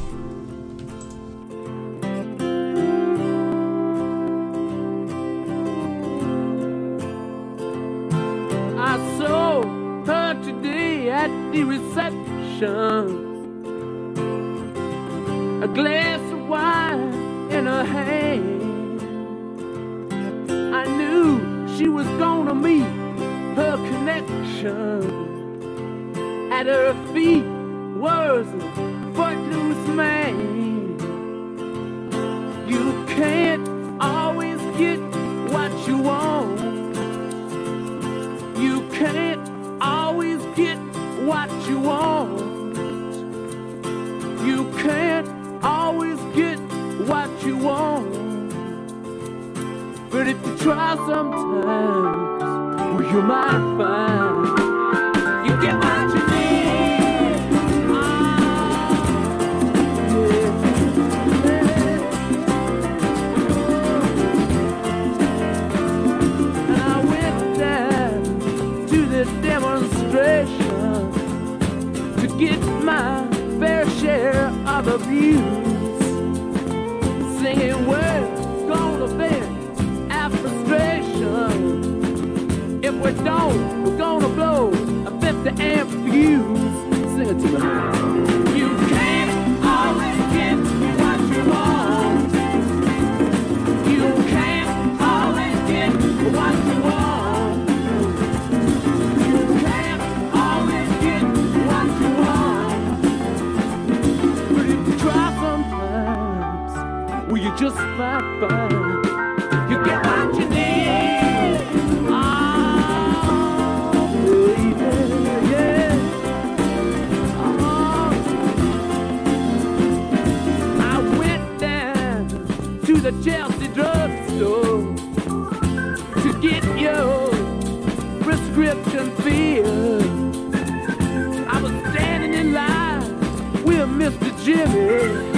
I 131.48 131.60
was 131.60 131.72
standing 131.92 132.34
in 132.34 132.52
line 132.52 133.64
with 133.64 133.88
Mr. 133.88 134.44
Jimmy. 134.44 135.29